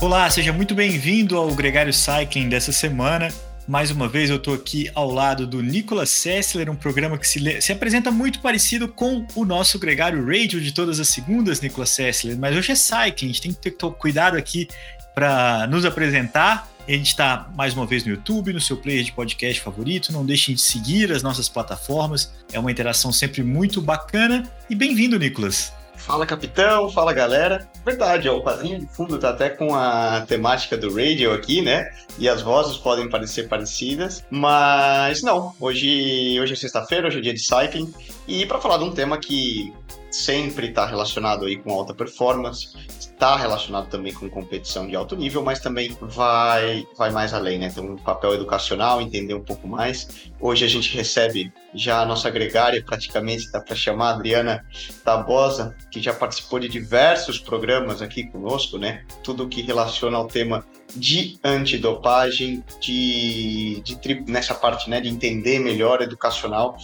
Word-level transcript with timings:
Olá, 0.00 0.30
seja 0.30 0.50
muito 0.50 0.74
bem-vindo 0.74 1.36
ao 1.36 1.54
Gregário 1.54 1.92
Cycling 1.92 2.48
dessa 2.48 2.72
semana. 2.72 3.28
Mais 3.68 3.90
uma 3.90 4.08
vez 4.08 4.30
eu 4.30 4.36
estou 4.36 4.54
aqui 4.54 4.90
ao 4.94 5.10
lado 5.10 5.46
do 5.46 5.62
Nicolas 5.62 6.08
Sessler, 6.08 6.70
um 6.70 6.74
programa 6.74 7.18
que 7.18 7.28
se, 7.28 7.60
se, 7.60 7.70
apresenta 7.70 8.10
muito 8.10 8.40
parecido 8.40 8.88
com 8.88 9.26
o 9.34 9.44
nosso 9.44 9.78
Gregário 9.78 10.24
Radio 10.24 10.58
de 10.58 10.72
todas 10.72 10.98
as 11.00 11.08
segundas, 11.08 11.60
Nicolas 11.60 11.90
Sessler, 11.90 12.38
mas 12.38 12.56
hoje 12.56 12.72
é 12.72 12.74
Cycling, 12.74 13.26
a 13.28 13.32
gente 13.32 13.42
tem 13.42 13.52
que 13.52 13.60
ter 13.60 13.72
cuidado 13.72 14.38
aqui 14.38 14.68
para 15.14 15.66
nos 15.66 15.84
apresentar. 15.84 16.66
A 16.88 16.92
gente 16.92 17.08
está 17.08 17.50
mais 17.54 17.74
uma 17.74 17.84
vez 17.84 18.02
no 18.02 18.10
YouTube, 18.10 18.54
no 18.54 18.60
seu 18.60 18.78
player 18.78 19.04
de 19.04 19.12
podcast 19.12 19.60
favorito. 19.60 20.12
Não 20.14 20.24
deixem 20.24 20.54
de 20.54 20.62
seguir 20.62 21.12
as 21.12 21.22
nossas 21.22 21.46
plataformas. 21.46 22.32
É 22.50 22.58
uma 22.58 22.72
interação 22.72 23.12
sempre 23.12 23.42
muito 23.42 23.82
bacana. 23.82 24.50
E 24.68 24.74
bem-vindo, 24.74 25.18
Nicolas. 25.18 25.72
Fala 26.06 26.26
capitão, 26.26 26.90
fala 26.90 27.12
galera. 27.12 27.68
Verdade, 27.84 28.28
ó, 28.28 28.36
o 28.36 28.42
quadrinho 28.42 28.80
de 28.80 28.86
fundo 28.86 29.18
tá 29.18 29.30
até 29.30 29.48
com 29.48 29.74
a 29.74 30.22
temática 30.26 30.76
do 30.76 30.94
radio 30.94 31.32
aqui, 31.32 31.62
né? 31.62 31.90
E 32.18 32.28
as 32.28 32.42
vozes 32.42 32.76
podem 32.76 33.08
parecer 33.08 33.48
parecidas, 33.48 34.24
mas 34.30 35.22
não. 35.22 35.54
Hoje, 35.60 36.38
hoje 36.40 36.52
é 36.52 36.56
sexta-feira, 36.56 37.08
hoje 37.08 37.18
é 37.18 37.20
dia 37.20 37.34
de 37.34 37.40
cycling 37.40 37.92
e 38.30 38.46
para 38.46 38.60
falar 38.60 38.78
de 38.78 38.84
um 38.84 38.92
tema 38.92 39.18
que 39.18 39.74
sempre 40.08 40.68
está 40.68 40.86
relacionado 40.86 41.46
aí 41.46 41.56
com 41.56 41.72
alta 41.72 41.92
performance, 41.92 42.76
está 42.88 43.36
relacionado 43.36 43.88
também 43.88 44.14
com 44.14 44.30
competição 44.30 44.86
de 44.86 44.94
alto 44.94 45.16
nível, 45.16 45.42
mas 45.42 45.58
também 45.58 45.96
vai, 46.00 46.86
vai 46.96 47.10
mais 47.10 47.34
além, 47.34 47.58
né? 47.58 47.70
Tem 47.70 47.82
um 47.82 47.96
papel 47.96 48.34
educacional, 48.34 49.00
entender 49.00 49.34
um 49.34 49.42
pouco 49.42 49.66
mais. 49.66 50.30
Hoje 50.40 50.64
a 50.64 50.68
gente 50.68 50.96
recebe 50.96 51.52
já 51.74 52.02
a 52.02 52.06
nossa 52.06 52.30
gregária, 52.30 52.82
praticamente 52.84 53.50
dá 53.50 53.60
para 53.60 53.74
chamar 53.74 54.10
Adriana 54.10 54.64
Tabosa, 55.04 55.76
que 55.90 56.00
já 56.00 56.14
participou 56.14 56.60
de 56.60 56.68
diversos 56.68 57.40
programas 57.40 58.00
aqui 58.00 58.30
conosco, 58.30 58.78
né? 58.78 59.04
Tudo 59.24 59.48
que 59.48 59.60
relaciona 59.60 60.16
ao 60.16 60.28
tema 60.28 60.64
de 60.94 61.38
antidopagem, 61.42 62.62
de, 62.80 63.82
de 63.84 64.24
nessa 64.26 64.54
parte 64.54 64.88
né, 64.88 65.00
de 65.00 65.08
entender 65.08 65.58
melhor 65.58 66.02
educacional, 66.02 66.76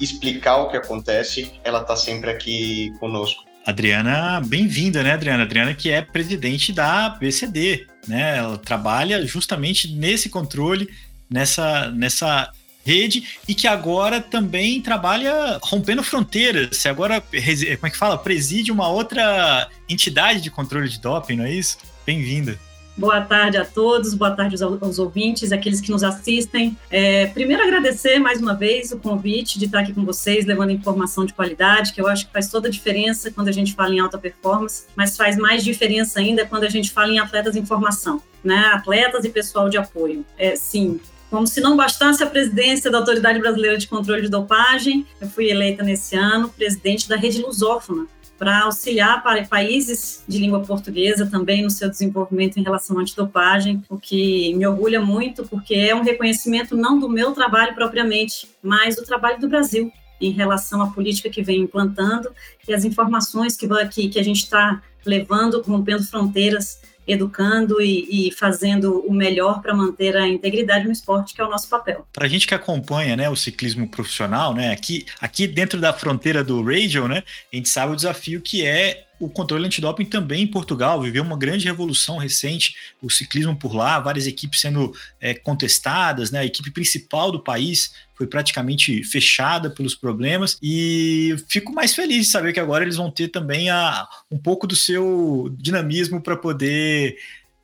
explicar 0.00 0.56
o 0.58 0.70
que 0.70 0.76
acontece, 0.76 1.52
ela 1.62 1.80
está 1.80 1.96
sempre 1.96 2.30
aqui 2.30 2.92
conosco. 2.98 3.44
Adriana, 3.66 4.42
bem-vinda, 4.44 5.02
né, 5.02 5.12
Adriana? 5.12 5.44
Adriana 5.44 5.74
que 5.74 5.90
é 5.90 6.02
presidente 6.02 6.72
da 6.72 7.08
BCD, 7.08 7.86
né? 8.06 8.38
Ela 8.38 8.58
trabalha 8.58 9.26
justamente 9.26 9.88
nesse 9.88 10.28
controle, 10.28 10.88
nessa, 11.30 11.90
nessa 11.90 12.52
rede 12.84 13.24
e 13.48 13.54
que 13.54 13.66
agora 13.66 14.20
também 14.20 14.82
trabalha 14.82 15.58
rompendo 15.62 16.02
fronteiras. 16.02 16.84
Agora, 16.84 17.20
como 17.20 17.86
é 17.86 17.90
que 17.90 17.96
fala? 17.96 18.18
Preside 18.18 18.70
uma 18.70 18.88
outra 18.88 19.66
entidade 19.88 20.42
de 20.42 20.50
controle 20.50 20.88
de 20.88 21.00
doping, 21.00 21.36
não 21.36 21.44
é 21.44 21.52
isso? 21.52 21.78
Bem-vinda. 22.04 22.58
Boa 22.96 23.20
tarde 23.20 23.56
a 23.56 23.64
todos, 23.64 24.14
boa 24.14 24.30
tarde 24.30 24.62
aos, 24.62 24.82
aos 24.82 24.98
ouvintes, 25.00 25.50
aqueles 25.50 25.80
que 25.80 25.90
nos 25.90 26.04
assistem. 26.04 26.76
É, 26.88 27.26
primeiro, 27.26 27.60
agradecer 27.60 28.20
mais 28.20 28.40
uma 28.40 28.54
vez 28.54 28.92
o 28.92 28.98
convite 28.98 29.58
de 29.58 29.64
estar 29.64 29.80
aqui 29.80 29.92
com 29.92 30.04
vocês, 30.04 30.46
levando 30.46 30.70
informação 30.70 31.24
de 31.24 31.34
qualidade, 31.34 31.92
que 31.92 32.00
eu 32.00 32.06
acho 32.06 32.26
que 32.26 32.32
faz 32.32 32.48
toda 32.48 32.68
a 32.68 32.70
diferença 32.70 33.32
quando 33.32 33.48
a 33.48 33.52
gente 33.52 33.74
fala 33.74 33.92
em 33.92 33.98
alta 33.98 34.16
performance, 34.16 34.84
mas 34.94 35.16
faz 35.16 35.36
mais 35.36 35.64
diferença 35.64 36.20
ainda 36.20 36.46
quando 36.46 36.62
a 36.62 36.68
gente 36.68 36.92
fala 36.92 37.10
em 37.10 37.18
atletas 37.18 37.56
em 37.56 37.66
formação, 37.66 38.22
né? 38.44 38.70
Atletas 38.72 39.24
e 39.24 39.28
pessoal 39.28 39.68
de 39.68 39.76
apoio. 39.76 40.24
É, 40.38 40.54
sim, 40.54 41.00
como 41.34 41.48
se 41.48 41.60
não 41.60 41.76
bastasse 41.76 42.22
a 42.22 42.28
presidência 42.28 42.88
da 42.92 42.98
Autoridade 42.98 43.40
Brasileira 43.40 43.76
de 43.76 43.88
Controle 43.88 44.22
de 44.22 44.28
Dopagem, 44.28 45.04
eu 45.20 45.28
fui 45.28 45.50
eleita 45.50 45.82
nesse 45.82 46.14
ano 46.14 46.48
presidente 46.48 47.08
da 47.08 47.16
Rede 47.16 47.42
Lusófona, 47.42 48.06
para 48.38 48.64
auxiliar 48.64 49.22
para 49.22 49.44
países 49.44 50.22
de 50.26 50.38
língua 50.38 50.60
portuguesa 50.60 51.26
também 51.26 51.62
no 51.62 51.70
seu 51.70 51.88
desenvolvimento 51.88 52.58
em 52.58 52.62
relação 52.62 52.98
à 52.98 53.02
antidopagem, 53.02 53.82
o 53.88 53.98
que 53.98 54.54
me 54.54 54.66
orgulha 54.66 55.00
muito, 55.00 55.44
porque 55.46 55.74
é 55.74 55.94
um 55.94 56.02
reconhecimento 56.02 56.76
não 56.76 56.98
do 56.98 57.08
meu 57.08 57.32
trabalho 57.32 57.74
propriamente, 57.74 58.48
mas 58.62 58.96
do 58.96 59.04
trabalho 59.04 59.40
do 59.40 59.48
Brasil 59.48 59.92
em 60.20 60.30
relação 60.30 60.80
à 60.80 60.90
política 60.90 61.28
que 61.28 61.42
vem 61.42 61.62
implantando 61.62 62.30
e 62.66 62.72
as 62.72 62.84
informações 62.84 63.56
que, 63.56 63.68
que, 63.88 64.08
que 64.08 64.18
a 64.18 64.22
gente 64.22 64.42
está 64.44 64.82
levando, 65.04 65.60
rompendo 65.62 66.04
fronteiras 66.04 66.80
educando 67.06 67.80
e, 67.80 68.28
e 68.28 68.32
fazendo 68.32 69.00
o 69.00 69.12
melhor 69.12 69.60
para 69.60 69.74
manter 69.74 70.16
a 70.16 70.26
integridade 70.26 70.84
no 70.84 70.92
esporte, 70.92 71.34
que 71.34 71.40
é 71.40 71.44
o 71.44 71.50
nosso 71.50 71.68
papel. 71.68 72.06
Para 72.12 72.26
a 72.26 72.28
gente 72.28 72.46
que 72.46 72.54
acompanha 72.54 73.16
né, 73.16 73.28
o 73.28 73.36
ciclismo 73.36 73.88
profissional, 73.88 74.54
né, 74.54 74.72
aqui, 74.72 75.06
aqui 75.20 75.46
dentro 75.46 75.80
da 75.80 75.92
fronteira 75.92 76.42
do 76.42 76.62
radio, 76.62 77.08
né, 77.08 77.22
a 77.52 77.56
gente 77.56 77.68
sabe 77.68 77.92
o 77.92 77.96
desafio 77.96 78.40
que 78.40 78.66
é 78.66 79.04
o 79.24 79.28
controle 79.30 79.64
antidoping 79.66 80.04
também 80.04 80.42
em 80.42 80.46
Portugal 80.46 81.00
viveu 81.00 81.22
uma 81.22 81.36
grande 81.36 81.64
revolução 81.64 82.18
recente, 82.18 82.74
o 83.00 83.08
ciclismo 83.08 83.56
por 83.56 83.74
lá, 83.74 83.98
várias 83.98 84.26
equipes 84.26 84.60
sendo 84.60 84.94
é, 85.20 85.32
contestadas, 85.34 86.30
né? 86.30 86.40
A 86.40 86.44
equipe 86.44 86.70
principal 86.70 87.32
do 87.32 87.42
país 87.42 87.94
foi 88.14 88.26
praticamente 88.26 89.02
fechada 89.02 89.70
pelos 89.70 89.94
problemas 89.94 90.58
e 90.62 91.34
fico 91.48 91.72
mais 91.72 91.94
feliz 91.94 92.26
de 92.26 92.32
saber 92.32 92.52
que 92.52 92.60
agora 92.60 92.84
eles 92.84 92.96
vão 92.96 93.10
ter 93.10 93.28
também 93.28 93.70
a, 93.70 94.06
um 94.30 94.38
pouco 94.38 94.66
do 94.66 94.76
seu 94.76 95.48
dinamismo 95.58 96.20
para 96.20 96.36
poder 96.36 97.16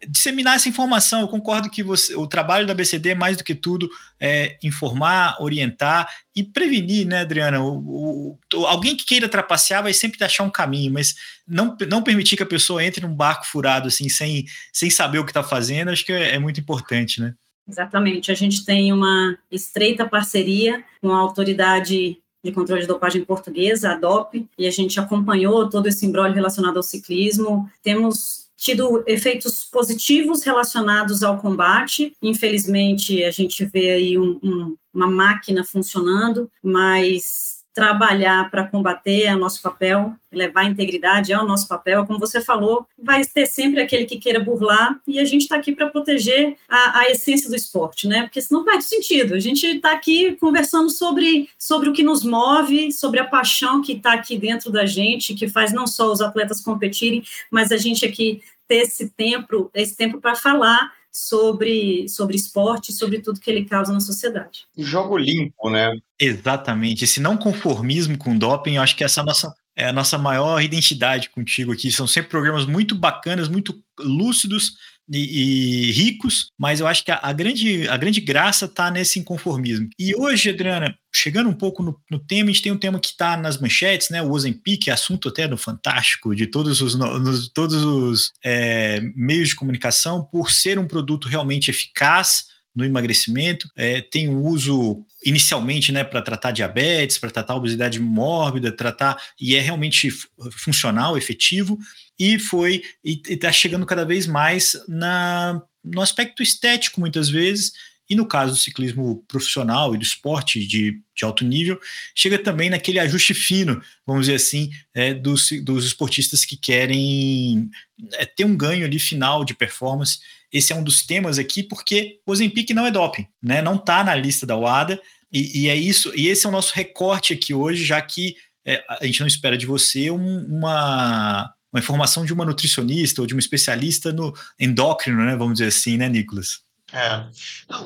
disseminar 0.08 0.56
essa 0.56 0.68
informação. 0.68 1.20
Eu 1.20 1.28
concordo 1.28 1.70
que 1.70 1.82
você, 1.82 2.14
o 2.14 2.26
trabalho 2.26 2.66
da 2.66 2.74
BCD, 2.74 3.14
mais 3.14 3.36
do 3.36 3.44
que 3.44 3.54
tudo, 3.54 3.88
é 4.18 4.58
informar, 4.62 5.36
orientar 5.40 6.08
e 6.34 6.42
prevenir, 6.42 7.06
né, 7.06 7.20
Adriana? 7.20 7.62
O, 7.62 8.38
o, 8.54 8.66
alguém 8.66 8.96
que 8.96 9.04
queira 9.04 9.28
trapacear 9.28 9.82
vai 9.82 9.92
sempre 9.92 10.22
achar 10.24 10.44
um 10.44 10.50
caminho, 10.50 10.92
mas 10.92 11.14
não, 11.46 11.76
não 11.88 12.02
permitir 12.02 12.36
que 12.36 12.42
a 12.42 12.46
pessoa 12.46 12.84
entre 12.84 13.06
num 13.06 13.14
barco 13.14 13.46
furado 13.46 13.88
assim, 13.88 14.08
sem, 14.08 14.44
sem 14.72 14.90
saber 14.90 15.18
o 15.18 15.24
que 15.24 15.30
está 15.30 15.42
fazendo, 15.42 15.90
acho 15.90 16.04
que 16.04 16.12
é, 16.12 16.34
é 16.34 16.38
muito 16.38 16.60
importante, 16.60 17.20
né? 17.20 17.34
Exatamente. 17.68 18.32
A 18.32 18.34
gente 18.34 18.64
tem 18.64 18.92
uma 18.92 19.38
estreita 19.50 20.08
parceria 20.08 20.82
com 21.00 21.12
a 21.12 21.18
autoridade 21.18 22.18
de 22.42 22.52
controle 22.52 22.82
de 22.82 22.88
dopagem 22.88 23.24
portuguesa, 23.24 23.92
a 23.92 23.96
DOP, 23.96 24.46
e 24.58 24.66
a 24.66 24.70
gente 24.70 24.98
acompanhou 24.98 25.68
todo 25.68 25.86
esse 25.86 26.06
embrólio 26.06 26.34
relacionado 26.34 26.78
ao 26.78 26.82
ciclismo. 26.82 27.70
Temos 27.82 28.49
tido 28.60 29.02
efeitos 29.06 29.64
positivos 29.64 30.42
relacionados 30.42 31.22
ao 31.22 31.38
combate. 31.38 32.12
Infelizmente, 32.20 33.24
a 33.24 33.30
gente 33.30 33.64
vê 33.64 33.92
aí 33.92 34.18
um, 34.18 34.38
um, 34.42 34.76
uma 34.92 35.06
máquina 35.06 35.64
funcionando, 35.64 36.50
mas 36.62 37.59
trabalhar 37.80 38.50
para 38.50 38.66
combater 38.66 39.22
é 39.22 39.34
o 39.34 39.38
nosso 39.38 39.62
papel, 39.62 40.12
levar 40.30 40.60
a 40.60 40.64
integridade 40.66 41.32
é 41.32 41.38
o 41.38 41.46
nosso 41.46 41.66
papel. 41.66 42.04
Como 42.04 42.18
você 42.18 42.38
falou, 42.38 42.86
vai 43.02 43.24
ter 43.24 43.46
sempre 43.46 43.80
aquele 43.80 44.04
que 44.04 44.18
queira 44.18 44.38
burlar 44.38 45.00
e 45.08 45.18
a 45.18 45.24
gente 45.24 45.42
está 45.42 45.56
aqui 45.56 45.74
para 45.74 45.88
proteger 45.88 46.58
a, 46.68 46.98
a, 46.98 47.10
essência 47.10 47.48
do 47.48 47.56
esporte, 47.56 48.06
né? 48.06 48.24
Porque 48.24 48.42
senão 48.42 48.66
faz 48.66 48.84
sentido. 48.84 49.32
A 49.32 49.40
gente 49.40 49.66
está 49.66 49.92
aqui 49.92 50.32
conversando 50.32 50.90
sobre, 50.90 51.48
sobre 51.58 51.88
o 51.88 51.94
que 51.94 52.02
nos 52.02 52.22
move, 52.22 52.92
sobre 52.92 53.18
a 53.18 53.24
paixão 53.24 53.80
que 53.80 53.92
está 53.92 54.12
aqui 54.12 54.36
dentro 54.36 54.70
da 54.70 54.84
gente, 54.84 55.34
que 55.34 55.48
faz 55.48 55.72
não 55.72 55.86
só 55.86 56.12
os 56.12 56.20
atletas 56.20 56.60
competirem, 56.60 57.24
mas 57.50 57.72
a 57.72 57.78
gente 57.78 58.04
aqui 58.04 58.42
ter 58.68 58.82
esse 58.82 59.08
tempo, 59.08 59.70
esse 59.72 59.96
tempo 59.96 60.20
para 60.20 60.34
falar 60.34 60.92
sobre, 61.12 62.08
sobre 62.08 62.36
esporte, 62.36 62.92
sobre 62.92 63.20
tudo 63.20 63.40
que 63.40 63.50
ele 63.50 63.64
causa 63.64 63.92
na 63.92 64.00
sociedade. 64.00 64.66
Jogo 64.76 65.18
limpo, 65.18 65.70
né? 65.70 65.92
Exatamente. 66.18 67.04
Esse 67.04 67.20
não 67.20 67.36
conformismo 67.36 68.16
com 68.16 68.36
doping, 68.36 68.76
eu 68.76 68.82
acho 68.82 68.96
que 68.96 69.04
essa 69.04 69.20
é 69.20 69.22
a 69.22 69.26
nossa, 69.26 69.54
é 69.76 69.88
a 69.88 69.92
nossa 69.92 70.18
maior 70.18 70.62
identidade 70.62 71.30
contigo 71.30 71.72
aqui. 71.72 71.90
São 71.90 72.06
sempre 72.06 72.30
programas 72.30 72.64
muito 72.64 72.94
bacanas, 72.94 73.48
muito 73.48 73.82
lúcidos, 73.98 74.76
e, 75.10 75.88
e, 75.88 75.92
ricos, 75.92 76.52
mas 76.56 76.78
eu 76.78 76.86
acho 76.86 77.04
que 77.04 77.10
a, 77.10 77.18
a, 77.20 77.32
grande, 77.32 77.88
a 77.88 77.96
grande 77.96 78.20
graça 78.20 78.66
está 78.66 78.90
nesse 78.90 79.18
inconformismo. 79.18 79.88
E 79.98 80.14
hoje, 80.14 80.50
Adriana, 80.50 80.96
chegando 81.12 81.50
um 81.50 81.54
pouco 81.54 81.82
no, 81.82 82.00
no 82.08 82.18
tema, 82.18 82.50
a 82.50 82.52
gente 82.52 82.62
tem 82.62 82.72
um 82.72 82.78
tema 82.78 83.00
que 83.00 83.08
está 83.08 83.36
nas 83.36 83.58
manchetes, 83.58 84.10
né? 84.10 84.22
O 84.22 84.30
Ozempic, 84.30 84.88
assunto 84.88 85.28
até 85.28 85.48
no 85.48 85.56
Fantástico, 85.56 86.34
de 86.34 86.46
todos 86.46 86.80
os, 86.80 86.94
no, 86.94 87.48
todos 87.48 87.82
os 87.82 88.32
é, 88.44 89.00
meios 89.16 89.48
de 89.48 89.56
comunicação, 89.56 90.24
por 90.24 90.50
ser 90.52 90.78
um 90.78 90.86
produto 90.86 91.28
realmente 91.28 91.70
eficaz 91.70 92.44
no 92.74 92.84
emagrecimento, 92.84 93.68
é, 93.76 94.00
tem 94.00 94.28
um 94.28 94.42
uso 94.42 95.04
inicialmente 95.24 95.90
né, 95.90 96.04
para 96.04 96.22
tratar 96.22 96.52
diabetes, 96.52 97.18
para 97.18 97.30
tratar 97.30 97.56
obesidade 97.56 97.98
mórbida, 97.98 98.70
tratar 98.70 99.20
e 99.40 99.56
é 99.56 99.60
realmente 99.60 100.08
funcional, 100.52 101.18
efetivo, 101.18 101.78
e 102.20 102.38
foi 102.38 102.82
e 103.02 103.22
está 103.26 103.50
chegando 103.50 103.86
cada 103.86 104.04
vez 104.04 104.26
mais 104.26 104.76
na, 104.86 105.62
no 105.82 106.02
aspecto 106.02 106.42
estético, 106.42 107.00
muitas 107.00 107.30
vezes, 107.30 107.72
e 108.10 108.14
no 108.14 108.26
caso 108.26 108.52
do 108.52 108.58
ciclismo 108.58 109.24
profissional 109.26 109.94
e 109.94 109.98
do 109.98 110.04
esporte 110.04 110.66
de, 110.66 111.00
de 111.16 111.24
alto 111.24 111.44
nível, 111.44 111.80
chega 112.14 112.38
também 112.38 112.68
naquele 112.68 112.98
ajuste 112.98 113.32
fino, 113.32 113.80
vamos 114.06 114.26
dizer 114.26 114.34
assim, 114.34 114.70
é, 114.92 115.14
dos, 115.14 115.48
dos 115.62 115.86
esportistas 115.86 116.44
que 116.44 116.58
querem 116.58 117.70
é, 118.14 118.26
ter 118.26 118.44
um 118.44 118.56
ganho 118.56 118.84
ali 118.84 118.98
final 118.98 119.42
de 119.42 119.54
performance. 119.54 120.18
Esse 120.52 120.72
é 120.72 120.76
um 120.76 120.84
dos 120.84 121.06
temas 121.06 121.38
aqui, 121.38 121.62
porque 121.62 122.18
o 122.26 122.32
Ozempic 122.32 122.70
não 122.74 122.84
é 122.84 122.90
doping, 122.90 123.26
né? 123.40 123.62
Não 123.62 123.76
está 123.76 124.04
na 124.04 124.14
lista 124.14 124.44
da 124.44 124.56
WADA, 124.56 125.00
e, 125.32 125.62
e, 125.62 125.68
é 125.68 125.76
isso, 125.76 126.12
e 126.14 126.26
esse 126.26 126.44
é 126.44 126.48
o 126.48 126.52
nosso 126.52 126.74
recorte 126.74 127.32
aqui 127.32 127.54
hoje, 127.54 127.84
já 127.84 128.02
que 128.02 128.34
é, 128.66 128.84
a 128.88 129.06
gente 129.06 129.20
não 129.20 129.28
espera 129.28 129.56
de 129.56 129.64
você 129.64 130.10
um, 130.10 130.44
uma, 130.46 131.54
uma 131.72 131.80
informação 131.80 132.24
de 132.24 132.32
uma 132.32 132.44
nutricionista 132.44 133.20
ou 133.20 133.26
de 133.26 133.34
um 133.34 133.38
especialista 133.38 134.12
no 134.12 134.32
endócrino, 134.58 135.24
né? 135.24 135.36
Vamos 135.36 135.54
dizer 135.54 135.68
assim, 135.68 135.96
né, 135.96 136.08
Nicolas? 136.08 136.60
É. 136.92 137.26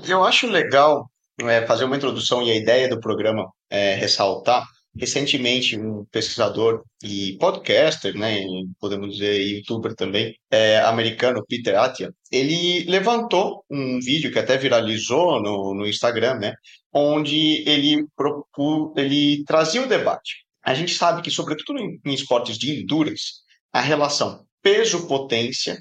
Eu 0.08 0.24
acho 0.24 0.46
legal 0.46 1.10
é, 1.40 1.66
fazer 1.66 1.84
uma 1.84 1.96
introdução 1.96 2.42
e 2.42 2.50
a 2.50 2.56
ideia 2.56 2.88
do 2.88 3.00
programa 3.00 3.46
é, 3.70 3.94
ressaltar. 3.94 4.64
Recentemente, 4.96 5.76
um 5.76 6.04
pesquisador 6.04 6.84
e 7.02 7.36
podcaster, 7.40 8.16
né, 8.16 8.44
podemos 8.78 9.14
dizer 9.14 9.40
youtuber 9.42 9.92
também, 9.92 10.36
é, 10.48 10.78
americano, 10.82 11.44
Peter 11.48 11.76
Attia, 11.76 12.14
ele 12.30 12.84
levantou 12.88 13.64
um 13.68 13.98
vídeo 13.98 14.30
que 14.30 14.38
até 14.38 14.56
viralizou 14.56 15.42
no, 15.42 15.74
no 15.74 15.84
Instagram, 15.84 16.34
né, 16.34 16.54
onde 16.92 17.68
ele, 17.68 18.06
propôs, 18.14 18.92
ele 18.96 19.42
trazia 19.44 19.82
o 19.82 19.88
debate. 19.88 20.44
A 20.64 20.74
gente 20.74 20.94
sabe 20.94 21.22
que, 21.22 21.30
sobretudo 21.30 21.80
em, 21.80 21.98
em 22.04 22.14
esportes 22.14 22.56
de 22.56 22.80
endurance, 22.80 23.42
a 23.74 23.80
relação 23.80 24.46
peso-potência 24.62 25.76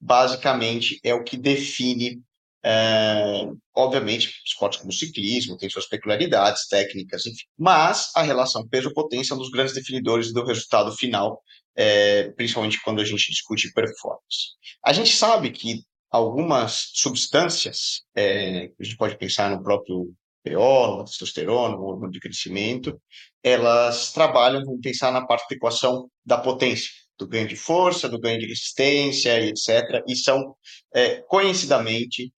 basicamente 0.00 1.00
é 1.02 1.12
o 1.12 1.24
que 1.24 1.36
define 1.36 2.22
é, 2.64 3.50
obviamente, 3.74 4.40
esportes 4.46 4.78
como 4.78 4.92
ciclismo 4.92 5.56
tem 5.56 5.68
suas 5.68 5.88
peculiaridades 5.88 6.68
técnicas, 6.68 7.26
enfim. 7.26 7.44
Mas 7.58 8.12
a 8.14 8.22
relação 8.22 8.66
peso-potência 8.68 9.34
é 9.34 9.36
um 9.36 9.40
dos 9.40 9.50
grandes 9.50 9.74
definidores 9.74 10.32
do 10.32 10.44
resultado 10.44 10.92
final, 10.92 11.42
é, 11.74 12.30
principalmente 12.30 12.80
quando 12.84 13.00
a 13.00 13.04
gente 13.04 13.32
discute 13.32 13.72
performance. 13.72 14.52
A 14.84 14.92
gente 14.92 15.12
sabe 15.16 15.50
que 15.50 15.82
algumas 16.08 16.90
substâncias, 16.94 18.02
é, 18.14 18.70
a 18.78 18.84
gente 18.84 18.96
pode 18.96 19.18
pensar 19.18 19.50
no 19.50 19.60
próprio 19.60 20.14
PO, 20.44 20.98
na 20.98 21.04
testosterona, 21.04 21.76
hormônio 21.76 22.12
de 22.12 22.20
crescimento, 22.20 23.00
elas 23.42 24.12
trabalham, 24.12 24.64
vamos 24.64 24.80
pensar 24.80 25.10
na 25.10 25.26
parte 25.26 25.48
da 25.48 25.56
equação 25.56 26.08
da 26.24 26.38
potência, 26.38 26.90
do 27.18 27.26
ganho 27.26 27.46
de 27.46 27.56
força, 27.56 28.08
do 28.08 28.18
ganho 28.18 28.38
de 28.38 28.46
resistência, 28.46 29.40
etc. 29.40 30.02
E 30.08 30.16
são, 30.16 30.56
é, 30.94 31.22
conhecidamente, 31.22 32.32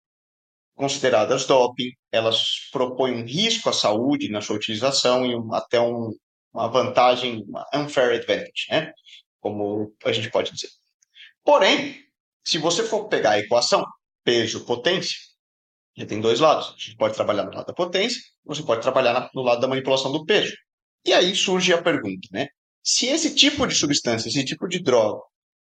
consideradas 0.74 1.46
doping, 1.46 1.90
elas 2.10 2.68
propõem 2.72 3.22
um 3.22 3.24
risco 3.24 3.68
à 3.68 3.72
saúde 3.72 4.28
na 4.28 4.40
sua 4.40 4.56
utilização 4.56 5.24
e 5.26 5.34
um, 5.34 5.54
até 5.54 5.80
um, 5.80 6.10
uma 6.52 6.68
vantagem, 6.68 7.44
uma 7.48 7.64
unfair 7.74 8.18
advantage, 8.18 8.66
né? 8.70 8.92
como 9.40 9.94
a 10.04 10.12
gente 10.12 10.30
pode 10.30 10.52
dizer. 10.52 10.70
Porém, 11.44 12.02
se 12.44 12.58
você 12.58 12.82
for 12.82 13.08
pegar 13.08 13.32
a 13.32 13.38
equação 13.38 13.84
peso-potência, 14.24 15.18
já 15.96 16.06
tem 16.06 16.20
dois 16.20 16.40
lados. 16.40 16.68
A 16.68 16.70
gente 16.72 16.96
pode 16.96 17.14
trabalhar 17.14 17.44
no 17.44 17.52
lado 17.52 17.66
da 17.66 17.74
potência, 17.74 18.20
você 18.44 18.62
pode 18.62 18.82
trabalhar 18.82 19.30
no 19.34 19.42
lado 19.42 19.60
da 19.60 19.68
manipulação 19.68 20.10
do 20.10 20.24
peso. 20.24 20.54
E 21.04 21.12
aí 21.12 21.36
surge 21.36 21.72
a 21.72 21.82
pergunta, 21.82 22.28
né? 22.32 22.48
Se 22.84 23.06
esse 23.06 23.34
tipo 23.34 23.66
de 23.66 23.74
substância, 23.74 24.28
esse 24.28 24.44
tipo 24.44 24.68
de 24.68 24.80
droga 24.80 25.22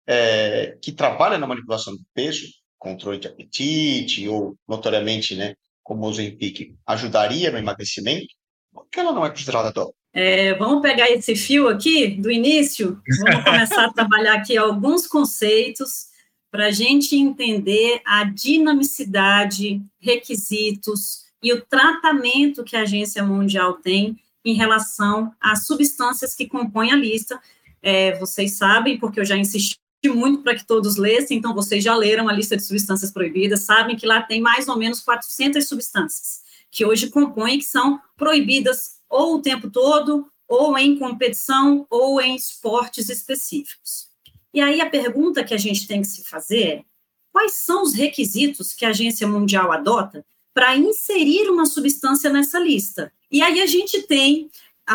é, 0.06 0.76
que 0.82 0.92
trabalha 0.92 1.38
na 1.38 1.46
manipulação 1.46 1.94
do 1.94 2.02
peso, 2.12 2.46
controle 2.78 3.18
de 3.18 3.28
apetite 3.28 4.28
ou, 4.28 4.56
notoriamente, 4.68 5.34
né, 5.34 5.54
como 5.82 6.04
o 6.04 6.08
Ozempic, 6.08 6.74
ajudaria 6.86 7.50
no 7.50 7.56
emagrecimento, 7.56 8.28
por 8.70 8.86
que 8.90 9.00
ela 9.00 9.12
não 9.12 9.24
é 9.24 9.30
considerada 9.30 9.72
doping? 9.72 9.92
É, 10.12 10.54
vamos 10.54 10.82
pegar 10.82 11.10
esse 11.10 11.34
fio 11.34 11.68
aqui 11.68 12.08
do 12.08 12.30
início, 12.30 13.00
vamos 13.24 13.44
começar 13.44 13.84
a 13.86 13.92
trabalhar 13.92 14.34
aqui 14.34 14.56
alguns 14.56 15.06
conceitos 15.06 16.08
para 16.50 16.66
a 16.66 16.70
gente 16.70 17.16
entender 17.16 18.00
a 18.06 18.24
dinamicidade, 18.24 19.80
requisitos 19.98 21.24
e 21.42 21.52
o 21.52 21.64
tratamento 21.64 22.64
que 22.64 22.76
a 22.76 22.82
Agência 22.82 23.22
Mundial 23.22 23.74
tem 23.74 24.18
em 24.44 24.54
relação 24.54 25.32
às 25.40 25.66
substâncias 25.66 26.34
que 26.34 26.46
compõem 26.46 26.92
a 26.92 26.96
lista. 26.96 27.40
É, 27.82 28.18
vocês 28.18 28.56
sabem, 28.56 28.98
porque 28.98 29.20
eu 29.20 29.24
já 29.24 29.36
insisti 29.36 29.78
muito 30.06 30.42
para 30.42 30.54
que 30.54 30.66
todos 30.66 30.96
lessem, 30.96 31.38
então 31.38 31.54
vocês 31.54 31.82
já 31.82 31.94
leram 31.94 32.28
a 32.28 32.32
lista 32.32 32.56
de 32.56 32.62
substâncias 32.62 33.10
proibidas, 33.10 33.62
sabem 33.62 33.96
que 33.96 34.06
lá 34.06 34.22
tem 34.22 34.40
mais 34.40 34.68
ou 34.68 34.76
menos 34.76 35.00
400 35.00 35.66
substâncias 35.66 36.42
que 36.70 36.84
hoje 36.84 37.08
compõem, 37.08 37.58
que 37.58 37.64
são 37.64 38.00
proibidas 38.16 38.98
ou 39.08 39.36
o 39.36 39.42
tempo 39.42 39.70
todo, 39.70 40.30
ou 40.46 40.76
em 40.78 40.98
competição, 40.98 41.86
ou 41.90 42.20
em 42.20 42.36
esportes 42.36 43.08
específicos. 43.08 44.08
E 44.52 44.60
aí 44.60 44.80
a 44.80 44.88
pergunta 44.88 45.44
que 45.44 45.54
a 45.54 45.58
gente 45.58 45.86
tem 45.86 46.00
que 46.00 46.08
se 46.08 46.24
fazer 46.24 46.62
é: 46.62 46.84
quais 47.32 47.64
são 47.64 47.82
os 47.82 47.94
requisitos 47.94 48.72
que 48.72 48.84
a 48.84 48.90
Agência 48.90 49.26
Mundial 49.26 49.70
adota 49.72 50.24
para 50.58 50.76
inserir 50.76 51.48
uma 51.48 51.64
substância 51.64 52.28
nessa 52.30 52.58
lista? 52.58 53.12
E 53.30 53.40
aí 53.40 53.60
a 53.60 53.66
gente 53.66 54.02
tem 54.02 54.50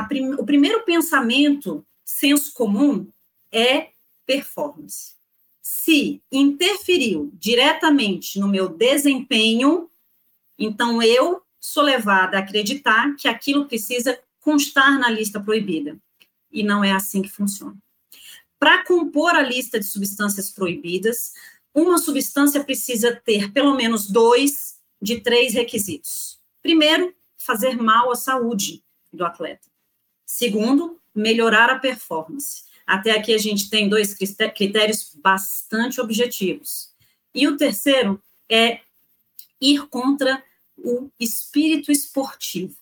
prim 0.10 0.34
o 0.34 0.44
primeiro 0.44 0.84
pensamento, 0.84 1.86
senso 2.04 2.52
comum, 2.52 3.08
é 3.50 3.92
performance. 4.26 5.14
Se 5.62 6.22
interferiu 6.30 7.32
diretamente 7.36 8.42
no 8.42 8.50
meu 8.50 8.68
desempenho, 8.68 9.90
então 10.60 11.02
eu 11.02 11.42
sou 11.62 11.84
levada 11.84 12.36
a 12.36 12.42
acreditar 12.42 13.16
que 13.16 13.30
aquilo 13.30 13.66
precisa 13.66 14.20
constar 14.42 15.00
na 15.00 15.10
lista 15.10 15.40
proibida. 15.40 15.98
E 16.52 16.62
não 16.62 16.84
é 16.84 16.92
assim 16.92 17.22
que 17.22 17.32
funciona. 17.32 17.78
Para 18.60 18.84
compor 18.84 19.34
a 19.34 19.42
lista 19.42 19.80
de 19.80 19.86
substâncias 19.86 20.52
proibidas, 20.52 21.32
uma 21.74 21.98
substância 22.00 22.62
precisa 22.62 23.16
ter 23.16 23.54
pelo 23.54 23.74
menos 23.76 24.10
dois 24.10 24.73
de 25.04 25.20
três 25.20 25.54
requisitos. 25.54 26.40
Primeiro, 26.62 27.14
fazer 27.38 27.76
mal 27.76 28.10
à 28.10 28.16
saúde 28.16 28.82
do 29.12 29.26
atleta. 29.26 29.68
Segundo, 30.26 30.98
melhorar 31.14 31.70
a 31.70 31.78
performance. 31.78 32.64
Até 32.88 33.12
aqui 33.12 33.34
a 33.34 33.38
gente 33.38 33.70
tem 33.70 33.90
dois 33.90 34.14
critérios 34.14 35.14
bastante 35.22 36.00
objetivos. 36.00 36.94
E 37.36 37.46
o 37.50 37.58
terceiro 37.58 38.22
é 38.50 38.80
ir 39.60 39.88
contra 39.88 40.42
o 40.78 41.10
espírito 41.20 41.92
esportivo. 41.92 42.78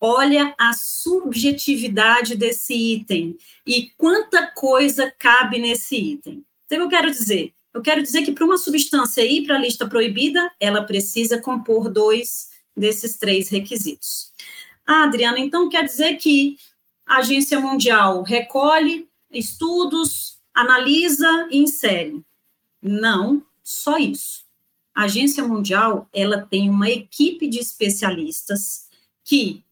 Olha 0.00 0.54
a 0.58 0.72
subjetividade 0.72 2.36
desse 2.36 2.74
item 2.74 3.36
e 3.66 3.90
quanta 3.96 4.46
coisa 4.46 5.12
cabe 5.18 5.58
nesse 5.58 5.96
item. 5.96 6.44
Então, 6.66 6.78
eu 6.78 6.88
quero 6.88 7.10
dizer? 7.10 7.52
Eu 7.72 7.80
quero 7.80 8.02
dizer 8.02 8.22
que 8.22 8.32
para 8.32 8.44
uma 8.44 8.58
substância 8.58 9.24
ir 9.24 9.46
para 9.46 9.56
a 9.56 9.58
lista 9.58 9.86
proibida, 9.88 10.50
ela 10.60 10.82
precisa 10.82 11.40
compor 11.40 11.90
dois 11.90 12.50
desses 12.76 13.16
três 13.16 13.48
requisitos. 13.48 14.32
Ah, 14.86 15.04
Adriana, 15.04 15.38
então 15.38 15.68
quer 15.68 15.84
dizer 15.84 16.16
que 16.16 16.56
a 17.06 17.18
Agência 17.18 17.58
Mundial 17.60 18.22
recolhe 18.22 19.08
estudos, 19.30 20.38
analisa 20.54 21.48
e 21.50 21.58
insere. 21.58 22.22
Não 22.80 23.42
só 23.62 23.96
isso. 23.98 24.44
A 24.94 25.04
Agência 25.04 25.42
Mundial, 25.42 26.08
ela 26.12 26.42
tem 26.42 26.68
uma 26.68 26.90
equipe 26.90 27.48
de 27.48 27.58
especialistas 27.58 28.88
que, 29.24 29.64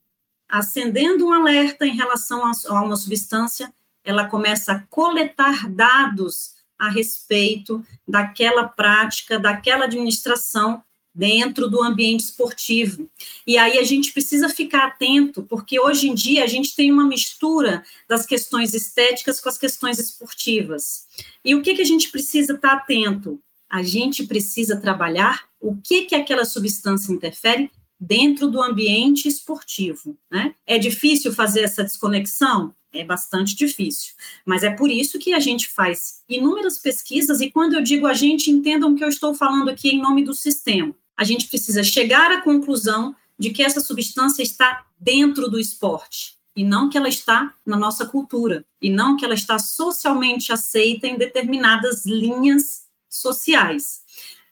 acendendo 0.48 1.26
um 1.26 1.32
alerta 1.32 1.86
em 1.86 1.94
relação 1.94 2.42
a 2.44 2.82
uma 2.82 2.96
substância, 2.96 3.72
ela 4.02 4.26
começa 4.26 4.72
a 4.72 4.80
coletar 4.80 5.68
dados 5.68 6.54
a 6.80 6.88
respeito 6.88 7.84
daquela 8.08 8.66
prática, 8.66 9.38
daquela 9.38 9.84
administração 9.84 10.82
dentro 11.14 11.68
do 11.68 11.82
ambiente 11.82 12.20
esportivo. 12.20 13.10
E 13.46 13.58
aí 13.58 13.78
a 13.78 13.84
gente 13.84 14.12
precisa 14.12 14.48
ficar 14.48 14.86
atento, 14.86 15.42
porque 15.42 15.78
hoje 15.78 16.08
em 16.08 16.14
dia 16.14 16.42
a 16.42 16.46
gente 16.46 16.74
tem 16.74 16.90
uma 16.90 17.06
mistura 17.06 17.84
das 18.08 18.24
questões 18.24 18.72
estéticas 18.72 19.40
com 19.40 19.48
as 19.50 19.58
questões 19.58 19.98
esportivas. 19.98 21.04
E 21.44 21.54
o 21.54 21.60
que, 21.60 21.74
que 21.74 21.82
a 21.82 21.86
gente 21.86 22.10
precisa 22.10 22.54
estar 22.54 22.72
atento? 22.72 23.38
A 23.68 23.82
gente 23.82 24.24
precisa 24.24 24.80
trabalhar 24.80 25.44
o 25.60 25.76
que, 25.76 26.06
que 26.06 26.14
aquela 26.14 26.44
substância 26.44 27.12
interfere 27.12 27.70
dentro 28.00 28.48
do 28.48 28.62
ambiente 28.62 29.28
esportivo. 29.28 30.16
Né? 30.30 30.54
É 30.66 30.78
difícil 30.78 31.32
fazer 31.32 31.60
essa 31.60 31.84
desconexão? 31.84 32.74
É 32.92 33.04
bastante 33.04 33.54
difícil, 33.54 34.14
mas 34.44 34.64
é 34.64 34.70
por 34.70 34.90
isso 34.90 35.16
que 35.16 35.32
a 35.32 35.38
gente 35.38 35.68
faz 35.68 36.22
inúmeras 36.28 36.76
pesquisas, 36.76 37.40
e 37.40 37.48
quando 37.48 37.74
eu 37.74 37.82
digo 37.82 38.04
a 38.04 38.14
gente, 38.14 38.50
entendam 38.50 38.96
que 38.96 39.04
eu 39.04 39.08
estou 39.08 39.32
falando 39.32 39.68
aqui 39.68 39.90
em 39.90 40.02
nome 40.02 40.24
do 40.24 40.34
sistema 40.34 40.92
a 41.20 41.24
gente 41.24 41.48
precisa 41.48 41.84
chegar 41.84 42.32
à 42.32 42.40
conclusão 42.40 43.14
de 43.38 43.50
que 43.50 43.62
essa 43.62 43.78
substância 43.78 44.42
está 44.42 44.86
dentro 44.98 45.50
do 45.50 45.60
esporte 45.60 46.38
e 46.56 46.64
não 46.64 46.88
que 46.88 46.96
ela 46.96 47.10
está 47.10 47.54
na 47.64 47.76
nossa 47.76 48.06
cultura 48.06 48.64
e 48.80 48.88
não 48.88 49.18
que 49.18 49.24
ela 49.26 49.34
está 49.34 49.58
socialmente 49.58 50.50
aceita 50.50 51.06
em 51.06 51.18
determinadas 51.18 52.06
linhas 52.06 52.86
sociais. 53.06 54.00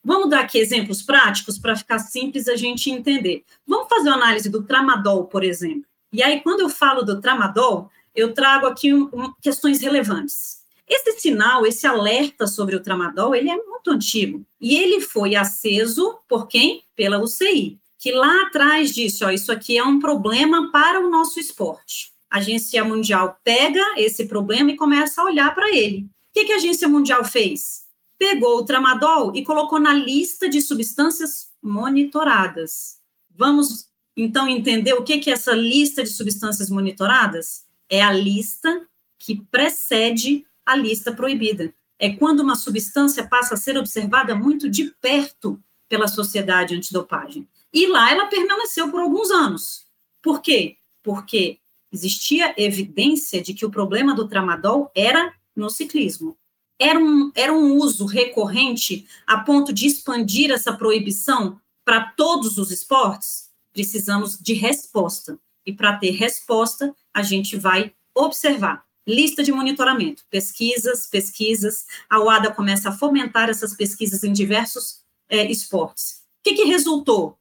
Vamos 0.04 0.30
dar 0.30 0.40
aqui 0.40 0.58
exemplos 0.58 1.02
práticos 1.02 1.58
para 1.58 1.76
ficar 1.76 1.98
simples 1.98 2.48
a 2.48 2.56
gente 2.56 2.90
entender. 2.90 3.44
Vamos 3.66 3.88
fazer 3.88 4.08
uma 4.08 4.16
análise 4.16 4.48
do 4.48 4.62
tramadol, 4.62 5.26
por 5.26 5.44
exemplo. 5.44 5.84
E 6.12 6.22
aí, 6.22 6.40
quando 6.40 6.60
eu 6.60 6.68
falo 6.68 7.02
do 7.02 7.20
tramadol, 7.20 7.90
eu 8.14 8.32
trago 8.32 8.66
aqui 8.66 8.92
um, 8.92 9.08
um, 9.12 9.32
questões 9.40 9.80
relevantes. 9.80 10.58
Esse 10.88 11.20
sinal, 11.20 11.66
esse 11.66 11.86
alerta 11.86 12.46
sobre 12.46 12.74
o 12.74 12.82
tramadol, 12.82 13.34
ele 13.34 13.50
é 13.50 13.56
muito 13.56 13.90
antigo. 13.90 14.44
E 14.60 14.76
ele 14.76 15.00
foi 15.00 15.34
aceso 15.34 16.18
por 16.26 16.48
quem? 16.48 16.82
Pela 16.96 17.18
UCI, 17.18 17.78
que 17.98 18.10
lá 18.12 18.42
atrás 18.46 18.94
disse, 18.94 19.22
ó, 19.24 19.30
isso 19.30 19.52
aqui 19.52 19.76
é 19.76 19.84
um 19.84 19.98
problema 19.98 20.72
para 20.72 20.98
o 20.98 21.10
nosso 21.10 21.38
esporte. 21.38 22.10
A 22.30 22.38
Agência 22.38 22.82
Mundial 22.84 23.38
pega 23.44 23.82
esse 23.96 24.26
problema 24.26 24.70
e 24.70 24.76
começa 24.76 25.20
a 25.20 25.24
olhar 25.24 25.54
para 25.54 25.74
ele. 25.76 26.06
que, 26.32 26.44
que 26.44 26.52
a 26.52 26.56
Agência 26.56 26.88
Mundial 26.88 27.24
fez? 27.24 27.87
Pegou 28.18 28.58
o 28.58 28.64
tramadol 28.64 29.34
e 29.34 29.44
colocou 29.44 29.78
na 29.78 29.94
lista 29.94 30.48
de 30.48 30.60
substâncias 30.60 31.52
monitoradas. 31.62 32.98
Vamos 33.30 33.88
então 34.16 34.48
entender 34.48 34.94
o 34.94 35.04
que, 35.04 35.30
é 35.30 35.32
essa 35.32 35.52
lista 35.52 36.02
de 36.02 36.10
substâncias 36.10 36.68
monitoradas? 36.68 37.64
É 37.88 38.02
a 38.02 38.12
lista 38.12 38.86
que 39.18 39.40
precede 39.50 40.44
a 40.66 40.74
lista 40.74 41.12
proibida. 41.12 41.72
É 41.98 42.10
quando 42.10 42.40
uma 42.40 42.56
substância 42.56 43.26
passa 43.26 43.54
a 43.54 43.56
ser 43.56 43.78
observada 43.78 44.34
muito 44.34 44.68
de 44.68 44.92
perto 45.00 45.62
pela 45.88 46.08
sociedade 46.08 46.74
antidopagem. 46.74 47.48
E 47.72 47.86
lá 47.86 48.10
ela 48.10 48.26
permaneceu 48.26 48.90
por 48.90 49.00
alguns 49.00 49.30
anos. 49.30 49.86
Por 50.22 50.42
quê? 50.42 50.76
Porque 51.02 51.58
existia 51.92 52.54
evidência 52.56 53.40
de 53.40 53.54
que 53.54 53.64
o 53.64 53.70
problema 53.70 54.14
do 54.14 54.28
tramadol 54.28 54.90
era 54.94 55.32
no 55.54 55.70
ciclismo. 55.70 56.36
Era 56.78 56.98
um, 56.98 57.32
era 57.34 57.52
um 57.52 57.76
uso 57.76 58.06
recorrente 58.06 59.06
a 59.26 59.38
ponto 59.38 59.72
de 59.72 59.86
expandir 59.86 60.50
essa 60.50 60.72
proibição 60.72 61.60
para 61.84 62.12
todos 62.16 62.56
os 62.58 62.70
esportes? 62.70 63.50
Precisamos 63.72 64.38
de 64.38 64.54
resposta. 64.54 65.38
E 65.66 65.72
para 65.72 65.96
ter 65.96 66.10
resposta, 66.10 66.94
a 67.12 67.22
gente 67.22 67.56
vai 67.56 67.92
observar. 68.14 68.86
Lista 69.06 69.42
de 69.42 69.50
monitoramento, 69.50 70.24
pesquisas, 70.30 71.06
pesquisas. 71.06 71.86
A 72.08 72.20
UADA 72.20 72.52
começa 72.52 72.90
a 72.90 72.92
fomentar 72.92 73.48
essas 73.48 73.74
pesquisas 73.74 74.22
em 74.22 74.32
diversos 74.32 75.00
é, 75.28 75.50
esportes. 75.50 76.22
O 76.40 76.44
que, 76.44 76.54
que 76.54 76.64
resultou? 76.64 77.38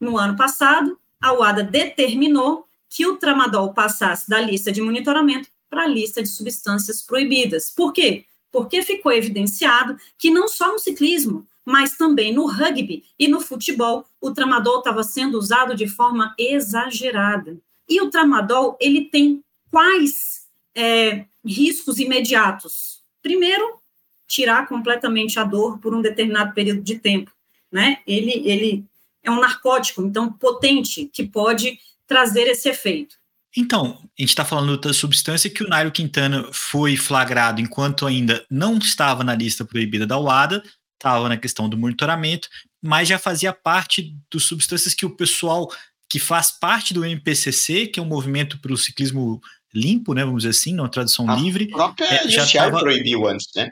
No 0.00 0.16
ano 0.16 0.36
passado, 0.36 0.98
a 1.20 1.32
UADA 1.32 1.64
determinou 1.64 2.66
que 2.88 3.06
o 3.06 3.16
tramadol 3.16 3.72
passasse 3.72 4.28
da 4.28 4.40
lista 4.40 4.70
de 4.70 4.80
monitoramento 4.80 5.48
para 5.68 5.82
a 5.82 5.88
lista 5.88 6.22
de 6.22 6.28
substâncias 6.28 7.02
proibidas. 7.02 7.70
Por 7.70 7.92
quê? 7.92 8.24
Porque 8.50 8.82
ficou 8.82 9.12
evidenciado 9.12 9.96
que 10.16 10.30
não 10.30 10.48
só 10.48 10.72
no 10.72 10.78
ciclismo, 10.78 11.46
mas 11.64 11.96
também 11.96 12.32
no 12.32 12.46
rugby 12.46 13.04
e 13.18 13.28
no 13.28 13.40
futebol, 13.40 14.06
o 14.20 14.30
tramadol 14.30 14.78
estava 14.78 15.02
sendo 15.02 15.38
usado 15.38 15.74
de 15.74 15.86
forma 15.86 16.34
exagerada. 16.38 17.58
E 17.86 18.00
o 18.00 18.10
tramadol, 18.10 18.76
ele 18.80 19.04
tem 19.04 19.44
quais 19.70 20.46
é, 20.74 21.26
riscos 21.44 21.98
imediatos? 21.98 23.02
Primeiro, 23.20 23.78
tirar 24.26 24.66
completamente 24.66 25.38
a 25.38 25.44
dor 25.44 25.78
por 25.78 25.94
um 25.94 26.00
determinado 26.00 26.54
período 26.54 26.80
de 26.80 26.98
tempo, 26.98 27.30
né? 27.70 27.98
Ele, 28.06 28.42
ele 28.48 28.84
é 29.22 29.30
um 29.30 29.40
narcótico, 29.40 30.02
então 30.02 30.32
potente, 30.32 31.10
que 31.12 31.26
pode 31.26 31.78
trazer 32.06 32.46
esse 32.46 32.68
efeito. 32.68 33.17
Então, 33.56 33.98
a 34.02 34.22
gente 34.22 34.30
está 34.30 34.44
falando 34.44 34.78
da 34.78 34.92
substância 34.92 35.50
que 35.50 35.64
o 35.64 35.68
Nairo 35.68 35.90
Quintana 35.90 36.48
foi 36.52 36.96
flagrado 36.96 37.60
enquanto 37.60 38.06
ainda 38.06 38.44
não 38.50 38.78
estava 38.78 39.24
na 39.24 39.34
lista 39.34 39.64
proibida 39.64 40.06
da 40.06 40.18
UADA, 40.18 40.62
estava 40.94 41.28
na 41.28 41.36
questão 41.36 41.68
do 41.68 41.78
monitoramento, 41.78 42.48
mas 42.82 43.08
já 43.08 43.18
fazia 43.18 43.52
parte 43.52 44.14
dos 44.30 44.46
substâncias 44.46 44.94
que 44.94 45.06
o 45.06 45.16
pessoal 45.16 45.68
que 46.08 46.18
faz 46.18 46.50
parte 46.50 46.94
do 46.94 47.04
MPCC, 47.04 47.86
que 47.86 48.00
é 48.00 48.02
um 48.02 48.06
movimento 48.06 48.58
para 48.60 48.72
o 48.72 48.76
ciclismo 48.76 49.40
limpo, 49.74 50.14
né, 50.14 50.24
vamos 50.24 50.42
dizer 50.42 50.50
assim, 50.50 50.74
numa 50.74 50.88
tradução 50.88 51.28
a 51.28 51.36
livre. 51.36 51.68
A 51.72 51.76
própria 51.76 52.06
é, 52.06 52.28
já 52.28 52.46
tava... 52.46 52.80
proibiu 52.80 53.26
antes, 53.26 53.48
né? 53.54 53.70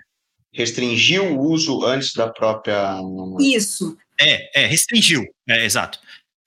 Restringiu 0.52 1.38
o 1.38 1.50
uso 1.50 1.84
antes 1.84 2.12
da 2.14 2.28
própria. 2.28 2.98
Isso. 3.40 3.96
É, 4.18 4.62
é 4.62 4.66
restringiu, 4.66 5.24
é, 5.48 5.64
exato. 5.64 5.98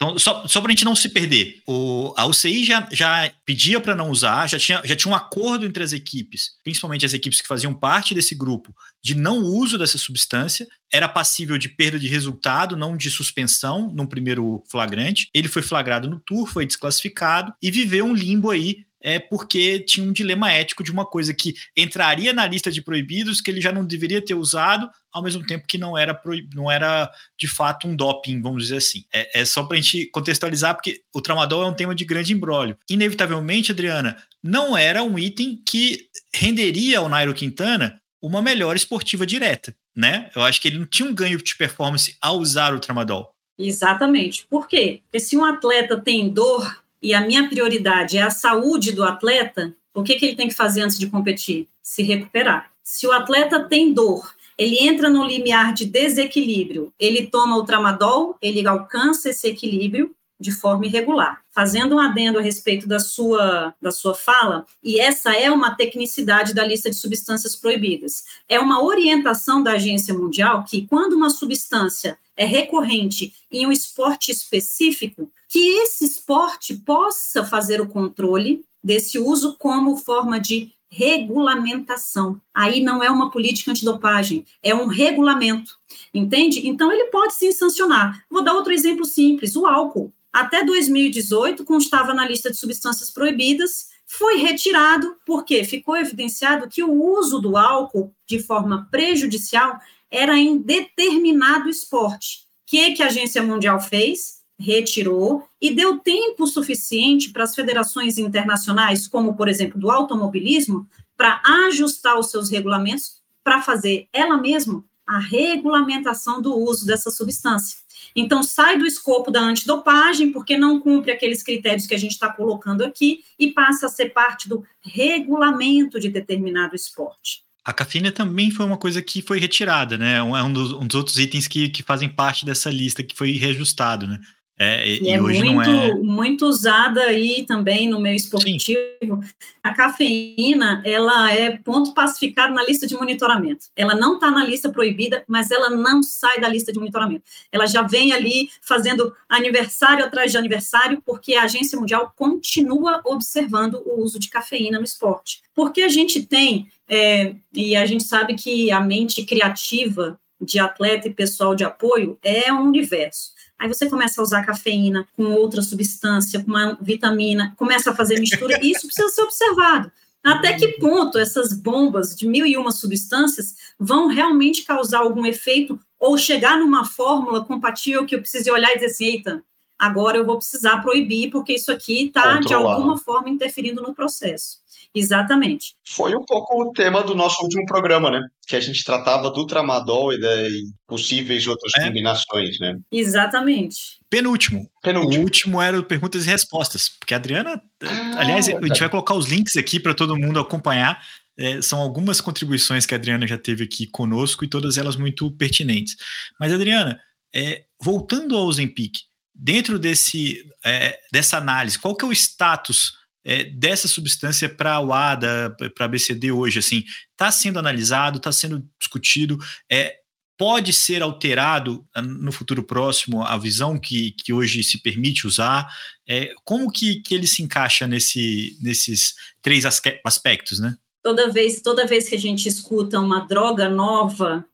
Então, 0.01 0.17
só, 0.17 0.47
só 0.47 0.61
para 0.61 0.69
a 0.69 0.71
gente 0.71 0.85
não 0.85 0.95
se 0.95 1.09
perder, 1.09 1.61
o, 1.67 2.13
a 2.15 2.25
UCI 2.25 2.63
já, 2.63 2.87
já 2.89 3.29
pedia 3.45 3.81
para 3.81 3.93
não 3.93 4.09
usar, 4.09 4.47
já 4.47 4.57
tinha, 4.57 4.81
já 4.85 4.95
tinha 4.95 5.11
um 5.11 5.15
acordo 5.15 5.65
entre 5.65 5.83
as 5.83 5.91
equipes, 5.91 6.51
principalmente 6.63 7.05
as 7.05 7.13
equipes 7.13 7.41
que 7.41 7.47
faziam 7.47 7.73
parte 7.73 8.15
desse 8.15 8.33
grupo, 8.33 8.73
de 9.03 9.13
não 9.13 9.39
uso 9.39 9.77
dessa 9.77 9.97
substância, 9.97 10.65
era 10.91 11.09
passível 11.09 11.57
de 11.57 11.67
perda 11.67 11.99
de 11.99 12.07
resultado, 12.07 12.77
não 12.77 12.95
de 12.95 13.11
suspensão, 13.11 13.91
num 13.93 14.07
primeiro 14.07 14.63
flagrante. 14.71 15.29
Ele 15.33 15.49
foi 15.49 15.61
flagrado 15.61 16.09
no 16.09 16.21
Tour, 16.21 16.47
foi 16.47 16.65
desclassificado 16.65 17.53
e 17.61 17.69
viveu 17.69 18.05
um 18.05 18.13
limbo 18.13 18.51
aí 18.51 18.85
é 19.01 19.17
porque 19.17 19.79
tinha 19.79 20.05
um 20.05 20.11
dilema 20.11 20.51
ético 20.51 20.83
de 20.83 20.91
uma 20.91 21.05
coisa 21.05 21.33
que 21.33 21.55
entraria 21.75 22.33
na 22.33 22.45
lista 22.45 22.71
de 22.71 22.81
proibidos, 22.81 23.39
que 23.41 23.49
ele 23.49 23.61
já 23.61 23.71
não 23.71 23.85
deveria 23.85 24.21
ter 24.21 24.33
usado, 24.33 24.89
ao 25.11 25.23
mesmo 25.23 25.45
tempo 25.45 25.65
que 25.67 25.77
não 25.77 25.97
era, 25.97 26.19
não 26.53 26.69
era 26.69 27.11
de 27.37 27.47
fato 27.47 27.87
um 27.87 27.95
doping, 27.95 28.41
vamos 28.41 28.63
dizer 28.63 28.77
assim. 28.77 29.03
É, 29.13 29.41
é 29.41 29.45
só 29.45 29.63
para 29.63 29.77
a 29.77 29.81
gente 29.81 30.05
contextualizar, 30.07 30.75
porque 30.75 31.01
o 31.13 31.21
tramadol 31.21 31.63
é 31.63 31.67
um 31.67 31.73
tema 31.73 31.95
de 31.95 32.05
grande 32.05 32.33
embrólio. 32.33 32.77
Inevitavelmente, 32.89 33.71
Adriana, 33.71 34.17
não 34.43 34.77
era 34.77 35.03
um 35.03 35.17
item 35.17 35.61
que 35.65 36.07
renderia 36.33 36.99
ao 36.99 37.09
Nairo 37.09 37.33
Quintana 37.33 38.01
uma 38.21 38.41
melhor 38.41 38.75
esportiva 38.75 39.25
direta, 39.25 39.75
né? 39.95 40.29
Eu 40.35 40.41
acho 40.41 40.61
que 40.61 40.67
ele 40.67 40.79
não 40.79 40.85
tinha 40.85 41.09
um 41.09 41.13
ganho 41.13 41.41
de 41.41 41.55
performance 41.55 42.15
ao 42.21 42.37
usar 42.37 42.73
o 42.73 42.79
tramadol. 42.79 43.33
Exatamente. 43.57 44.45
Por 44.49 44.67
quê? 44.67 45.01
Porque 45.03 45.19
se 45.19 45.35
um 45.37 45.43
atleta 45.43 45.99
tem 45.99 46.29
dor 46.29 46.81
e 47.01 47.13
a 47.13 47.21
minha 47.21 47.47
prioridade 47.49 48.17
é 48.17 48.21
a 48.21 48.29
saúde 48.29 48.91
do 48.91 49.03
atleta, 49.03 49.75
o 49.93 50.03
que, 50.03 50.15
que 50.15 50.25
ele 50.25 50.35
tem 50.35 50.47
que 50.47 50.53
fazer 50.53 50.81
antes 50.81 50.97
de 50.97 51.07
competir? 51.07 51.67
Se 51.81 52.03
recuperar. 52.03 52.71
Se 52.83 53.05
o 53.05 53.11
atleta 53.11 53.63
tem 53.63 53.93
dor, 53.93 54.33
ele 54.59 54.77
entra 54.77 55.09
no 55.09 55.23
limiar 55.23 55.73
de 55.73 55.85
desequilíbrio, 55.85 56.93
ele 56.99 57.27
toma 57.27 57.55
o 57.55 57.63
tramadol, 57.63 58.35
ele 58.41 58.67
alcança 58.67 59.29
esse 59.29 59.47
equilíbrio 59.47 60.13
de 60.37 60.51
forma 60.51 60.85
irregular. 60.85 61.41
Fazendo 61.49 61.95
um 61.95 61.99
adendo 61.99 62.39
a 62.39 62.41
respeito 62.41 62.85
da 62.85 62.99
sua, 62.99 63.73
da 63.81 63.89
sua 63.89 64.13
fala, 64.13 64.65
e 64.83 64.99
essa 64.99 65.33
é 65.33 65.49
uma 65.49 65.75
tecnicidade 65.75 66.53
da 66.53 66.65
lista 66.65 66.89
de 66.89 66.97
substâncias 66.97 67.55
proibidas. 67.55 68.25
É 68.49 68.59
uma 68.59 68.83
orientação 68.83 69.63
da 69.63 69.73
Agência 69.73 70.13
Mundial 70.13 70.65
que, 70.65 70.85
quando 70.87 71.13
uma 71.13 71.29
substância 71.29 72.17
é 72.35 72.45
recorrente 72.45 73.33
em 73.49 73.65
um 73.65 73.71
esporte 73.71 74.29
específico, 74.29 75.31
que 75.47 75.59
esse 75.79 76.03
esporte 76.03 76.75
possa 76.75 77.45
fazer 77.45 77.79
o 77.79 77.87
controle 77.87 78.61
desse 78.83 79.17
uso 79.19 79.55
como 79.57 79.97
forma 79.97 80.37
de 80.39 80.71
regulamentação. 80.89 82.41
Aí 82.53 82.81
não 82.81 83.03
é 83.03 83.09
uma 83.09 83.29
política 83.29 83.71
antidopagem, 83.71 84.45
é 84.61 84.73
um 84.73 84.87
regulamento, 84.87 85.77
entende? 86.13 86.67
Então 86.67 86.91
ele 86.91 87.05
pode 87.05 87.35
sim 87.35 87.51
sancionar. 87.51 88.23
Vou 88.29 88.43
dar 88.43 88.53
outro 88.53 88.73
exemplo 88.73 89.05
simples: 89.05 89.55
o 89.55 89.65
álcool. 89.65 90.11
Até 90.31 90.63
2018 90.63 91.63
constava 91.65 92.13
na 92.13 92.27
lista 92.27 92.51
de 92.51 92.57
substâncias 92.57 93.09
proibidas, 93.09 93.87
foi 94.05 94.37
retirado 94.37 95.15
porque 95.25 95.63
ficou 95.63 95.97
evidenciado 95.97 96.67
que 96.67 96.83
o 96.83 96.91
uso 96.91 97.39
do 97.39 97.57
álcool 97.57 98.13
de 98.27 98.39
forma 98.39 98.87
prejudicial 98.91 99.79
era 100.11 100.37
em 100.37 100.57
determinado 100.57 101.69
esporte. 101.69 102.41
O 102.41 102.69
que, 102.69 102.91
que 102.93 103.03
a 103.03 103.07
Agência 103.07 103.41
Mundial 103.41 103.79
fez? 103.79 104.38
Retirou 104.59 105.47
e 105.61 105.73
deu 105.73 105.99
tempo 105.99 106.45
suficiente 106.45 107.29
para 107.31 107.43
as 107.43 107.55
federações 107.55 108.17
internacionais, 108.17 109.07
como, 109.07 109.35
por 109.35 109.47
exemplo, 109.47 109.79
do 109.79 109.89
automobilismo, 109.89 110.87
para 111.15 111.41
ajustar 111.67 112.19
os 112.19 112.29
seus 112.29 112.49
regulamentos 112.49 113.19
para 113.43 113.61
fazer 113.61 114.07
ela 114.13 114.37
mesma 114.37 114.83
a 115.07 115.17
regulamentação 115.17 116.39
do 116.39 116.55
uso 116.55 116.85
dessa 116.85 117.09
substância. 117.09 117.79
Então, 118.15 118.43
sai 118.43 118.77
do 118.77 118.85
escopo 118.85 119.31
da 119.31 119.39
antidopagem, 119.39 120.31
porque 120.31 120.57
não 120.57 120.79
cumpre 120.79 121.11
aqueles 121.11 121.41
critérios 121.41 121.87
que 121.87 121.95
a 121.95 121.97
gente 121.97 122.11
está 122.11 122.31
colocando 122.31 122.83
aqui, 122.83 123.23
e 123.37 123.51
passa 123.51 123.87
a 123.87 123.89
ser 123.89 124.09
parte 124.09 124.47
do 124.47 124.63
regulamento 124.81 125.99
de 125.99 126.09
determinado 126.09 126.75
esporte. 126.75 127.43
A 127.65 127.73
cafeína 127.73 128.11
também 128.11 128.51
foi 128.51 128.65
uma 128.65 128.77
coisa 128.77 129.01
que 129.01 129.21
foi 129.21 129.39
retirada, 129.39 129.97
né? 129.97 130.17
É 130.17 130.23
um 130.23 130.53
dos, 130.53 130.71
um 130.73 130.87
dos 130.87 130.95
outros 130.95 131.19
itens 131.19 131.47
que, 131.47 131.69
que 131.69 131.83
fazem 131.83 132.09
parte 132.09 132.45
dessa 132.45 132.69
lista 132.69 133.03
que 133.03 133.15
foi 133.15 133.31
reajustado, 133.31 134.07
né? 134.07 134.19
É, 134.61 134.85
e, 134.85 135.03
e 135.03 135.09
é 135.09 135.21
hoje 135.21 135.41
muito, 135.41 135.69
não 135.69 135.81
é... 135.81 135.95
muito 135.95 136.45
usada 136.45 137.01
aí 137.03 137.45
também 137.45 137.87
no 137.87 137.97
meio 137.97 138.17
esportivo. 138.17 138.59
Sim. 138.59 139.21
A 139.63 139.73
cafeína, 139.73 140.81
ela 140.85 141.31
é 141.31 141.57
ponto 141.57 141.93
pacificado 141.93 142.53
na 142.53 142.65
lista 142.65 142.85
de 142.85 142.93
monitoramento. 142.93 143.67
Ela 143.73 143.95
não 143.95 144.15
está 144.15 144.29
na 144.29 144.43
lista 144.43 144.69
proibida, 144.69 145.23
mas 145.25 145.49
ela 145.49 145.69
não 145.69 146.03
sai 146.03 146.41
da 146.41 146.49
lista 146.49 146.73
de 146.73 146.79
monitoramento. 146.79 147.23
Ela 147.49 147.65
já 147.67 147.83
vem 147.83 148.11
ali 148.11 148.49
fazendo 148.61 149.15
aniversário 149.29 150.03
atrás 150.03 150.29
de 150.29 150.37
aniversário, 150.37 151.01
porque 151.05 151.35
a 151.35 151.43
Agência 151.43 151.79
Mundial 151.79 152.11
continua 152.13 152.99
observando 153.05 153.81
o 153.85 154.01
uso 154.01 154.19
de 154.19 154.27
cafeína 154.27 154.77
no 154.77 154.83
esporte. 154.83 155.41
Porque 155.55 155.83
a 155.83 155.89
gente 155.89 156.25
tem, 156.25 156.67
é, 156.85 157.33
e 157.53 157.77
a 157.77 157.85
gente 157.85 158.03
sabe 158.03 158.35
que 158.35 158.69
a 158.71 158.81
mente 158.81 159.23
criativa 159.23 160.19
de 160.41 160.59
atleta 160.59 161.07
e 161.07 161.13
pessoal 161.13 161.55
de 161.55 161.63
apoio 161.63 162.17
é 162.21 162.51
um 162.51 162.63
universo. 162.63 163.38
Aí 163.59 163.67
você 163.67 163.89
começa 163.89 164.21
a 164.21 164.23
usar 164.23 164.45
cafeína 164.45 165.05
com 165.17 165.25
outra 165.25 165.61
substância, 165.61 166.41
com 166.41 166.49
uma 166.49 166.77
vitamina, 166.81 167.53
começa 167.57 167.91
a 167.91 167.95
fazer 167.95 168.19
mistura, 168.19 168.57
e 168.63 168.71
isso 168.71 168.87
precisa 168.87 169.09
ser 169.09 169.21
observado. 169.21 169.91
Até 170.23 170.53
que 170.53 170.79
ponto 170.79 171.17
essas 171.17 171.53
bombas 171.53 172.15
de 172.15 172.27
mil 172.27 172.45
e 172.45 172.57
uma 172.57 172.71
substâncias 172.71 173.55
vão 173.79 174.07
realmente 174.07 174.63
causar 174.63 174.99
algum 174.99 175.25
efeito 175.25 175.79
ou 175.99 176.17
chegar 176.17 176.57
numa 176.57 176.85
fórmula 176.85 177.43
compatível 177.43 178.05
que 178.05 178.15
eu 178.15 178.21
precise 178.21 178.49
olhar 178.49 178.71
e 178.71 178.75
dizer 178.75 178.87
assim, 178.87 179.05
eita, 179.05 179.43
agora 179.79 180.17
eu 180.17 180.25
vou 180.25 180.37
precisar 180.37 180.81
proibir, 180.81 181.31
porque 181.31 181.53
isso 181.53 181.71
aqui 181.71 182.07
está, 182.07 182.39
de 182.39 182.53
alguma 182.53 182.97
forma, 182.97 183.29
interferindo 183.29 183.81
no 183.81 183.95
processo. 183.95 184.59
Exatamente. 184.93 185.75
Foi 185.87 186.15
um 186.15 186.25
pouco 186.25 186.63
o 186.63 186.73
tema 186.73 187.03
do 187.03 187.13
nosso 187.13 187.43
último 187.43 187.65
programa, 187.65 188.09
né? 188.09 188.27
Que 188.47 188.55
a 188.55 188.59
gente 188.59 188.83
tratava 188.83 189.29
do 189.29 189.45
tramadol 189.45 190.11
e, 190.11 190.19
de 190.19 190.63
possíveis 190.87 191.45
outras 191.47 191.71
é. 191.77 191.85
combinações, 191.85 192.59
né? 192.59 192.77
Exatamente. 192.91 193.99
Penúltimo. 194.09 194.67
Penúltimo. 194.81 195.21
O 195.21 195.23
último 195.23 195.61
era 195.61 195.81
perguntas 195.83 196.25
e 196.25 196.29
respostas, 196.29 196.89
porque 196.89 197.13
a 197.13 197.17
Adriana, 197.17 197.61
ah, 197.83 198.15
aliás, 198.17 198.49
a 198.49 198.65
gente 198.65 198.79
vai 198.79 198.89
colocar 198.89 199.13
os 199.13 199.27
links 199.27 199.55
aqui 199.55 199.79
para 199.79 199.93
todo 199.93 200.17
mundo 200.17 200.39
acompanhar. 200.39 200.99
É, 201.37 201.61
são 201.61 201.79
algumas 201.79 202.19
contribuições 202.19 202.85
que 202.85 202.93
a 202.93 202.97
Adriana 202.97 203.27
já 203.27 203.37
teve 203.37 203.63
aqui 203.63 203.85
conosco 203.85 204.43
e 204.43 204.49
todas 204.49 204.77
elas 204.77 204.95
muito 204.95 205.31
pertinentes. 205.31 205.95
Mas, 206.39 206.51
Adriana, 206.51 206.99
é, 207.33 207.63
voltando 207.79 208.35
ao 208.35 208.51
Zempic, 208.51 209.08
dentro 209.39 209.79
desse, 209.79 210.45
é, 210.65 210.99
dessa 211.11 211.37
análise, 211.37 211.79
qual 211.79 211.95
que 211.95 212.03
é 212.03 212.07
o 212.07 212.11
status 212.11 212.93
é, 213.23 213.45
dessa 213.45 213.87
substância 213.87 214.49
para 214.49 214.73
a 214.73 214.81
UADA, 214.81 215.55
para 215.73 215.85
a 215.85 215.87
BCD 215.87 216.31
hoje? 216.31 216.59
Assim, 216.59 216.83
está 217.11 217.31
sendo 217.31 217.57
analisado, 217.57 218.17
está 218.17 218.33
sendo 218.33 218.67
discutido, 218.77 219.37
é, 219.71 219.97
pode 220.37 220.73
ser 220.73 221.01
alterado 221.01 221.85
ah, 221.93 222.01
no 222.01 222.31
futuro 222.31 222.63
próximo 222.63 223.23
a 223.23 223.37
visão 223.37 223.79
que, 223.79 224.11
que 224.11 224.33
hoje 224.33 224.61
se 224.63 224.81
permite 224.81 225.25
usar? 225.25 225.73
É, 226.07 226.33
como 226.43 226.69
que, 226.69 227.01
que 227.01 227.15
ele 227.15 227.27
se 227.27 227.41
encaixa 227.41 227.87
nesse, 227.87 228.57
nesses 228.61 229.15
três 229.41 229.63
aspectos, 230.05 230.59
né? 230.59 230.75
Toda 231.01 231.31
vez, 231.31 231.61
toda 231.61 231.87
vez 231.87 232.09
que 232.09 232.15
a 232.15 232.19
gente 232.19 232.47
escuta 232.47 232.99
uma 232.99 233.21
droga 233.21 233.69
nova, 233.69 234.45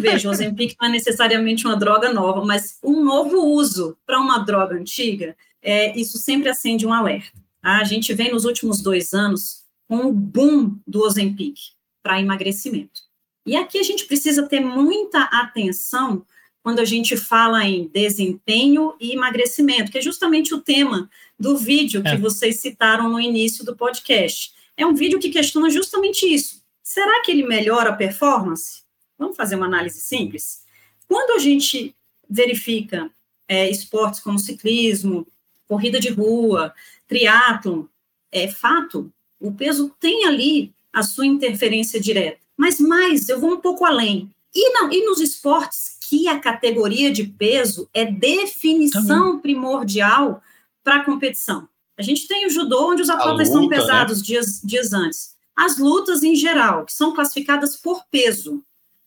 veja, 0.00 0.28
o 0.28 0.32
Ozempic 0.32 0.76
não 0.80 0.88
é 0.88 0.90
necessariamente 0.92 1.66
uma 1.66 1.76
droga 1.76 2.12
nova, 2.12 2.44
mas 2.44 2.78
um 2.82 3.02
novo 3.04 3.38
uso 3.44 3.96
para 4.06 4.20
uma 4.20 4.38
droga 4.38 4.74
antiga, 4.74 5.36
é, 5.62 5.98
isso 5.98 6.18
sempre 6.18 6.48
acende 6.48 6.86
um 6.86 6.92
alerta. 6.92 7.38
Tá? 7.60 7.78
A 7.78 7.84
gente 7.84 8.12
vem 8.12 8.32
nos 8.32 8.44
últimos 8.44 8.80
dois 8.80 9.12
anos 9.14 9.62
com 9.88 10.06
o 10.06 10.12
boom 10.12 10.76
do 10.86 11.02
Ozempic 11.02 11.56
para 12.02 12.20
emagrecimento. 12.20 13.00
E 13.46 13.56
aqui 13.56 13.78
a 13.78 13.82
gente 13.82 14.04
precisa 14.06 14.46
ter 14.48 14.60
muita 14.60 15.22
atenção 15.24 16.24
quando 16.62 16.78
a 16.78 16.84
gente 16.84 17.16
fala 17.16 17.64
em 17.64 17.88
desempenho 17.88 18.94
e 19.00 19.12
emagrecimento, 19.12 19.90
que 19.90 19.98
é 19.98 20.02
justamente 20.02 20.54
o 20.54 20.60
tema 20.60 21.10
do 21.38 21.56
vídeo 21.56 22.02
que 22.02 22.10
é. 22.10 22.16
vocês 22.16 22.60
citaram 22.60 23.08
no 23.08 23.20
início 23.20 23.64
do 23.64 23.76
podcast. 23.76 24.52
É 24.76 24.86
um 24.86 24.94
vídeo 24.94 25.18
que 25.18 25.30
questiona 25.30 25.68
justamente 25.68 26.24
isso. 26.24 26.62
Será 26.82 27.22
que 27.22 27.32
ele 27.32 27.44
melhora 27.44 27.90
a 27.90 27.96
performance? 27.96 28.81
Vamos 29.22 29.36
fazer 29.36 29.54
uma 29.54 29.66
análise 29.66 30.00
simples? 30.00 30.64
Quando 31.06 31.36
a 31.36 31.38
gente 31.38 31.94
verifica 32.28 33.08
é, 33.46 33.70
esportes 33.70 34.18
como 34.18 34.38
ciclismo, 34.38 35.26
corrida 35.68 36.00
de 36.00 36.08
rua, 36.08 36.74
triatlon, 37.06 37.84
é 38.32 38.48
fato, 38.48 39.12
o 39.38 39.52
peso 39.52 39.94
tem 40.00 40.24
ali 40.26 40.74
a 40.92 41.02
sua 41.02 41.24
interferência 41.24 42.00
direta. 42.00 42.40
Mas 42.56 42.80
mais, 42.80 43.28
eu 43.28 43.38
vou 43.38 43.52
um 43.52 43.60
pouco 43.60 43.84
além. 43.84 44.30
E, 44.54 44.70
não, 44.70 44.92
e 44.92 45.04
nos 45.06 45.20
esportes 45.20 45.96
que 46.00 46.26
a 46.26 46.40
categoria 46.40 47.10
de 47.10 47.24
peso 47.24 47.88
é 47.94 48.04
definição 48.04 49.38
primordial 49.38 50.42
para 50.82 50.96
a 50.96 51.04
competição. 51.04 51.68
A 51.96 52.02
gente 52.02 52.26
tem 52.26 52.46
o 52.46 52.50
judô, 52.50 52.90
onde 52.90 53.02
os 53.02 53.08
atletas 53.08 53.48
estão 53.48 53.68
né? 53.68 53.76
pesados 53.76 54.18
né? 54.18 54.24
dias, 54.24 54.60
dias 54.64 54.92
antes. 54.92 55.36
As 55.56 55.78
lutas 55.78 56.22
em 56.22 56.34
geral, 56.34 56.84
que 56.84 56.92
são 56.92 57.14
classificadas 57.14 57.76
por 57.76 58.04
peso. 58.10 58.62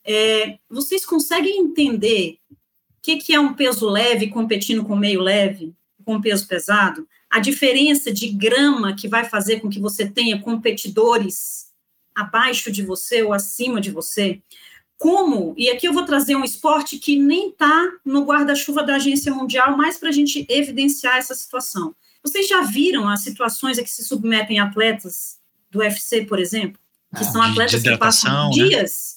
É, 0.06 0.60
vocês 0.70 1.06
conseguem 1.06 1.60
entender 1.60 2.38
o 2.52 2.56
que, 3.02 3.18
que 3.18 3.34
é 3.34 3.40
um 3.40 3.54
peso 3.54 3.90
leve 3.90 4.28
competindo 4.28 4.84
com 4.84 4.96
meio 4.96 5.22
leve, 5.22 5.74
com 6.04 6.22
peso 6.22 6.48
pesado? 6.48 7.08
A 7.30 7.40
diferença 7.40 8.14
de 8.14 8.28
grama 8.30 8.96
que 8.96 9.08
vai 9.08 9.26
fazer 9.26 9.60
com 9.60 9.70
que 9.70 9.80
você 9.80 10.08
tenha 10.08 10.40
competidores 10.40 11.68
abaixo 12.14 12.72
de 12.72 12.84
você 12.84 13.24
ou 13.24 13.34
acima 13.34 13.82
de 13.82 13.92
você? 13.92 14.42
Como, 14.98 15.54
e 15.58 15.70
aqui 15.70 15.88
eu 15.88 15.94
vou 15.94 16.06
trazer 16.06 16.36
um 16.36 16.44
esporte 16.44 16.98
que 16.98 17.18
nem 17.18 17.50
está 17.50 17.92
no 18.06 18.24
guarda-chuva 18.24 18.82
da 18.84 18.96
Agência 18.96 19.34
Mundial, 19.34 19.76
mais 19.76 19.98
para 19.98 20.10
a 20.10 20.12
gente 20.12 20.46
evidenciar 20.48 21.18
essa 21.18 21.36
situação. 21.36 21.94
Vocês 22.24 22.48
já 22.48 22.62
viram 22.62 23.08
as 23.10 23.22
situações 23.22 23.78
a 23.78 23.84
que 23.84 23.90
se 23.90 24.04
submetem 24.04 24.60
atletas 24.60 25.38
do 25.70 25.80
UFC, 25.80 26.26
por 26.26 26.40
exemplo? 26.40 26.80
Que 27.16 27.24
ah, 27.24 27.32
são 27.32 27.42
atletas 27.42 27.84
que 27.84 27.98
passam 27.98 28.50
né? 28.50 28.54
dias 28.54 29.15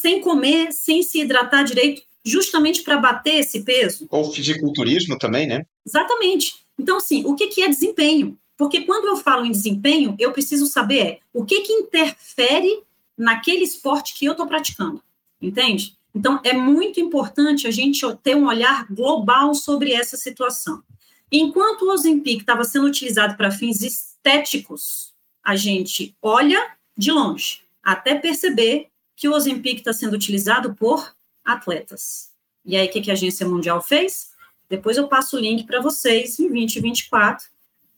sem 0.00 0.22
comer, 0.22 0.72
sem 0.72 1.02
se 1.02 1.20
hidratar 1.20 1.62
direito, 1.62 2.00
justamente 2.24 2.82
para 2.82 2.96
bater 2.96 3.40
esse 3.40 3.62
peso. 3.62 4.06
Ou 4.10 4.32
fisiculturismo 4.32 5.18
também, 5.18 5.46
né? 5.46 5.66
Exatamente. 5.86 6.64
Então, 6.78 6.96
assim, 6.96 7.22
o 7.26 7.34
que, 7.34 7.48
que 7.48 7.62
é 7.62 7.68
desempenho? 7.68 8.38
Porque 8.56 8.82
quando 8.82 9.08
eu 9.08 9.16
falo 9.16 9.44
em 9.44 9.50
desempenho, 9.50 10.16
eu 10.18 10.32
preciso 10.32 10.66
saber 10.66 11.00
é, 11.00 11.18
o 11.34 11.44
que, 11.44 11.60
que 11.60 11.72
interfere 11.72 12.82
naquele 13.16 13.62
esporte 13.62 14.18
que 14.18 14.24
eu 14.24 14.32
estou 14.32 14.46
praticando, 14.46 15.02
entende? 15.40 15.96
Então, 16.14 16.40
é 16.42 16.54
muito 16.54 16.98
importante 16.98 17.66
a 17.66 17.70
gente 17.70 18.00
ter 18.22 18.34
um 18.34 18.46
olhar 18.46 18.86
global 18.90 19.54
sobre 19.54 19.92
essa 19.92 20.16
situação. 20.16 20.82
Enquanto 21.30 21.82
o 21.82 21.92
Ozempic 21.92 22.40
estava 22.40 22.64
sendo 22.64 22.86
utilizado 22.86 23.36
para 23.36 23.50
fins 23.50 23.82
estéticos, 23.82 25.14
a 25.44 25.56
gente 25.56 26.14
olha 26.22 26.72
de 26.96 27.12
longe, 27.12 27.60
até 27.82 28.14
perceber 28.14 28.89
que 29.20 29.28
o 29.28 29.34
Ozempic 29.34 29.80
está 29.80 29.92
sendo 29.92 30.14
utilizado 30.14 30.74
por 30.74 31.14
atletas. 31.44 32.30
E 32.64 32.74
aí, 32.74 32.86
o 32.86 32.90
que, 32.90 33.02
que 33.02 33.10
a 33.10 33.12
Agência 33.12 33.46
Mundial 33.46 33.82
fez? 33.82 34.30
Depois 34.66 34.96
eu 34.96 35.08
passo 35.08 35.36
o 35.36 35.38
link 35.38 35.66
para 35.66 35.78
vocês, 35.78 36.40
em 36.40 36.48
2024, 36.48 37.46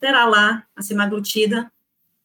terá 0.00 0.24
lá 0.24 0.66
a 0.74 0.82
semaglutida 0.82 1.70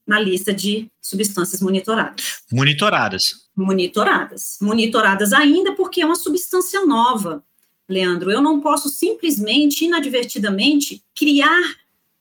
na 0.05 0.19
lista 0.19 0.51
de 0.51 0.89
substâncias 0.99 1.61
monitoradas. 1.61 2.41
Monitoradas. 2.51 3.47
Monitoradas. 3.55 4.57
Monitoradas 4.59 5.31
ainda 5.31 5.75
porque 5.75 6.01
é 6.01 6.05
uma 6.05 6.15
substância 6.15 6.83
nova. 6.83 7.43
Leandro, 7.87 8.31
eu 8.31 8.41
não 8.41 8.61
posso 8.61 8.89
simplesmente, 8.89 9.85
inadvertidamente, 9.85 11.03
criar 11.13 11.75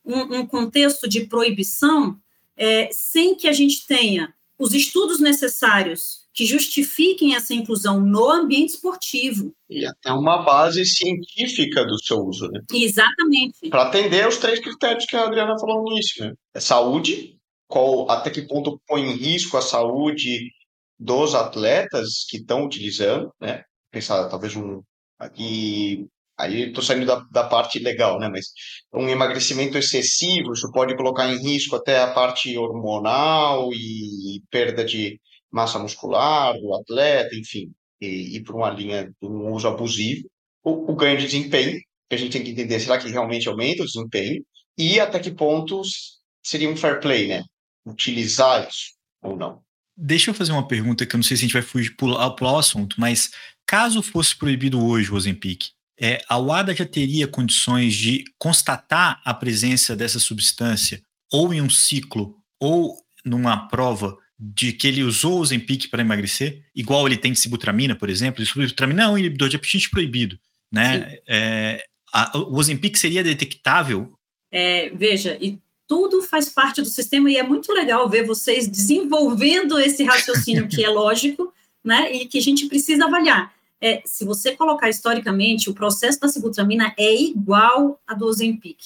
um, 0.05 0.41
um 0.41 0.45
contexto 0.45 1.09
de 1.09 1.21
proibição 1.25 2.19
é, 2.55 2.89
sem 2.91 3.33
que 3.35 3.47
a 3.47 3.53
gente 3.53 3.87
tenha 3.87 4.31
os 4.59 4.75
estudos 4.75 5.19
necessários 5.19 6.26
que 6.37 6.45
justifiquem 6.45 7.33
essa 7.33 7.51
inclusão 7.51 7.99
no 7.99 8.29
ambiente 8.29 8.75
esportivo. 8.75 9.51
E 9.67 9.83
até 9.87 10.11
uma 10.11 10.43
base 10.43 10.85
científica 10.85 11.83
do 11.83 11.97
seu 11.97 12.19
uso, 12.19 12.47
né? 12.49 12.61
Exatamente. 12.71 13.67
Para 13.71 13.87
atender 13.87 14.23
aos 14.23 14.37
três 14.37 14.59
critérios 14.59 15.07
que 15.07 15.15
a 15.15 15.23
Adriana 15.23 15.57
falou 15.59 15.81
no 15.81 15.91
início, 15.91 16.23
né? 16.23 16.33
É 16.53 16.59
saúde, 16.59 17.39
qual, 17.67 18.07
até 18.11 18.29
que 18.29 18.43
ponto 18.43 18.79
põe 18.85 19.01
em 19.01 19.15
risco 19.15 19.57
a 19.57 19.63
saúde 19.63 20.51
dos 20.99 21.33
atletas 21.33 22.23
que 22.29 22.37
estão 22.37 22.65
utilizando, 22.65 23.33
né? 23.41 23.63
Pensar 23.91 24.29
talvez 24.29 24.55
um 24.55 24.83
aqui 25.17 26.05
aí 26.37 26.67
estou 26.67 26.83
saindo 26.83 27.07
da, 27.07 27.15
da 27.31 27.45
parte 27.45 27.79
legal, 27.79 28.19
né? 28.19 28.29
Mas 28.29 28.51
um 28.93 29.09
emagrecimento 29.09 29.75
excessivo, 29.75 30.53
isso 30.53 30.71
pode 30.71 30.95
colocar 30.95 31.27
em 31.33 31.41
risco 31.41 31.75
até 31.75 31.99
a 31.99 32.13
parte 32.13 32.55
hormonal 32.55 33.73
e 33.73 34.39
perda 34.51 34.85
de 34.85 35.19
massa 35.51 35.79
muscular 35.79 36.53
do 36.59 36.73
atleta, 36.75 37.35
enfim, 37.35 37.71
e 38.01 38.37
ir 38.37 38.43
para 38.43 38.55
uma 38.55 38.69
linha 38.69 39.05
de 39.05 39.27
um 39.27 39.51
uso 39.51 39.67
abusivo. 39.67 40.29
O, 40.63 40.91
o, 40.91 40.95
ganho 40.95 41.17
de 41.17 41.25
desempenho, 41.25 41.79
que 42.09 42.15
a 42.15 42.17
gente 42.17 42.31
tem 42.31 42.43
que 42.43 42.51
entender, 42.51 42.79
será 42.79 42.97
que 42.97 43.09
realmente 43.09 43.47
aumenta 43.47 43.83
o 43.83 43.85
desempenho? 43.85 44.43
E 44.77 44.99
até 44.99 45.19
que 45.19 45.31
pontos 45.31 46.19
seria 46.43 46.69
um 46.69 46.77
fair 46.77 46.99
play, 46.99 47.27
né? 47.27 47.43
Utilizar 47.85 48.67
isso 48.67 48.93
ou 49.21 49.35
não. 49.35 49.61
Deixa 49.95 50.29
eu 50.29 50.33
fazer 50.35 50.51
uma 50.51 50.67
pergunta 50.67 51.05
que 51.05 51.15
eu 51.15 51.17
não 51.17 51.23
sei 51.23 51.35
se 51.35 51.41
a 51.43 51.47
gente 51.47 51.53
vai 51.53 51.61
fugir, 51.61 51.95
pular, 51.95 52.29
pular 52.31 52.53
o 52.53 52.59
assunto, 52.59 52.99
mas 52.99 53.31
caso 53.65 54.03
fosse 54.03 54.35
proibido 54.35 54.83
hoje 54.83 55.11
o 55.11 55.15
Ozempic, 55.15 55.71
é, 55.99 56.23
a 56.29 56.37
UADA 56.37 56.75
já 56.75 56.85
teria 56.85 57.27
condições 57.27 57.95
de 57.95 58.23
constatar 58.37 59.19
a 59.25 59.33
presença 59.33 59.95
dessa 59.95 60.19
substância 60.19 61.01
ou 61.31 61.51
em 61.51 61.61
um 61.61 61.69
ciclo 61.69 62.37
ou 62.59 62.95
numa 63.25 63.67
prova 63.67 64.15
de 64.39 64.71
que 64.71 64.87
ele 64.87 65.03
usou 65.03 65.37
o 65.37 65.39
Ozempic 65.39 65.89
para 65.89 66.01
emagrecer, 66.01 66.63
igual 66.75 67.07
ele 67.07 67.17
tem 67.17 67.31
de 67.31 67.39
sibutramina, 67.39 67.95
por 67.95 68.09
exemplo. 68.09 68.45
Sibutramina 68.45 69.03
é 69.03 69.07
um 69.07 69.17
inibidor 69.17 69.49
de 69.49 69.55
apetite 69.55 69.89
proibido, 69.89 70.37
né? 70.71 71.17
É, 71.27 71.85
a, 72.13 72.37
o 72.37 72.55
Ozempic 72.55 72.97
seria 72.97 73.23
detectável? 73.23 74.13
É, 74.51 74.89
veja, 74.89 75.37
e 75.41 75.57
tudo 75.87 76.21
faz 76.21 76.49
parte 76.49 76.81
do 76.81 76.87
sistema 76.87 77.31
e 77.31 77.37
é 77.37 77.43
muito 77.43 77.71
legal 77.73 78.07
ver 78.09 78.25
vocês 78.25 78.67
desenvolvendo 78.67 79.79
esse 79.79 80.03
raciocínio 80.03 80.67
que 80.67 80.83
é 80.83 80.89
lógico, 80.91 81.51
né? 81.83 82.11
E 82.11 82.25
que 82.27 82.37
a 82.37 82.41
gente 82.41 82.67
precisa 82.67 83.05
avaliar. 83.05 83.53
É, 83.79 84.01
se 84.05 84.25
você 84.25 84.55
colocar 84.55 84.89
historicamente, 84.89 85.69
o 85.69 85.73
processo 85.73 86.19
da 86.19 86.27
sibutramina 86.27 86.93
é 86.97 87.13
igual 87.15 87.99
a 88.05 88.13
do 88.13 88.25
Ozempic, 88.25 88.77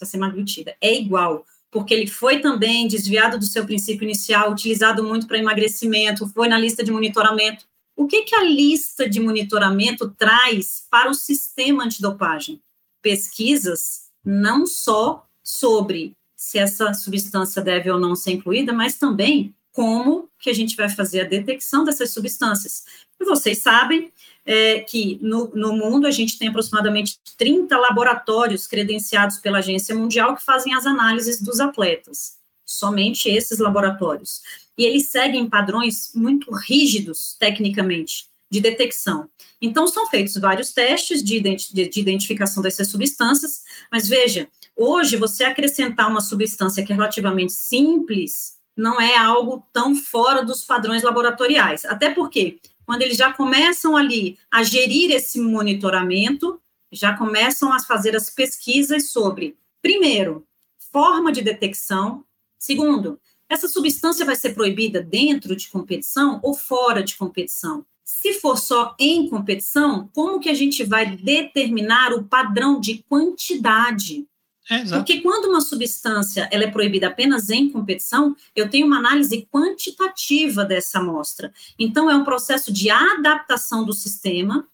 da 0.00 0.06
semaglutida, 0.06 0.76
é 0.80 0.94
igual 0.94 1.44
porque 1.70 1.92
ele 1.92 2.06
foi 2.06 2.40
também 2.40 2.88
desviado 2.88 3.38
do 3.38 3.44
seu 3.44 3.64
princípio 3.64 4.04
inicial, 4.04 4.50
utilizado 4.50 5.04
muito 5.04 5.26
para 5.26 5.38
emagrecimento, 5.38 6.28
foi 6.28 6.48
na 6.48 6.58
lista 6.58 6.82
de 6.82 6.90
monitoramento. 6.90 7.66
O 7.96 8.06
que, 8.06 8.22
que 8.22 8.34
a 8.34 8.44
lista 8.44 9.08
de 9.08 9.20
monitoramento 9.20 10.08
traz 10.16 10.86
para 10.90 11.10
o 11.10 11.14
sistema 11.14 11.84
antidopagem? 11.84 12.60
pesquisas 13.02 14.10
não 14.24 14.66
só 14.66 15.26
sobre 15.42 16.16
se 16.36 16.58
essa 16.58 16.92
substância 16.94 17.62
deve 17.62 17.90
ou 17.90 17.98
não 17.98 18.14
ser 18.14 18.32
incluída, 18.32 18.72
mas 18.72 18.96
também 18.96 19.54
como 19.78 20.28
que 20.40 20.50
a 20.50 20.52
gente 20.52 20.74
vai 20.74 20.88
fazer 20.88 21.20
a 21.20 21.24
detecção 21.24 21.84
dessas 21.84 22.10
substâncias. 22.10 22.82
E 23.20 23.24
vocês 23.24 23.58
sabem 23.58 24.12
é, 24.44 24.80
que 24.80 25.20
no, 25.22 25.52
no 25.54 25.72
mundo 25.72 26.04
a 26.04 26.10
gente 26.10 26.36
tem 26.36 26.48
aproximadamente 26.48 27.16
30 27.36 27.78
laboratórios 27.78 28.66
credenciados 28.66 29.38
pela 29.38 29.58
Agência 29.58 29.94
Mundial 29.94 30.34
que 30.34 30.44
fazem 30.44 30.74
as 30.74 30.84
análises 30.84 31.40
dos 31.40 31.60
atletas. 31.60 32.38
Somente 32.66 33.28
esses 33.28 33.60
laboratórios. 33.60 34.42
E 34.76 34.84
eles 34.84 35.10
seguem 35.10 35.48
padrões 35.48 36.10
muito 36.12 36.50
rígidos, 36.50 37.36
tecnicamente, 37.38 38.24
de 38.50 38.60
detecção. 38.60 39.30
Então, 39.62 39.86
são 39.86 40.08
feitos 40.10 40.36
vários 40.38 40.72
testes 40.72 41.22
de, 41.22 41.36
identi 41.36 41.72
de 41.72 42.00
identificação 42.00 42.64
dessas 42.64 42.88
substâncias, 42.88 43.62
mas 43.92 44.08
veja, 44.08 44.48
hoje 44.76 45.16
você 45.16 45.44
acrescentar 45.44 46.10
uma 46.10 46.20
substância 46.20 46.84
que 46.84 46.92
é 46.92 46.96
relativamente 46.96 47.52
simples 47.52 48.57
não 48.78 49.00
é 49.00 49.16
algo 49.16 49.66
tão 49.72 49.96
fora 49.96 50.44
dos 50.44 50.64
padrões 50.64 51.02
laboratoriais. 51.02 51.84
Até 51.84 52.10
porque, 52.10 52.60
quando 52.86 53.02
eles 53.02 53.16
já 53.16 53.32
começam 53.32 53.96
ali 53.96 54.38
a 54.48 54.62
gerir 54.62 55.10
esse 55.10 55.40
monitoramento, 55.40 56.60
já 56.92 57.16
começam 57.16 57.72
a 57.72 57.80
fazer 57.80 58.14
as 58.14 58.30
pesquisas 58.30 59.10
sobre, 59.10 59.56
primeiro, 59.82 60.46
forma 60.92 61.32
de 61.32 61.42
detecção, 61.42 62.24
segundo, 62.56 63.20
essa 63.48 63.66
substância 63.66 64.24
vai 64.24 64.36
ser 64.36 64.54
proibida 64.54 65.02
dentro 65.02 65.56
de 65.56 65.68
competição 65.68 66.38
ou 66.40 66.54
fora 66.54 67.02
de 67.02 67.16
competição? 67.16 67.84
Se 68.04 68.34
for 68.34 68.56
só 68.56 68.94
em 68.98 69.28
competição, 69.28 70.08
como 70.14 70.38
que 70.38 70.48
a 70.48 70.54
gente 70.54 70.84
vai 70.84 71.16
determinar 71.16 72.12
o 72.12 72.24
padrão 72.24 72.80
de 72.80 73.04
quantidade? 73.08 74.24
É, 74.70 74.84
Porque 74.84 75.20
quando 75.20 75.46
uma 75.46 75.60
substância 75.60 76.48
ela 76.52 76.64
é 76.64 76.70
proibida 76.70 77.08
apenas 77.08 77.48
em 77.48 77.70
competição, 77.70 78.36
eu 78.54 78.68
tenho 78.68 78.86
uma 78.86 78.98
análise 78.98 79.48
quantitativa 79.50 80.64
dessa 80.64 80.98
amostra. 80.98 81.52
Então, 81.78 82.10
é 82.10 82.14
um 82.14 82.24
processo 82.24 82.72
de 82.72 82.90
adaptação 82.90 83.84
do 83.84 83.92
sistema, 83.92 84.66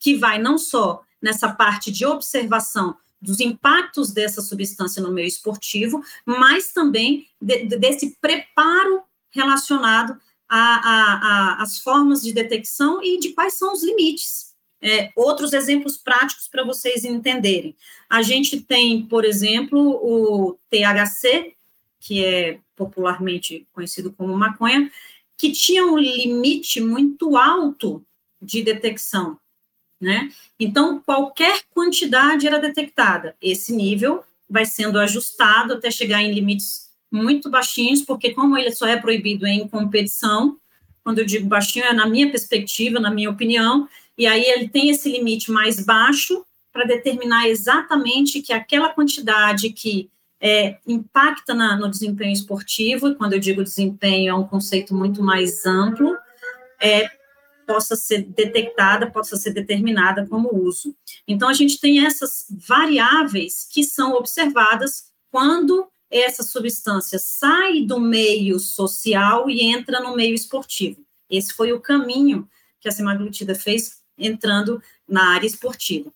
que 0.00 0.16
vai 0.16 0.38
não 0.38 0.58
só 0.58 1.02
nessa 1.22 1.48
parte 1.52 1.90
de 1.90 2.04
observação 2.04 2.96
dos 3.20 3.40
impactos 3.40 4.10
dessa 4.12 4.42
substância 4.42 5.02
no 5.02 5.12
meio 5.12 5.28
esportivo, 5.28 6.04
mas 6.24 6.72
também 6.72 7.26
de, 7.40 7.64
desse 7.78 8.16
preparo 8.20 9.02
relacionado 9.30 10.18
as 10.48 11.78
formas 11.78 12.22
de 12.22 12.32
detecção 12.32 13.02
e 13.02 13.18
de 13.18 13.30
quais 13.30 13.54
são 13.54 13.72
os 13.72 13.82
limites. 13.82 14.54
É, 14.80 15.10
outros 15.16 15.52
exemplos 15.52 15.96
práticos 15.96 16.48
para 16.48 16.62
vocês 16.62 17.04
entenderem. 17.04 17.74
A 18.08 18.22
gente 18.22 18.60
tem, 18.60 19.06
por 19.06 19.24
exemplo, 19.24 19.78
o 19.80 20.58
THC, 20.70 21.54
que 21.98 22.24
é 22.24 22.60
popularmente 22.76 23.66
conhecido 23.72 24.12
como 24.12 24.36
maconha, 24.36 24.90
que 25.36 25.50
tinha 25.50 25.84
um 25.84 25.98
limite 25.98 26.80
muito 26.80 27.36
alto 27.36 28.04
de 28.40 28.62
detecção, 28.62 29.38
né? 30.00 30.30
Então, 30.58 31.00
qualquer 31.00 31.62
quantidade 31.70 32.46
era 32.46 32.58
detectada. 32.58 33.34
Esse 33.40 33.72
nível 33.74 34.22
vai 34.48 34.64
sendo 34.64 34.98
ajustado 34.98 35.74
até 35.74 35.90
chegar 35.90 36.22
em 36.22 36.32
limites 36.32 36.90
muito 37.10 37.50
baixinhos, 37.50 38.02
porque 38.02 38.32
como 38.32 38.56
ele 38.56 38.70
só 38.72 38.86
é 38.86 38.96
proibido 38.96 39.46
em 39.46 39.66
competição, 39.68 40.58
quando 41.02 41.18
eu 41.20 41.24
digo 41.24 41.48
baixinho 41.48 41.84
é 41.84 41.92
na 41.92 42.06
minha 42.06 42.30
perspectiva, 42.30 42.98
na 42.98 43.10
minha 43.10 43.30
opinião, 43.30 43.88
e 44.16 44.26
aí 44.26 44.44
ele 44.44 44.68
tem 44.68 44.90
esse 44.90 45.10
limite 45.10 45.50
mais 45.50 45.84
baixo 45.84 46.44
para 46.72 46.84
determinar 46.84 47.48
exatamente 47.48 48.42
que 48.42 48.52
aquela 48.52 48.90
quantidade 48.90 49.70
que 49.70 50.10
é, 50.40 50.78
impacta 50.86 51.54
na, 51.54 51.76
no 51.76 51.90
desempenho 51.90 52.32
esportivo, 52.32 53.08
e 53.08 53.14
quando 53.14 53.32
eu 53.32 53.38
digo 53.38 53.64
desempenho 53.64 54.30
é 54.30 54.34
um 54.34 54.46
conceito 54.46 54.94
muito 54.94 55.22
mais 55.22 55.64
amplo, 55.64 56.16
é, 56.80 57.10
possa 57.66 57.96
ser 57.96 58.22
detectada, 58.22 59.10
possa 59.10 59.36
ser 59.36 59.52
determinada 59.52 60.26
como 60.26 60.54
uso. 60.54 60.94
Então, 61.26 61.48
a 61.48 61.52
gente 61.52 61.80
tem 61.80 62.06
essas 62.06 62.46
variáveis 62.50 63.66
que 63.70 63.82
são 63.82 64.12
observadas 64.12 65.10
quando 65.30 65.88
essa 66.08 66.42
substância 66.42 67.18
sai 67.18 67.80
do 67.80 67.98
meio 67.98 68.60
social 68.60 69.50
e 69.50 69.62
entra 69.62 70.00
no 70.00 70.14
meio 70.14 70.34
esportivo. 70.34 71.04
Esse 71.28 71.52
foi 71.52 71.72
o 71.72 71.80
caminho 71.80 72.48
que 72.80 72.88
a 72.88 72.92
semaglutida 72.92 73.54
fez 73.54 74.00
entrando 74.18 74.82
na 75.08 75.34
área 75.34 75.46
esportiva. 75.46 76.12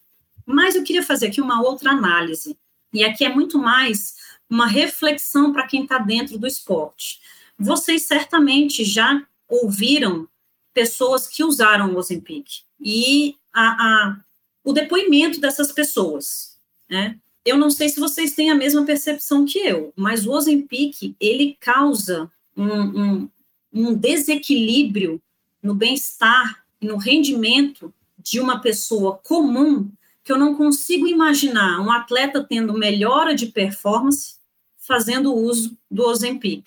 Mas 0.47 0.75
eu 0.75 0.83
queria 0.83 1.03
fazer 1.03 1.29
aqui 1.29 1.41
uma 1.41 1.63
outra 1.63 1.91
análise, 1.91 2.57
e 2.93 3.05
aqui 3.05 3.25
é 3.25 3.29
muito 3.29 3.59
mais 3.59 4.15
uma 4.49 4.67
reflexão 4.67 5.53
para 5.53 5.67
quem 5.67 5.85
está 5.85 5.99
dentro 5.99 6.39
do 6.39 6.47
esporte. 6.47 7.21
Vocês 7.59 8.03
certamente 8.03 8.85
já 8.85 9.23
ouviram 9.49 10.29
pessoas 10.75 11.27
que 11.27 11.45
usaram 11.45 11.93
o 11.93 11.97
Ozempic 11.97 12.63
e 12.81 13.37
a, 13.53 13.63
a, 13.63 14.17
o 14.65 14.73
depoimento 14.73 15.41
dessas 15.41 15.71
pessoas, 15.73 16.59
né? 16.89 17.19
eu 17.45 17.57
não 17.57 17.71
sei 17.71 17.89
se 17.89 17.99
vocês 17.99 18.33
têm 18.33 18.51
a 18.51 18.55
mesma 18.55 18.85
percepção 18.85 19.45
que 19.45 19.59
eu, 19.59 19.93
mas 19.97 20.27
o 20.27 20.33
Ozempic, 20.33 21.15
ele 21.19 21.57
causa 21.59 22.31
um, 22.57 22.65
um, 22.65 23.31
um 23.73 23.95
desequilíbrio 23.95 25.21
no 25.63 25.75
bem-estar 25.75 26.60
no 26.81 26.97
rendimento 26.97 27.93
de 28.19 28.41
uma 28.41 28.61
pessoa 28.61 29.19
comum 29.25 29.91
que 30.23 30.33
eu 30.33 30.39
não 30.39 30.55
consigo 30.55 31.07
imaginar 31.07 31.81
um 31.81 31.91
atleta 31.91 32.45
tendo 32.47 32.75
melhora 32.75 33.35
de 33.35 33.47
performance 33.47 34.39
fazendo 34.79 35.35
uso 35.35 35.77
do 35.91 36.05
Ozempic. 36.05 36.65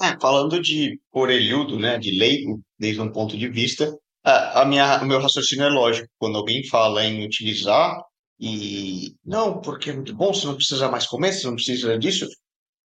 É, 0.00 0.18
falando 0.20 0.60
de 0.60 1.00
orelhudo, 1.12 1.78
né, 1.78 1.98
de 1.98 2.10
leigo, 2.18 2.60
desde 2.78 3.00
um 3.00 3.10
ponto 3.10 3.36
de 3.36 3.48
vista, 3.48 3.96
a 4.24 4.64
minha, 4.64 5.02
o 5.02 5.06
meu 5.06 5.20
raciocínio 5.20 5.66
é 5.66 5.68
lógico. 5.68 6.08
Quando 6.18 6.38
alguém 6.38 6.66
fala 6.66 7.04
em 7.04 7.24
utilizar 7.24 8.00
e 8.40 9.14
não, 9.24 9.60
porque 9.60 9.90
é 9.90 9.92
muito 9.92 10.14
bom, 10.14 10.32
você 10.32 10.46
não 10.46 10.56
precisa 10.56 10.88
mais 10.88 11.06
comer, 11.06 11.32
você 11.32 11.46
não 11.46 11.54
precisa 11.54 11.98
disso. 11.98 12.26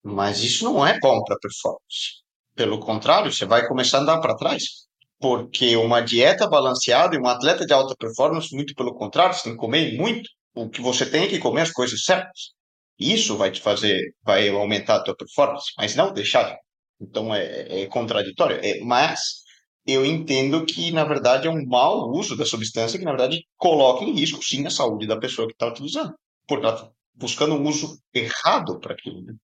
Mas 0.02 0.42
isso 0.42 0.64
não 0.64 0.87
é 0.87 0.98
bom 1.00 1.22
para 1.24 1.38
performance. 1.38 2.22
Pelo 2.54 2.81
contrário, 2.81 3.33
você 3.33 3.46
vai 3.46 3.66
começar 3.66 3.98
a 3.98 4.00
andar 4.02 4.20
para 4.20 4.37
trás. 4.37 4.88
Porque 5.20 5.76
uma 5.76 6.00
dieta 6.00 6.48
balanceada 6.48 7.16
e 7.16 7.18
um 7.18 7.26
atleta 7.26 7.66
de 7.66 7.72
alta 7.72 7.94
performance, 7.98 8.54
muito 8.54 8.74
pelo 8.74 8.94
contrário, 8.94 9.35
você 9.35 9.44
tem 9.44 9.52
que 9.52 9.59
comer 9.59 9.96
muito. 9.96 10.28
O 10.54 10.68
que 10.68 10.81
você 10.81 11.04
tem 11.07 11.24
é 11.24 11.28
que 11.28 11.38
comer 11.38 11.62
as 11.62 11.72
coisas 11.72 12.04
certas. 12.04 12.52
Isso 12.98 13.37
vai 13.37 13.50
te 13.50 13.61
fazer, 13.61 14.00
vai 14.22 14.48
aumentar 14.48 14.96
a 14.96 15.02
tua 15.02 15.16
performance, 15.16 15.72
mas 15.76 15.94
não 15.94 16.12
deixar. 16.12 16.57
Então 17.00 17.35
é, 17.35 17.83
é 17.83 17.87
contraditório. 17.87 18.59
É, 18.62 18.81
mas 18.81 19.20
eu 19.87 20.04
entendo 20.04 20.66
que, 20.66 20.90
na 20.90 21.04
verdade, 21.04 21.46
é 21.46 21.50
um 21.50 21.64
mau 21.66 22.11
uso 22.11 22.37
da 22.37 22.44
substância 22.44 22.98
que, 22.98 23.04
na 23.04 23.12
verdade, 23.12 23.42
coloca 23.57 24.04
em 24.04 24.12
risco, 24.12 24.42
sim, 24.42 24.66
a 24.66 24.70
saúde 24.70 25.07
da 25.07 25.18
pessoa 25.18 25.46
que 25.48 25.54
está 25.54 25.66
utilizando, 25.66 26.14
por 26.46 26.59
estar 26.59 26.72
tá 26.72 26.90
buscando 27.14 27.54
um 27.54 27.66
uso 27.66 27.98
errado 28.14 28.78
para 28.81 28.94
aquilo. 28.94 29.22
Né? 29.22 29.35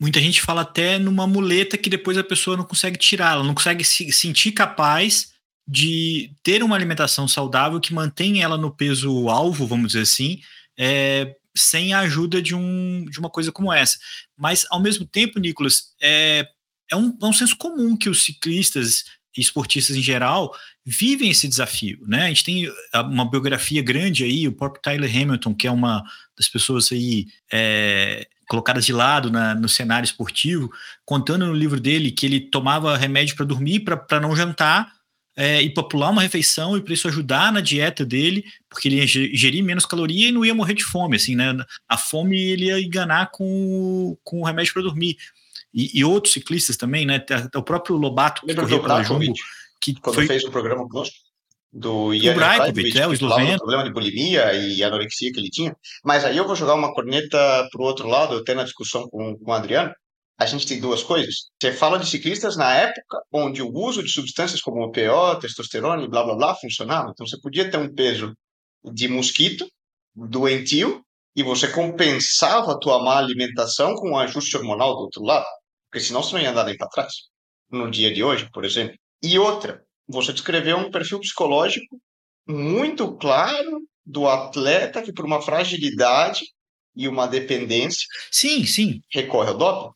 Muita 0.00 0.18
gente 0.20 0.40
fala 0.40 0.62
até 0.62 0.98
numa 0.98 1.26
muleta 1.26 1.76
que 1.76 1.90
depois 1.90 2.16
a 2.16 2.24
pessoa 2.24 2.56
não 2.56 2.64
consegue 2.64 2.96
tirar, 2.96 3.34
ela 3.34 3.44
não 3.44 3.54
consegue 3.54 3.84
se 3.84 4.10
sentir 4.12 4.52
capaz 4.52 5.32
de 5.68 6.32
ter 6.42 6.62
uma 6.62 6.74
alimentação 6.74 7.28
saudável 7.28 7.78
que 7.78 7.92
mantenha 7.92 8.42
ela 8.42 8.56
no 8.56 8.74
peso 8.74 9.28
alvo, 9.28 9.66
vamos 9.66 9.88
dizer 9.88 10.02
assim, 10.02 10.40
é, 10.76 11.36
sem 11.54 11.92
a 11.92 12.00
ajuda 12.00 12.40
de, 12.40 12.54
um, 12.54 13.04
de 13.10 13.18
uma 13.20 13.28
coisa 13.28 13.52
como 13.52 13.72
essa. 13.72 13.98
Mas, 14.36 14.66
ao 14.70 14.80
mesmo 14.80 15.06
tempo, 15.06 15.38
Nicolas, 15.38 15.94
é, 16.00 16.48
é, 16.90 16.96
um, 16.96 17.16
é 17.20 17.26
um 17.26 17.32
senso 17.32 17.56
comum 17.56 17.96
que 17.96 18.08
os 18.08 18.24
ciclistas 18.24 19.04
esportistas 19.36 19.96
em 19.96 20.02
geral 20.02 20.52
vivem 20.84 21.30
esse 21.30 21.46
desafio, 21.46 22.00
né? 22.06 22.24
A 22.24 22.28
gente 22.28 22.44
tem 22.44 22.72
uma 22.94 23.28
biografia 23.30 23.80
grande 23.80 24.24
aí, 24.24 24.48
o 24.48 24.52
próprio 24.52 24.82
Tyler 24.82 25.14
Hamilton, 25.14 25.54
que 25.54 25.66
é 25.68 25.70
uma 25.70 26.02
das 26.36 26.48
pessoas 26.48 26.90
aí 26.90 27.26
é, 27.52 28.26
colocadas 28.50 28.84
de 28.84 28.92
lado 28.92 29.30
na, 29.30 29.54
no 29.54 29.68
cenário 29.68 30.04
esportivo, 30.04 30.72
contando 31.04 31.46
no 31.46 31.54
livro 31.54 31.78
dele 31.78 32.10
que 32.10 32.26
ele 32.26 32.40
tomava 32.40 32.96
remédio 32.96 33.36
para 33.36 33.46
dormir, 33.46 33.78
para 33.80 34.18
não 34.18 34.34
jantar 34.34 34.92
é, 35.36 35.62
e 35.62 35.70
para 35.70 35.84
pular 35.84 36.10
uma 36.10 36.20
refeição 36.20 36.76
e 36.76 36.82
para 36.82 36.92
isso 36.92 37.06
ajudar 37.06 37.52
na 37.52 37.60
dieta 37.60 38.04
dele, 38.04 38.44
porque 38.68 38.88
ele 38.88 38.96
ia 38.96 39.06
gerir 39.06 39.62
menos 39.62 39.86
caloria 39.86 40.28
e 40.28 40.32
não 40.32 40.44
ia 40.44 40.52
morrer 40.52 40.74
de 40.74 40.82
fome, 40.82 41.14
assim, 41.14 41.36
né? 41.36 41.56
A 41.88 41.96
fome 41.96 42.36
ele 42.36 42.64
ia 42.64 42.80
enganar 42.80 43.30
com, 43.30 44.18
com 44.24 44.40
o 44.40 44.44
remédio 44.44 44.72
para 44.72 44.82
dormir 44.82 45.16
e, 45.72 46.00
e, 46.00 46.04
outros 46.04 46.34
ciclistas 46.34 46.76
também, 46.76 47.06
né? 47.06 47.24
O 47.54 47.62
próprio 47.62 47.96
Lobato, 47.96 48.44
que 48.44 48.52
correu 48.52 48.82
pela 48.82 49.04
Jumbo, 49.04 49.32
que 49.80 49.94
quando 49.94 50.16
foi... 50.16 50.26
fez 50.26 50.44
um 50.44 50.50
programa 50.50 50.88
conosco, 50.88 51.14
do 51.72 52.12
Ian 52.12 52.34
Brajkovic, 52.34 52.98
é, 52.98 53.06
o 53.06 53.12
esloveno. 53.12 53.58
problema 53.58 53.84
de 53.84 53.92
bulimia 53.92 54.52
e 54.54 54.82
anorexia 54.82 55.32
que 55.32 55.38
ele 55.38 55.50
tinha. 55.50 55.74
Mas 56.04 56.24
aí 56.24 56.36
eu 56.36 56.46
vou 56.46 56.56
jogar 56.56 56.74
uma 56.74 56.92
corneta 56.92 57.38
para 57.70 57.80
o 57.80 57.84
outro 57.84 58.08
lado, 58.08 58.36
até 58.36 58.54
na 58.54 58.64
discussão 58.64 59.08
com, 59.08 59.36
com 59.36 59.50
o 59.50 59.54
Adriano. 59.54 59.92
A 60.38 60.46
gente 60.46 60.66
tem 60.66 60.80
duas 60.80 61.02
coisas. 61.02 61.50
Você 61.60 61.72
fala 61.72 61.98
de 61.98 62.06
ciclistas 62.06 62.56
na 62.56 62.74
época 62.74 63.22
onde 63.32 63.62
o 63.62 63.70
uso 63.72 64.02
de 64.02 64.10
substâncias 64.10 64.60
como 64.60 64.82
o 64.82 64.90
PO, 64.90 65.38
testosterona 65.40 66.02
e 66.02 66.08
blá 66.08 66.24
blá 66.24 66.34
blá 66.34 66.54
funcionava. 66.54 67.10
Então 67.10 67.26
você 67.26 67.38
podia 67.40 67.70
ter 67.70 67.76
um 67.76 67.94
peso 67.94 68.34
de 68.92 69.06
mosquito 69.06 69.66
doentio 70.14 71.04
e 71.36 71.42
você 71.42 71.68
compensava 71.68 72.72
a 72.72 72.78
tua 72.78 73.02
má 73.02 73.18
alimentação 73.18 73.94
com 73.94 74.10
um 74.10 74.18
ajuste 74.18 74.56
hormonal 74.56 74.94
do 74.94 75.02
outro 75.02 75.22
lado, 75.22 75.46
porque 75.90 76.04
senão 76.04 76.22
você 76.22 76.34
não 76.34 76.42
ia 76.42 76.50
andar 76.50 76.64
nem 76.64 76.76
para 76.76 76.88
trás, 76.88 77.12
no 77.70 77.90
dia 77.90 78.12
de 78.12 78.24
hoje, 78.24 78.48
por 78.52 78.64
exemplo. 78.64 78.96
E 79.22 79.38
outra, 79.38 79.82
você 80.10 80.32
descreveu 80.32 80.76
um 80.76 80.90
perfil 80.90 81.20
psicológico 81.20 82.00
muito 82.46 83.16
claro 83.16 83.80
do 84.04 84.26
atleta 84.26 85.02
que 85.02 85.12
por 85.12 85.24
uma 85.24 85.40
fragilidade 85.40 86.44
e 86.96 87.06
uma 87.06 87.26
dependência 87.26 88.06
sim, 88.30 88.64
sim. 88.66 89.00
recorre 89.12 89.50
ao 89.50 89.56
doping, 89.56 89.94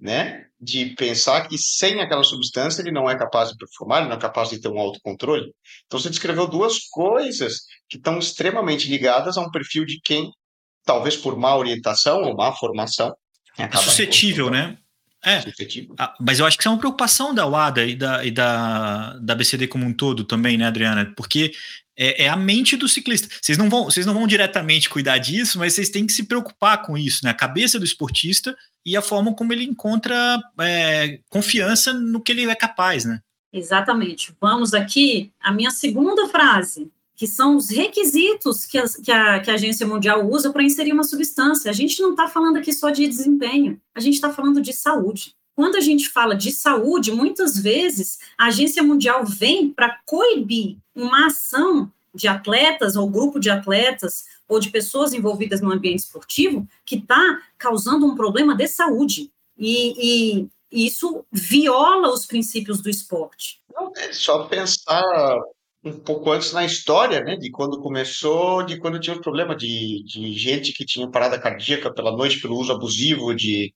né? 0.00 0.46
De 0.58 0.94
pensar 0.94 1.48
que 1.48 1.58
sem 1.58 2.00
aquela 2.00 2.22
substância 2.22 2.80
ele 2.80 2.92
não 2.92 3.10
é 3.10 3.18
capaz 3.18 3.50
de 3.50 3.56
performar, 3.56 4.00
ele 4.00 4.08
não 4.08 4.16
é 4.16 4.20
capaz 4.20 4.48
de 4.48 4.60
ter 4.60 4.68
um 4.68 4.78
autocontrole. 4.78 5.52
Então 5.86 5.98
você 6.00 6.08
descreveu 6.08 6.46
duas 6.46 6.78
coisas 6.88 7.62
que 7.88 7.96
estão 7.96 8.18
extremamente 8.18 8.88
ligadas 8.88 9.36
a 9.36 9.42
um 9.42 9.50
perfil 9.50 9.84
de 9.84 10.00
quem, 10.02 10.30
talvez 10.84 11.16
por 11.16 11.36
má 11.36 11.54
orientação 11.56 12.22
ou 12.22 12.36
má 12.36 12.52
formação, 12.52 13.14
é 13.58 13.76
suscetível, 13.76 14.50
né? 14.50 14.78
É, 15.24 15.44
ah, 15.98 16.14
mas 16.20 16.40
eu 16.40 16.46
acho 16.46 16.56
que 16.56 16.62
isso 16.62 16.68
é 16.68 16.72
uma 16.72 16.78
preocupação 16.78 17.32
da 17.32 17.46
UADA 17.46 17.84
e 17.84 17.94
da, 17.94 18.24
e 18.24 18.30
da, 18.30 19.16
da 19.18 19.34
BCD 19.36 19.68
como 19.68 19.86
um 19.86 19.92
todo 19.92 20.24
também, 20.24 20.58
né, 20.58 20.66
Adriana? 20.66 21.12
Porque 21.16 21.52
é, 21.96 22.24
é, 22.24 22.28
a 22.28 22.36
mente 22.36 22.76
do 22.76 22.88
ciclista. 22.88 23.28
Vocês 23.40 23.56
não, 23.58 23.68
vão, 23.68 23.84
vocês 23.84 24.06
não 24.06 24.14
vão 24.14 24.26
diretamente 24.26 24.88
cuidar 24.88 25.18
disso, 25.18 25.58
mas 25.58 25.74
vocês 25.74 25.90
têm 25.90 26.06
que 26.06 26.12
se 26.12 26.24
preocupar 26.24 26.82
com 26.82 26.96
isso, 26.96 27.20
né? 27.22 27.30
A 27.30 27.34
cabeça 27.34 27.78
do 27.78 27.84
esportista 27.84 28.56
e 28.84 28.96
a 28.96 29.02
forma 29.02 29.34
como 29.34 29.52
ele 29.52 29.64
encontra 29.64 30.40
é, 30.60 31.20
confiança 31.30 31.92
no 31.92 32.20
que 32.20 32.32
ele 32.32 32.50
é 32.50 32.54
capaz, 32.54 33.04
né? 33.04 33.20
Exatamente. 33.52 34.34
Vamos 34.40 34.72
aqui 34.72 35.30
a 35.38 35.52
minha 35.52 35.70
segunda 35.70 36.26
frase, 36.28 36.90
que 37.22 37.28
são 37.28 37.56
os 37.56 37.70
requisitos 37.70 38.66
que 38.66 38.76
a, 38.76 38.84
que 38.84 39.12
a, 39.12 39.38
que 39.38 39.48
a 39.48 39.54
Agência 39.54 39.86
Mundial 39.86 40.28
usa 40.28 40.52
para 40.52 40.64
inserir 40.64 40.92
uma 40.92 41.04
substância. 41.04 41.70
A 41.70 41.72
gente 41.72 42.02
não 42.02 42.10
está 42.10 42.26
falando 42.26 42.56
aqui 42.56 42.72
só 42.72 42.90
de 42.90 43.06
desempenho, 43.06 43.80
a 43.94 44.00
gente 44.00 44.14
está 44.14 44.32
falando 44.32 44.60
de 44.60 44.72
saúde. 44.72 45.36
Quando 45.54 45.76
a 45.76 45.80
gente 45.80 46.08
fala 46.08 46.34
de 46.34 46.50
saúde, 46.50 47.12
muitas 47.12 47.56
vezes 47.56 48.18
a 48.36 48.46
Agência 48.46 48.82
Mundial 48.82 49.24
vem 49.24 49.70
para 49.70 50.00
coibir 50.04 50.78
uma 50.96 51.28
ação 51.28 51.92
de 52.12 52.26
atletas 52.26 52.96
ou 52.96 53.08
grupo 53.08 53.38
de 53.38 53.50
atletas 53.50 54.24
ou 54.48 54.58
de 54.58 54.70
pessoas 54.70 55.12
envolvidas 55.12 55.60
no 55.60 55.70
ambiente 55.70 56.00
esportivo 56.00 56.66
que 56.84 56.96
está 56.96 57.40
causando 57.56 58.04
um 58.04 58.16
problema 58.16 58.52
de 58.52 58.66
saúde. 58.66 59.30
E, 59.56 60.40
e, 60.72 60.86
isso 60.88 61.24
viola 61.30 62.12
os 62.12 62.26
princípios 62.26 62.82
do 62.82 62.90
esporte. 62.90 63.60
É 63.96 64.12
só 64.12 64.42
pensar 64.46 65.40
um 65.84 65.92
pouco 65.92 66.30
antes 66.30 66.52
na 66.52 66.64
história, 66.64 67.20
né, 67.20 67.36
de 67.36 67.50
quando 67.50 67.80
começou, 67.80 68.64
de 68.64 68.78
quando 68.78 69.00
tinha 69.00 69.16
o 69.16 69.20
problema 69.20 69.54
de, 69.56 70.02
de 70.04 70.32
gente 70.34 70.72
que 70.72 70.84
tinha 70.84 71.10
parada 71.10 71.38
cardíaca 71.38 71.92
pela 71.92 72.12
noite 72.12 72.40
pelo 72.40 72.56
uso 72.56 72.72
abusivo 72.72 73.34
de, 73.34 73.74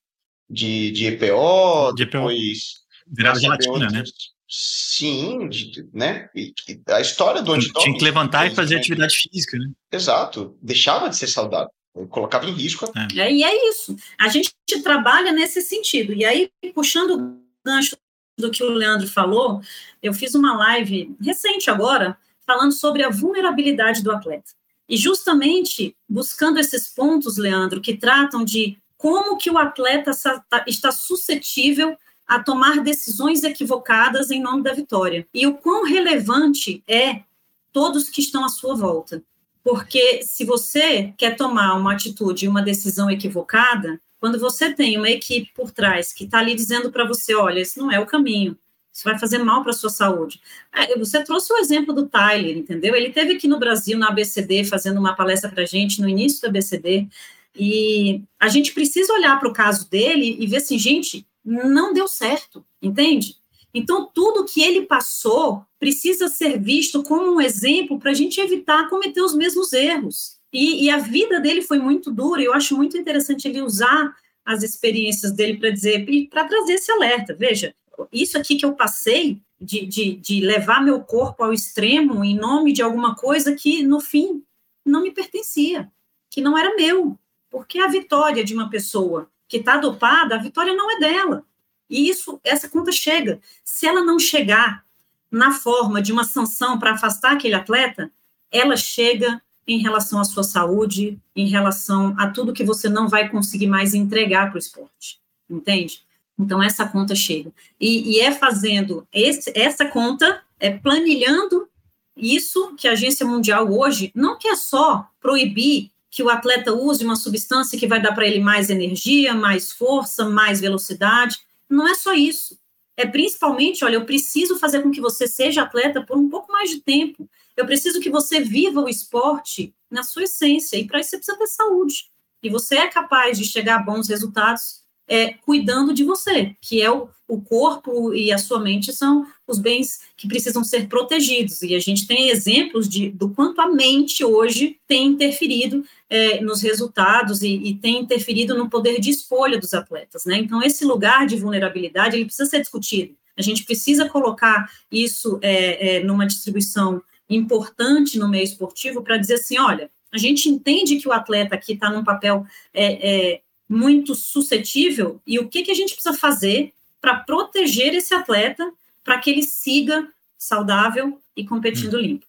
de, 0.49 0.91
de 0.91 1.05
EPO, 1.07 1.93
de 1.95 2.05
depois... 2.05 2.85
Virava 3.09 3.39
gelatina, 3.39 3.89
né? 3.89 4.03
Sim, 4.49 5.49
de, 5.49 5.87
né? 5.93 6.29
E, 6.33 6.53
a 6.89 7.01
história 7.01 7.41
do 7.41 7.53
antidoping... 7.53 7.83
Tinha 7.83 7.97
que 7.97 8.03
levantar 8.03 8.47
e 8.47 8.55
fazer 8.55 8.75
né? 8.75 8.79
atividade 8.79 9.15
física, 9.15 9.57
né? 9.57 9.69
Exato. 9.91 10.57
Deixava 10.61 11.09
de 11.09 11.17
ser 11.17 11.27
saudável. 11.27 11.69
Colocava 12.09 12.45
em 12.45 12.53
risco. 12.53 12.85
É. 12.95 13.21
é. 13.21 13.33
E 13.33 13.43
é 13.43 13.69
isso. 13.69 13.95
A 14.19 14.29
gente 14.29 14.53
trabalha 14.83 15.31
nesse 15.31 15.61
sentido. 15.61 16.13
E 16.13 16.23
aí, 16.23 16.49
puxando 16.73 17.17
o 17.17 17.41
gancho 17.65 17.97
do 18.37 18.51
que 18.51 18.63
o 18.63 18.69
Leandro 18.69 19.07
falou, 19.07 19.61
eu 20.01 20.13
fiz 20.13 20.35
uma 20.35 20.55
live 20.55 21.15
recente 21.19 21.69
agora, 21.69 22.17
falando 22.45 22.71
sobre 22.71 23.03
a 23.03 23.09
vulnerabilidade 23.09 24.03
do 24.03 24.11
atleta. 24.11 24.51
E 24.87 24.95
justamente 24.95 25.95
buscando 26.07 26.59
esses 26.59 26.87
pontos, 26.87 27.37
Leandro, 27.37 27.81
que 27.81 27.97
tratam 27.97 28.45
de 28.45 28.77
como 28.95 29.37
que 29.37 29.49
o 29.49 29.57
atleta 29.57 30.11
tá, 30.49 30.63
está 30.65 30.91
suscetível 30.91 31.97
a 32.25 32.41
tomar 32.41 32.81
decisões 32.81 33.43
equivocadas 33.43 34.31
em 34.31 34.41
nome 34.41 34.63
da 34.63 34.73
vitória. 34.73 35.27
E 35.33 35.47
o 35.47 35.55
quão 35.55 35.83
relevante 35.85 36.83
é 36.87 37.23
todos 37.71 38.09
que 38.09 38.21
estão 38.21 38.45
à 38.45 38.49
sua 38.49 38.75
volta. 38.75 39.21
Porque 39.63 40.23
se 40.23 40.45
você 40.45 41.13
quer 41.17 41.35
tomar 41.35 41.75
uma 41.75 41.93
atitude, 41.93 42.47
uma 42.47 42.61
decisão 42.61 43.09
equivocada, 43.11 43.99
quando 44.19 44.39
você 44.39 44.73
tem 44.73 44.97
uma 44.97 45.09
equipe 45.09 45.51
por 45.53 45.71
trás 45.71 46.11
que 46.11 46.23
está 46.23 46.39
ali 46.39 46.55
dizendo 46.55 46.91
para 46.91 47.05
você, 47.05 47.35
olha, 47.35 47.59
esse 47.59 47.77
não 47.79 47.91
é 47.91 47.99
o 47.99 48.05
caminho, 48.05 48.57
isso 48.91 49.03
vai 49.03 49.19
fazer 49.19 49.37
mal 49.37 49.61
para 49.61 49.69
a 49.69 49.75
sua 49.75 49.91
saúde. 49.91 50.41
É, 50.73 50.97
você 50.97 51.23
trouxe 51.23 51.53
o 51.53 51.57
exemplo 51.57 51.93
do 51.93 52.07
Tyler, 52.07 52.57
entendeu? 52.57 52.95
Ele 52.95 53.11
teve 53.11 53.33
aqui 53.33 53.47
no 53.47 53.59
Brasil, 53.59 53.97
na 53.97 54.07
ABCD, 54.07 54.63
fazendo 54.63 54.99
uma 54.99 55.15
palestra 55.15 55.51
para 55.51 55.63
a 55.63 55.67
gente 55.67 56.01
no 56.01 56.09
início 56.09 56.41
da 56.41 56.47
ABCD, 56.47 57.07
e 57.55 58.23
a 58.39 58.47
gente 58.47 58.73
precisa 58.73 59.13
olhar 59.13 59.39
para 59.39 59.49
o 59.49 59.53
caso 59.53 59.89
dele 59.89 60.35
e 60.39 60.47
ver 60.47 60.57
assim, 60.57 60.79
gente, 60.79 61.27
não 61.45 61.93
deu 61.93 62.07
certo, 62.07 62.65
entende? 62.81 63.35
Então, 63.73 64.09
tudo 64.11 64.45
que 64.45 64.61
ele 64.61 64.83
passou 64.83 65.63
precisa 65.79 66.27
ser 66.27 66.59
visto 66.59 67.03
como 67.03 67.31
um 67.31 67.41
exemplo 67.41 67.99
para 67.99 68.11
a 68.11 68.13
gente 68.13 68.39
evitar 68.39 68.89
cometer 68.89 69.21
os 69.21 69.35
mesmos 69.35 69.73
erros. 69.73 70.36
E, 70.51 70.85
e, 70.85 70.89
a 70.89 70.97
vida 70.97 71.39
dele 71.39 71.61
foi 71.61 71.77
muito 71.77 72.11
dura, 72.11 72.41
e 72.41 72.45
eu 72.45 72.53
acho 72.53 72.75
muito 72.75 72.97
interessante 72.97 73.47
ele 73.47 73.61
usar 73.61 74.15
as 74.45 74.63
experiências 74.63 75.33
dele 75.33 75.57
para 75.57 75.69
dizer, 75.69 76.05
para 76.29 76.45
trazer 76.45 76.73
esse 76.73 76.91
alerta. 76.91 77.33
Veja, 77.33 77.75
isso 78.11 78.37
aqui 78.37 78.55
que 78.55 78.65
eu 78.65 78.73
passei, 78.73 79.41
de, 79.59 79.85
de, 79.85 80.15
de 80.15 80.41
levar 80.41 80.83
meu 80.83 81.01
corpo 81.01 81.43
ao 81.43 81.51
extremo 81.51 82.23
em 82.23 82.35
nome 82.35 82.71
de 82.71 82.81
alguma 82.81 83.15
coisa 83.15 83.55
que, 83.55 83.83
no 83.83 83.99
fim, 83.99 84.43
não 84.85 85.01
me 85.01 85.11
pertencia, 85.11 85.91
que 86.29 86.41
não 86.41 86.57
era 86.57 86.75
meu. 86.75 87.17
Porque 87.49 87.79
a 87.79 87.87
vitória 87.87 88.43
de 88.43 88.53
uma 88.53 88.69
pessoa 88.69 89.29
que 89.47 89.57
está 89.57 89.77
dopada, 89.77 90.35
a 90.35 90.39
vitória 90.41 90.73
não 90.73 90.91
é 90.91 90.99
dela. 90.99 91.45
E 91.89 92.09
isso, 92.09 92.39
essa 92.43 92.69
conta 92.69 92.91
chega. 92.91 93.39
Se 93.63 93.87
ela 93.87 94.03
não 94.03 94.19
chegar 94.19 94.85
na 95.31 95.51
forma 95.51 96.01
de 96.01 96.11
uma 96.11 96.23
sanção 96.23 96.77
para 96.77 96.91
afastar 96.91 97.33
aquele 97.33 97.55
atleta, 97.55 98.11
ela 98.51 98.77
chega 98.77 99.41
em 99.67 99.79
relação 99.79 100.19
à 100.19 100.23
sua 100.23 100.43
saúde, 100.43 101.19
em 101.35 101.47
relação 101.47 102.15
a 102.17 102.29
tudo 102.29 102.53
que 102.53 102.63
você 102.63 102.87
não 102.87 103.07
vai 103.07 103.29
conseguir 103.29 103.67
mais 103.67 103.93
entregar 103.93 104.47
para 104.47 104.55
o 104.55 104.59
esporte, 104.59 105.19
entende? 105.49 106.03
Então 106.39 106.61
essa 106.61 106.87
conta 106.87 107.15
chega 107.15 107.51
e, 107.79 108.15
e 108.15 108.19
é 108.19 108.31
fazendo 108.31 109.07
esse, 109.11 109.51
essa 109.55 109.85
conta, 109.85 110.41
é 110.59 110.69
planilhando 110.71 111.67
isso 112.15 112.73
que 112.75 112.87
a 112.87 112.93
agência 112.93 113.25
mundial 113.25 113.71
hoje 113.71 114.11
não 114.15 114.37
quer 114.37 114.55
só 114.55 115.07
proibir 115.19 115.91
que 116.09 116.23
o 116.23 116.29
atleta 116.29 116.73
use 116.73 117.03
uma 117.03 117.15
substância 117.15 117.77
que 117.77 117.87
vai 117.87 118.01
dar 118.01 118.13
para 118.13 118.25
ele 118.25 118.39
mais 118.39 118.69
energia, 118.69 119.35
mais 119.35 119.71
força, 119.71 120.27
mais 120.27 120.59
velocidade. 120.59 121.37
Não 121.69 121.87
é 121.87 121.93
só 121.93 122.13
isso. 122.13 122.57
É 122.95 123.05
principalmente, 123.05 123.85
olha, 123.85 123.95
eu 123.95 124.05
preciso 124.05 124.57
fazer 124.57 124.81
com 124.81 124.89
que 124.89 124.99
você 124.99 125.27
seja 125.27 125.61
atleta 125.61 126.01
por 126.01 126.17
um 126.17 126.27
pouco 126.27 126.51
mais 126.51 126.71
de 126.71 126.81
tempo. 126.81 127.29
Eu 127.57 127.65
preciso 127.65 127.99
que 127.99 128.09
você 128.09 128.39
viva 128.39 128.79
o 128.79 128.87
esporte 128.87 129.73
na 129.89 130.03
sua 130.03 130.23
essência. 130.23 130.77
E 130.77 130.85
para 130.85 130.99
isso 130.99 131.09
você 131.09 131.17
precisa 131.17 131.37
ter 131.37 131.47
saúde. 131.47 132.05
E 132.43 132.49
você 132.49 132.75
é 132.77 132.87
capaz 132.87 133.37
de 133.37 133.45
chegar 133.45 133.77
a 133.77 133.83
bons 133.83 134.07
resultados 134.07 134.85
é, 135.07 135.33
cuidando 135.33 135.93
de 135.93 136.03
você, 136.03 136.55
que 136.61 136.81
é 136.81 136.91
o, 136.91 137.09
o 137.27 137.41
corpo 137.41 138.13
e 138.13 138.31
a 138.31 138.37
sua 138.37 138.59
mente 138.59 138.91
são 138.91 139.25
os 139.47 139.57
bens 139.57 140.01
que 140.17 140.27
precisam 140.27 140.63
ser 140.63 140.87
protegidos. 140.87 141.61
E 141.61 141.73
a 141.73 141.79
gente 141.79 142.05
tem 142.05 142.29
exemplos 142.29 142.89
de, 142.89 143.09
do 143.09 143.29
quanto 143.29 143.61
a 143.61 143.67
mente 143.67 144.23
hoje 144.23 144.77
tem 144.85 145.07
interferido 145.07 145.83
é, 146.09 146.41
nos 146.41 146.61
resultados 146.61 147.41
e, 147.41 147.53
e, 147.53 147.75
tem 147.75 148.01
interferido 148.01 148.57
no 148.57 148.69
poder 148.69 148.99
de 148.99 149.09
escolha 149.09 149.57
dos 149.57 149.73
atletas. 149.73 150.25
Né? 150.25 150.37
Então, 150.37 150.61
esse 150.61 150.83
lugar 150.83 151.25
de 151.25 151.37
vulnerabilidade 151.37 152.17
ele 152.17 152.25
precisa 152.25 152.49
ser 152.49 152.59
discutido. 152.59 153.15
A 153.37 153.41
gente 153.41 153.63
precisa 153.63 154.09
colocar 154.09 154.69
isso 154.91 155.39
é, 155.41 155.97
é 155.97 156.03
numa 156.03 156.25
distribuição 156.25 157.01
importante 157.29 158.17
no 158.17 158.27
meio 158.27 158.43
esportivo 158.43 159.01
para 159.01 159.17
dizer 159.17 159.35
assim, 159.35 159.57
olha, 159.59 159.91
a 160.11 160.17
gente 160.17 160.49
entende 160.49 160.97
que 160.97 161.07
o 161.07 161.11
atleta 161.11 161.55
aqui 161.55 161.73
está 161.73 161.89
num 161.89 162.03
papel 162.03 162.45
é, 162.73 163.33
é 163.33 163.41
muito 163.67 164.15
suscetível 164.15 165.21
e 165.27 165.39
o 165.39 165.47
que, 165.49 165.63
que 165.63 165.71
a 165.71 165.75
gente 165.75 165.93
precisa 165.93 166.17
fazer 166.17 166.73
para 167.01 167.15
proteger 167.15 167.93
esse 167.93 168.13
atleta 168.13 168.71
para 169.03 169.17
que 169.19 169.29
ele 169.29 169.43
siga 169.43 170.07
saudável 170.37 171.19
e 171.35 171.45
competindo 171.45 171.97
hum. 171.97 172.01
limpo. 172.01 172.25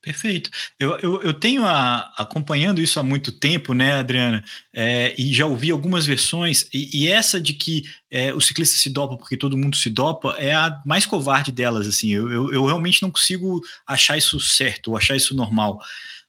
Perfeito. 0.00 0.48
Eu, 0.78 0.96
eu, 0.98 1.22
eu 1.22 1.34
tenho 1.34 1.64
a, 1.64 2.12
acompanhando 2.16 2.80
isso 2.80 3.00
há 3.00 3.02
muito 3.02 3.32
tempo, 3.32 3.74
né, 3.74 3.94
Adriana? 3.94 4.44
É, 4.72 5.12
e 5.20 5.34
já 5.34 5.44
ouvi 5.44 5.72
algumas 5.72 6.06
versões, 6.06 6.68
e, 6.72 7.02
e 7.02 7.08
essa 7.08 7.40
de 7.40 7.52
que 7.52 7.82
é, 8.08 8.32
o 8.32 8.40
ciclista 8.40 8.78
se 8.78 8.88
dopa 8.90 9.16
porque 9.16 9.36
todo 9.36 9.58
mundo 9.58 9.76
se 9.76 9.90
dopa 9.90 10.36
é 10.38 10.54
a 10.54 10.80
mais 10.86 11.04
covarde 11.04 11.50
delas. 11.50 11.86
Assim, 11.88 12.10
eu, 12.10 12.30
eu, 12.30 12.52
eu 12.52 12.66
realmente 12.66 13.02
não 13.02 13.10
consigo 13.10 13.60
achar 13.86 14.16
isso 14.16 14.38
certo, 14.38 14.88
ou 14.92 14.96
achar 14.96 15.16
isso 15.16 15.34
normal. 15.34 15.80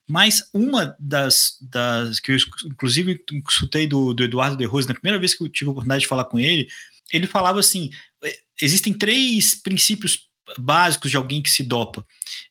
Mas 0.08 0.42
uma 0.52 0.96
das, 0.98 1.56
das 1.60 2.18
que 2.18 2.32
eu 2.32 2.36
inclusive 2.66 3.24
escutei 3.48 3.86
do, 3.86 4.12
do 4.12 4.24
Eduardo 4.24 4.56
De 4.56 4.64
Rose 4.64 4.88
na 4.88 4.94
primeira 4.94 5.20
vez 5.20 5.32
que 5.32 5.44
eu 5.44 5.48
tive 5.48 5.68
a 5.68 5.70
oportunidade 5.70 6.02
de 6.02 6.08
falar 6.08 6.24
com 6.24 6.40
ele, 6.40 6.66
ele 7.12 7.28
falava 7.28 7.60
assim: 7.60 7.90
é, 8.24 8.36
existem 8.60 8.92
três 8.92 9.54
princípios 9.54 10.28
básicos 10.58 11.10
de 11.10 11.16
alguém 11.16 11.42
que 11.42 11.50
se 11.50 11.62
dopa. 11.62 12.04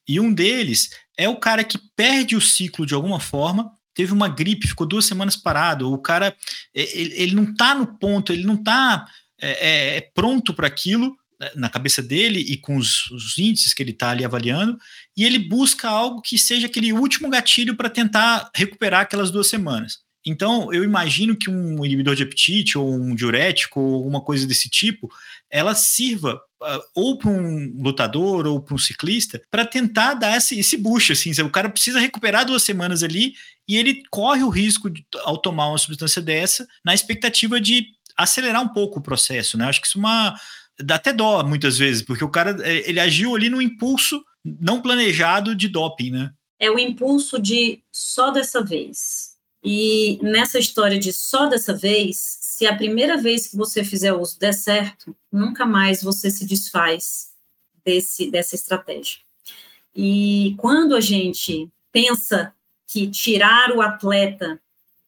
E 0.07 0.19
um 0.19 0.33
deles 0.33 0.91
é 1.17 1.27
o 1.27 1.35
cara 1.37 1.63
que 1.63 1.77
perde 1.95 2.35
o 2.35 2.41
ciclo 2.41 2.85
de 2.85 2.93
alguma 2.93 3.19
forma 3.19 3.71
teve 3.99 4.13
uma 4.13 4.29
gripe, 4.29 4.65
ficou 4.65 4.87
duas 4.87 5.05
semanas 5.05 5.35
parado. 5.35 5.91
O 5.91 5.97
cara, 5.97 6.33
ele, 6.73 7.13
ele 7.15 7.35
não 7.35 7.43
está 7.43 7.75
no 7.75 7.85
ponto, 7.85 8.31
ele 8.31 8.45
não 8.45 8.53
está 8.53 9.05
é, 9.41 9.49
é, 9.49 9.97
é 9.97 10.01
pronto 10.13 10.53
para 10.53 10.67
aquilo 10.67 11.17
né, 11.37 11.51
na 11.55 11.69
cabeça 11.69 12.01
dele 12.01 12.39
e 12.39 12.55
com 12.55 12.77
os, 12.77 13.11
os 13.11 13.37
índices 13.37 13.73
que 13.73 13.83
ele 13.83 13.91
está 13.91 14.11
ali 14.11 14.23
avaliando, 14.23 14.77
e 15.17 15.25
ele 15.25 15.37
busca 15.37 15.89
algo 15.89 16.21
que 16.21 16.37
seja 16.37 16.67
aquele 16.67 16.93
último 16.93 17.29
gatilho 17.29 17.75
para 17.75 17.89
tentar 17.89 18.49
recuperar 18.55 19.01
aquelas 19.01 19.31
duas 19.31 19.49
semanas. 19.49 19.99
Então, 20.25 20.71
eu 20.73 20.83
imagino 20.83 21.35
que 21.35 21.49
um 21.49 21.83
inibidor 21.83 22.15
de 22.15 22.23
apetite 22.23 22.77
ou 22.77 22.93
um 22.93 23.15
diurético 23.15 23.79
ou 23.79 23.95
alguma 23.95 24.21
coisa 24.21 24.45
desse 24.45 24.69
tipo, 24.69 25.09
ela 25.51 25.73
sirva 25.75 26.41
uh, 26.61 26.81
ou 26.95 27.17
para 27.17 27.29
um 27.29 27.73
lutador 27.81 28.45
ou 28.47 28.61
para 28.61 28.75
um 28.75 28.77
ciclista 28.77 29.41
para 29.49 29.65
tentar 29.65 30.13
dar 30.13 30.37
esse, 30.37 30.59
esse 30.59 30.77
boost, 30.77 31.11
assim, 31.11 31.31
o 31.41 31.49
cara 31.49 31.69
precisa 31.69 31.99
recuperar 31.99 32.45
duas 32.45 32.63
semanas 32.63 33.03
ali 33.03 33.33
e 33.67 33.77
ele 33.77 34.03
corre 34.09 34.43
o 34.43 34.49
risco 34.49 34.89
de, 34.89 35.05
ao 35.23 35.37
tomar 35.37 35.69
uma 35.69 35.77
substância 35.77 36.21
dessa 36.21 36.67
na 36.83 36.93
expectativa 36.93 37.59
de 37.59 37.87
acelerar 38.17 38.61
um 38.61 38.69
pouco 38.69 38.99
o 38.99 39.03
processo, 39.03 39.57
né? 39.57 39.65
Acho 39.65 39.81
que 39.81 39.87
isso 39.87 39.97
é 39.97 40.01
uma 40.01 40.39
dá 40.81 40.95
até 40.95 41.11
dó 41.11 41.43
muitas 41.43 41.77
vezes, 41.77 42.01
porque 42.01 42.23
o 42.23 42.29
cara 42.29 42.57
é, 42.61 42.89
ele 42.89 42.99
agiu 42.99 43.35
ali 43.35 43.49
no 43.49 43.61
impulso 43.61 44.23
não 44.43 44.81
planejado 44.81 45.55
de 45.55 45.67
doping, 45.67 46.11
né? 46.11 46.31
É 46.59 46.69
o 46.69 46.79
impulso 46.79 47.39
de 47.39 47.81
só 47.91 48.31
dessa 48.31 48.63
vez. 48.63 49.37
E 49.63 50.19
nessa 50.21 50.57
história 50.57 50.97
de 50.97 51.11
só 51.11 51.47
dessa 51.47 51.73
vez, 51.73 52.38
se 52.59 52.67
a 52.67 52.75
primeira 52.75 53.15
vez 53.15 53.47
que 53.47 53.55
você 53.55 53.85
fizer 53.85 54.11
uso 54.11 54.37
der 54.37 54.53
certo, 54.53 55.15
nunca 55.31 55.65
mais 55.65 56.03
você 56.03 56.29
se 56.29 56.45
desfaz 56.45 57.31
desse, 57.85 58.29
dessa 58.29 58.53
estratégia. 58.53 59.21
E 59.95 60.55
quando 60.57 60.93
a 60.93 60.99
gente 60.99 61.69
pensa 61.89 62.53
que 62.85 63.07
tirar 63.07 63.71
o 63.71 63.81
atleta 63.81 64.61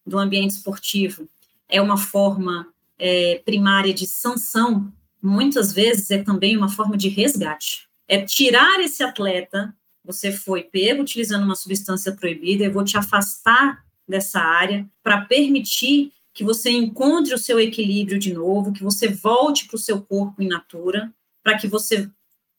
do 0.08 0.18
ambiente 0.18 0.52
esportivo 0.52 1.28
é 1.68 1.82
uma 1.82 1.98
forma 1.98 2.70
é, 2.98 3.42
primária 3.44 3.94
de 3.94 4.08
sanção, 4.08 4.90
muitas 5.22 5.74
vezes 5.74 6.10
é 6.10 6.24
também 6.24 6.56
uma 6.56 6.70
forma 6.70 6.96
de 6.96 7.10
resgate. 7.10 7.86
É 8.08 8.22
tirar 8.22 8.80
esse 8.80 9.04
atleta, 9.04 9.76
você 10.06 10.32
foi 10.32 10.64
pego 10.64 11.02
utilizando 11.02 11.44
uma 11.44 11.56
substância 11.56 12.14
proibida, 12.14 12.64
eu 12.64 12.72
vou 12.72 12.86
te 12.86 12.96
afastar 12.96 13.86
dessa 14.08 14.40
área 14.40 14.90
para 15.04 15.26
permitir 15.26 16.14
que 16.34 16.44
você 16.44 16.70
encontre 16.70 17.34
o 17.34 17.38
seu 17.38 17.60
equilíbrio 17.60 18.18
de 18.18 18.34
novo, 18.34 18.72
que 18.72 18.84
você 18.84 19.08
volte 19.08 19.68
para 19.68 19.76
o 19.76 19.80
seu 19.80 20.02
corpo 20.02 20.42
in 20.42 20.48
natura, 20.48 21.14
para 21.44 21.58
que 21.58 21.68
você 21.68 22.10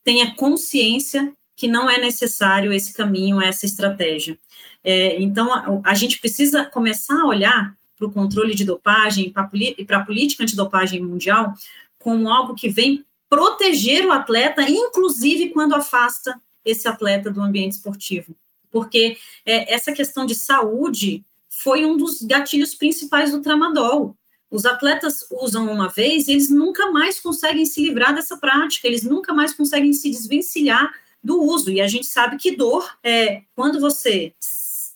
tenha 0.04 0.34
consciência 0.34 1.32
que 1.56 1.68
não 1.68 1.88
é 1.88 1.98
necessário 1.98 2.72
esse 2.72 2.92
caminho, 2.92 3.40
essa 3.40 3.66
estratégia. 3.66 4.38
É, 4.82 5.20
então, 5.20 5.52
a, 5.52 5.90
a, 5.90 5.94
gente 5.94 6.18
precisa 6.18 6.64
começar 6.64 7.20
a 7.20 7.26
olhar 7.26 7.76
para 7.96 8.06
o 8.06 8.12
controle 8.12 8.54
de 8.54 8.64
dopagem 8.64 9.32
e 9.78 9.84
para 9.84 9.98
a 9.98 10.04
política 10.04 10.42
antidopagem 10.42 11.00
mundial 11.00 11.54
como 11.98 12.28
algo 12.28 12.54
que 12.54 12.68
vem 12.68 13.04
proteger 13.28 14.04
o 14.04 14.12
atleta, 14.12 14.62
inclusive 14.68 15.50
quando 15.50 15.74
afasta 15.74 16.40
esse 16.64 16.88
atleta 16.88 17.30
do 17.30 17.40
ambiente 17.40 17.72
esportivo. 17.72 18.36
Porque 18.70 19.16
é, 19.46 19.72
essa 19.72 19.92
questão 19.92 20.26
de 20.26 20.34
saúde 20.34 21.24
foi 21.62 21.86
um 21.86 21.96
dos 21.96 22.22
gatilhos 22.22 22.74
principais 22.74 23.30
do 23.30 23.40
tramadol. 23.40 24.16
Os 24.50 24.66
atletas 24.66 25.24
usam 25.30 25.70
uma 25.70 25.88
vez 25.88 26.26
e 26.26 26.32
eles 26.32 26.50
nunca 26.50 26.90
mais 26.90 27.20
conseguem 27.20 27.64
se 27.64 27.80
livrar 27.80 28.14
dessa 28.14 28.36
prática, 28.36 28.86
eles 28.86 29.04
nunca 29.04 29.32
mais 29.32 29.54
conseguem 29.54 29.92
se 29.92 30.10
desvencilhar 30.10 30.92
do 31.22 31.40
uso. 31.40 31.70
E 31.70 31.80
a 31.80 31.86
gente 31.86 32.06
sabe 32.06 32.36
que 32.36 32.56
dor 32.56 32.86
é 33.02 33.42
quando 33.54 33.80
você 33.80 34.34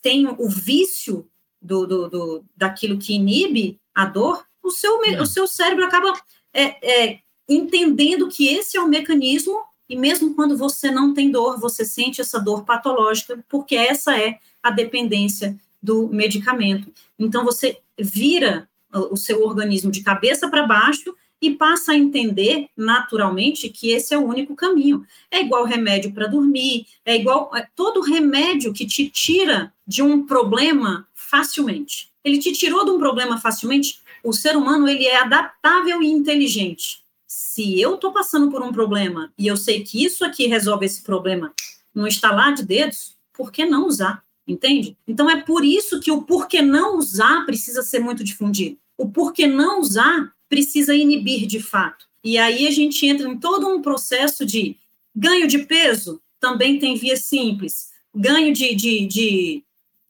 tem 0.03 0.27
o 0.27 0.49
vício 0.49 1.27
do, 1.63 1.87
do, 1.87 2.09
do 2.09 2.45
daquilo 2.57 2.99
que 2.99 3.15
inibe 3.15 3.81
a 3.95 4.05
dor, 4.05 4.45
o 4.63 4.71
seu, 4.71 5.03
é. 5.05 5.23
o 5.23 5.27
seu 5.27 5.47
cérebro 5.47 5.85
acaba 5.85 6.13
é, 6.53 7.05
é, 7.13 7.21
entendendo 7.49 8.29
que 8.29 8.49
esse 8.49 8.77
é 8.77 8.81
o 8.81 8.89
mecanismo, 8.89 9.63
e 9.89 9.97
mesmo 9.97 10.35
quando 10.35 10.57
você 10.57 10.91
não 10.91 11.15
tem 11.15 11.31
dor, 11.31 11.61
você 11.61 11.85
sente 11.85 12.21
essa 12.21 12.41
dor 12.41 12.65
patológica, 12.65 13.43
porque 13.49 13.77
essa 13.77 14.19
é 14.19 14.39
a 14.61 14.71
dependência 14.71 15.59
do 15.87 16.09
medicamento. 16.09 16.93
Então, 17.17 17.45
você 17.45 17.79
vira 17.97 18.69
o 18.93 19.17
seu 19.17 19.45
organismo 19.45 19.91
de 19.91 20.03
cabeça 20.03 20.49
para 20.51 20.67
baixo 20.67 21.15
e 21.41 21.53
passa 21.53 21.93
a 21.93 21.97
entender 21.97 22.69
naturalmente 22.77 23.69
que 23.69 23.91
esse 23.91 24.13
é 24.13 24.19
o 24.19 24.25
único 24.25 24.57
caminho. 24.57 25.07
É 25.31 25.41
igual 25.41 25.65
remédio 25.65 26.13
para 26.13 26.27
dormir, 26.27 26.87
é 27.05 27.15
igual 27.15 27.53
é 27.55 27.69
todo 27.77 28.01
remédio 28.01 28.73
que 28.73 28.85
te 28.85 29.09
tira 29.09 29.73
de 29.87 30.03
um 30.03 30.27
problema 30.27 31.07
facilmente. 31.15 32.11
Ele 32.25 32.39
te 32.39 32.53
tirou 32.53 32.85
de 32.85 32.91
um 32.91 32.99
problema 32.99 33.39
facilmente. 33.39 34.01
O 34.25 34.33
ser 34.33 34.57
humano 34.57 34.89
ele 34.89 35.07
é 35.07 35.21
adaptável 35.21 36.03
e 36.03 36.09
inteligente. 36.09 37.01
Se 37.29 37.81
eu 37.81 37.95
estou 37.95 38.13
passando 38.13 38.51
por 38.51 38.61
um 38.61 38.73
problema 38.73 39.33
e 39.39 39.47
eu 39.47 39.57
sei 39.57 39.85
que 39.85 40.05
isso 40.05 40.25
aqui 40.25 40.49
resolve 40.49 40.87
esse 40.87 41.03
problema 41.03 41.53
no 41.95 42.09
estalar 42.09 42.55
de 42.55 42.65
dedos, 42.65 43.15
por 43.33 43.53
que 43.53 43.65
não 43.65 43.87
usar? 43.87 44.26
Entende? 44.47 44.97
Então 45.07 45.29
é 45.29 45.43
por 45.43 45.65
isso 45.65 46.01
que 46.01 46.11
o 46.11 46.23
porquê 46.23 46.63
não 46.63 46.97
usar 46.97 47.45
precisa 47.45 47.83
ser 47.83 47.99
muito 47.99 48.23
difundido. 48.23 48.79
O 48.97 49.09
porquê 49.09 49.47
não 49.47 49.81
usar 49.81 50.33
precisa 50.49 50.95
inibir 50.95 51.47
de 51.47 51.61
fato. 51.61 52.07
E 52.23 52.39
aí 52.39 52.67
a 52.67 52.71
gente 52.71 53.07
entra 53.07 53.29
em 53.29 53.39
todo 53.39 53.69
um 53.69 53.83
processo 53.83 54.45
de 54.45 54.77
ganho 55.15 55.47
de 55.47 55.61
peso, 55.61 56.21
também 56.41 56.79
tem 56.79 56.97
via 56.97 57.17
simples. 57.17 57.91
Ganho 58.15 58.53
de, 58.53 58.75
de, 58.75 59.07
de, 59.07 59.65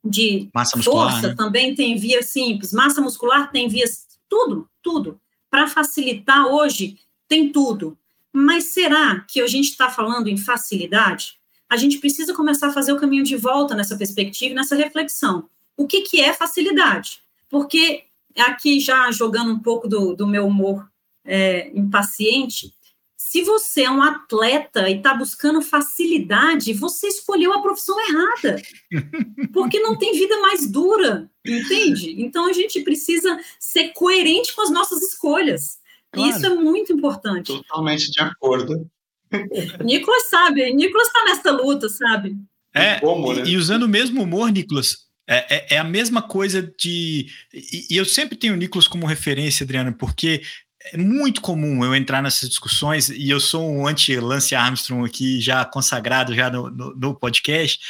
de 0.05 0.49
massa 0.55 0.77
muscular, 0.77 1.13
força 1.13 1.29
né? 1.29 1.35
também 1.35 1.75
tem 1.75 1.97
via 1.97 2.23
simples. 2.23 2.73
Massa 2.73 3.01
muscular 3.01 3.51
tem 3.51 3.69
vias. 3.69 4.07
Tudo, 4.29 4.69
tudo. 4.83 5.21
Para 5.51 5.67
facilitar 5.67 6.47
hoje, 6.47 6.99
tem 7.29 7.51
tudo. 7.51 7.99
Mas 8.33 8.73
será 8.73 9.21
que 9.21 9.41
a 9.41 9.47
gente 9.47 9.71
está 9.71 9.89
falando 9.89 10.29
em 10.29 10.37
facilidade? 10.37 11.36
A 11.69 11.77
gente 11.77 11.99
precisa 11.99 12.35
começar 12.35 12.69
a 12.69 12.73
fazer 12.73 12.93
o 12.93 12.99
caminho 13.01 13.25
de 13.25 13.37
volta 13.37 13.75
nessa 13.75 13.97
perspectiva, 13.97 14.55
nessa 14.55 14.77
reflexão. 14.77 15.49
O 15.77 15.87
que, 15.87 16.03
que 16.03 16.21
é 16.21 16.33
facilidade? 16.33 17.21
Porque 17.49 18.05
aqui 18.37 18.81
já 18.81 19.11
jogando 19.11 19.53
um 19.53 19.59
pouco 19.59 19.89
do, 19.89 20.15
do 20.15 20.27
meu 20.27 20.47
humor 20.47 20.89
é, 21.25 21.71
impaciente, 21.77 22.73
se 23.17 23.43
você 23.43 23.83
é 23.83 23.91
um 23.91 24.03
atleta 24.03 24.89
e 24.89 24.99
está 24.99 25.13
buscando 25.13 25.61
facilidade, 25.61 26.73
você 26.73 27.09
escolheu 27.09 27.53
a 27.53 27.61
profissão 27.61 27.97
errada, 28.01 28.63
porque 29.53 29.81
não 29.81 29.99
tem 29.99 30.13
vida 30.13 30.41
mais 30.41 30.71
dura, 30.71 31.29
entende? 31.45 32.15
Então 32.23 32.49
a 32.49 32.53
gente 32.53 32.81
precisa 32.83 33.39
ser 33.59 33.89
coerente 33.89 34.55
com 34.55 34.63
as 34.63 34.71
nossas 34.71 35.03
escolhas. 35.03 35.79
Claro. 36.13 36.31
E 36.31 36.33
isso 36.33 36.47
é 36.47 36.51
muito 36.51 36.93
importante. 36.93 37.49
Totalmente 37.49 38.11
de 38.11 38.21
acordo. 38.21 38.89
Nicolas 39.85 40.29
sabe, 40.29 40.73
Nicolas 40.75 41.09
está 41.09 41.25
nessa 41.25 41.51
luta, 41.53 41.89
sabe? 41.89 42.37
É, 42.75 43.01
Como, 43.01 43.33
né? 43.33 43.45
e, 43.47 43.57
usando 43.57 43.85
o 43.85 43.89
mesmo 43.89 44.23
humor, 44.23 44.51
Nicolas, 44.51 45.07
é, 45.29 45.57
é, 45.57 45.67
é, 45.75 45.79
a 45.79 45.85
mesma 45.85 46.23
coisa 46.23 46.63
de. 46.63 47.27
E, 47.53 47.87
e, 47.91 47.97
eu 47.97 48.05
sempre 48.05 48.37
tenho 48.37 48.53
o 48.53 48.57
Nicolas 48.57 48.87
como 48.87 49.07
referência, 49.07 49.65
Adriana, 49.65 49.93
porque 49.93 50.43
é 50.93 50.97
muito 50.97 51.41
comum 51.41 51.85
eu 51.85 51.95
entrar 51.95 52.23
nessas 52.23 52.49
discussões, 52.49 53.09
e 53.09 53.29
eu 53.29 53.41
sou 53.41 53.69
um 53.69 53.87
anti-Lance 53.87 54.55
Armstrong 54.55 55.07
aqui, 55.07 55.41
já 55.41 55.65
consagrado 55.65 56.35
já 56.35 56.51
no, 56.51 56.71
no, 56.71 56.95
no 56.95 57.15
podcast, 57.15 57.81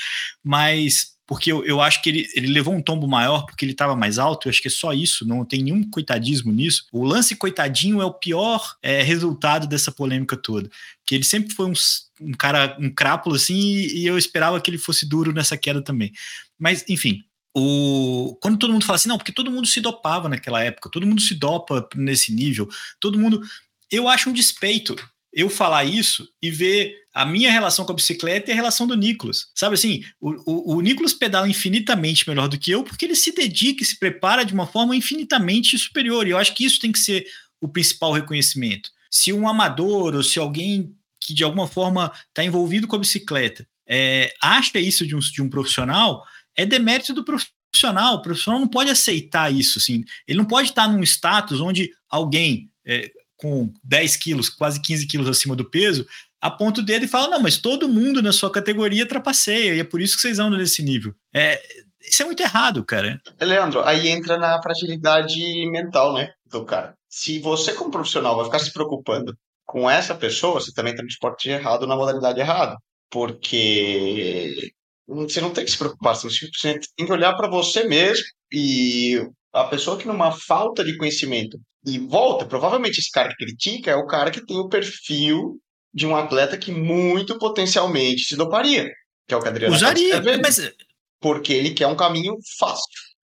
mas 0.42 1.15
porque 1.26 1.50
eu, 1.50 1.64
eu 1.64 1.80
acho 1.80 2.00
que 2.02 2.08
ele, 2.08 2.28
ele 2.34 2.46
levou 2.46 2.72
um 2.74 2.80
tombo 2.80 3.08
maior 3.08 3.44
porque 3.46 3.64
ele 3.64 3.72
estava 3.72 3.96
mais 3.96 4.18
alto, 4.18 4.46
eu 4.46 4.50
acho 4.50 4.62
que 4.62 4.68
é 4.68 4.70
só 4.70 4.92
isso, 4.92 5.26
não 5.26 5.44
tem 5.44 5.62
nenhum 5.62 5.82
coitadismo 5.90 6.52
nisso. 6.52 6.86
O 6.92 7.04
lance 7.04 7.34
coitadinho 7.34 8.00
é 8.00 8.04
o 8.04 8.14
pior 8.14 8.76
é, 8.82 9.02
resultado 9.02 9.66
dessa 9.66 9.90
polêmica 9.90 10.36
toda, 10.36 10.70
que 11.04 11.14
ele 11.14 11.24
sempre 11.24 11.52
foi 11.54 11.66
um, 11.66 11.72
um 12.20 12.32
cara, 12.32 12.76
um 12.80 12.88
crápulo 12.88 13.34
assim, 13.34 13.56
e, 13.56 14.02
e 14.02 14.06
eu 14.06 14.16
esperava 14.16 14.60
que 14.60 14.70
ele 14.70 14.78
fosse 14.78 15.04
duro 15.04 15.32
nessa 15.32 15.56
queda 15.56 15.82
também. 15.82 16.12
Mas, 16.58 16.84
enfim, 16.88 17.24
o, 17.56 18.36
quando 18.40 18.58
todo 18.58 18.72
mundo 18.72 18.84
fala 18.84 18.96
assim, 18.96 19.08
não, 19.08 19.18
porque 19.18 19.32
todo 19.32 19.50
mundo 19.50 19.66
se 19.66 19.80
dopava 19.80 20.28
naquela 20.28 20.62
época, 20.62 20.90
todo 20.90 21.06
mundo 21.06 21.20
se 21.20 21.34
dopa 21.34 21.88
nesse 21.96 22.32
nível, 22.32 22.68
todo 23.00 23.18
mundo. 23.18 23.42
Eu 23.90 24.08
acho 24.08 24.30
um 24.30 24.32
despeito 24.32 24.96
eu 25.36 25.50
falar 25.50 25.84
isso 25.84 26.26
e 26.42 26.50
ver 26.50 26.94
a 27.12 27.26
minha 27.26 27.52
relação 27.52 27.84
com 27.84 27.92
a 27.92 27.94
bicicleta 27.94 28.50
e 28.50 28.52
a 28.52 28.56
relação 28.56 28.86
do 28.86 28.96
Nicolas. 28.96 29.48
Sabe 29.54 29.74
assim, 29.74 30.02
o, 30.18 30.30
o, 30.46 30.76
o 30.76 30.80
Nicolas 30.80 31.12
pedala 31.12 31.46
infinitamente 31.46 32.26
melhor 32.26 32.48
do 32.48 32.58
que 32.58 32.70
eu 32.70 32.82
porque 32.82 33.04
ele 33.04 33.14
se 33.14 33.32
dedica 33.32 33.82
e 33.82 33.86
se 33.86 33.98
prepara 33.98 34.44
de 34.44 34.54
uma 34.54 34.66
forma 34.66 34.96
infinitamente 34.96 35.78
superior. 35.78 36.26
E 36.26 36.30
eu 36.30 36.38
acho 36.38 36.54
que 36.54 36.64
isso 36.64 36.80
tem 36.80 36.90
que 36.90 36.98
ser 36.98 37.26
o 37.60 37.68
principal 37.68 38.12
reconhecimento. 38.12 38.90
Se 39.10 39.30
um 39.30 39.46
amador 39.46 40.14
ou 40.14 40.22
se 40.22 40.38
alguém 40.38 40.96
que 41.20 41.34
de 41.34 41.44
alguma 41.44 41.68
forma 41.68 42.10
está 42.28 42.42
envolvido 42.42 42.86
com 42.86 42.96
a 42.96 43.00
bicicleta 43.00 43.68
é, 43.86 44.32
acha 44.42 44.78
isso 44.78 45.06
de 45.06 45.14
um, 45.14 45.18
de 45.18 45.42
um 45.42 45.50
profissional, 45.50 46.24
é 46.56 46.64
demérito 46.64 47.12
do 47.12 47.22
profissional. 47.22 48.14
O 48.14 48.22
profissional 48.22 48.58
não 48.58 48.68
pode 48.68 48.90
aceitar 48.90 49.52
isso. 49.52 49.78
Assim. 49.78 50.02
Ele 50.26 50.38
não 50.38 50.46
pode 50.46 50.70
estar 50.70 50.88
num 50.88 51.02
status 51.02 51.60
onde 51.60 51.90
alguém. 52.08 52.70
É, 52.86 53.10
com 53.36 53.72
10 53.84 54.16
quilos, 54.16 54.48
quase 54.48 54.80
15 54.80 55.06
quilos 55.06 55.28
acima 55.28 55.54
do 55.54 55.68
peso, 55.68 56.06
aponta 56.40 56.80
o 56.80 56.84
dedo 56.84 57.04
e 57.04 57.08
fala: 57.08 57.28
não, 57.28 57.40
mas 57.40 57.58
todo 57.58 57.88
mundo 57.88 58.22
na 58.22 58.32
sua 58.32 58.50
categoria 58.50 59.06
trapaceia, 59.06 59.74
e 59.74 59.80
é 59.80 59.84
por 59.84 60.00
isso 60.00 60.16
que 60.16 60.22
vocês 60.22 60.38
andam 60.38 60.58
nesse 60.58 60.82
nível. 60.82 61.14
É, 61.34 61.60
isso 62.00 62.22
é 62.22 62.24
muito 62.24 62.42
errado, 62.42 62.84
cara. 62.84 63.20
Leandro, 63.40 63.82
aí 63.82 64.08
entra 64.08 64.38
na 64.38 64.60
fragilidade 64.62 65.40
mental, 65.70 66.14
né, 66.14 66.32
do 66.50 66.64
cara. 66.64 66.94
Se 67.08 67.38
você, 67.38 67.72
como 67.72 67.90
profissional, 67.90 68.36
vai 68.36 68.44
ficar 68.44 68.58
se 68.58 68.72
preocupando 68.72 69.36
com 69.64 69.90
essa 69.90 70.14
pessoa, 70.14 70.60
você 70.60 70.72
também 70.72 70.92
está 70.92 71.02
no 71.02 71.08
esporte 71.08 71.48
errado 71.48 71.86
na 71.86 71.96
modalidade 71.96 72.40
errada. 72.40 72.76
Porque 73.10 74.72
você 75.06 75.40
não 75.40 75.50
tem 75.50 75.64
que 75.64 75.70
se 75.70 75.78
preocupar, 75.78 76.14
você 76.14 76.48
tem 76.96 77.06
que 77.06 77.12
olhar 77.12 77.34
para 77.34 77.48
você 77.48 77.84
mesmo 77.84 78.24
e 78.52 79.20
a 79.52 79.64
pessoa 79.64 79.96
que 79.96 80.06
numa 80.06 80.32
falta 80.32 80.84
de 80.84 80.96
conhecimento 80.96 81.58
e 81.86 81.98
volta, 81.98 82.44
provavelmente 82.44 82.98
esse 82.98 83.10
cara 83.10 83.28
que 83.28 83.44
critica 83.44 83.92
é 83.92 83.96
o 83.96 84.06
cara 84.06 84.30
que 84.30 84.44
tem 84.44 84.58
o 84.58 84.68
perfil 84.68 85.60
de 85.94 86.06
um 86.06 86.16
atleta 86.16 86.58
que 86.58 86.72
muito 86.72 87.38
potencialmente 87.38 88.24
se 88.24 88.36
doparia, 88.36 88.92
que 89.26 89.32
é 89.32 89.36
o 89.36 89.40
que 89.40 89.48
Adriano 89.48 89.74
Usaria, 89.74 90.20
mas... 90.42 90.72
porque 91.20 91.52
ele 91.52 91.70
quer 91.70 91.86
um 91.86 91.96
caminho 91.96 92.36
fácil 92.58 92.84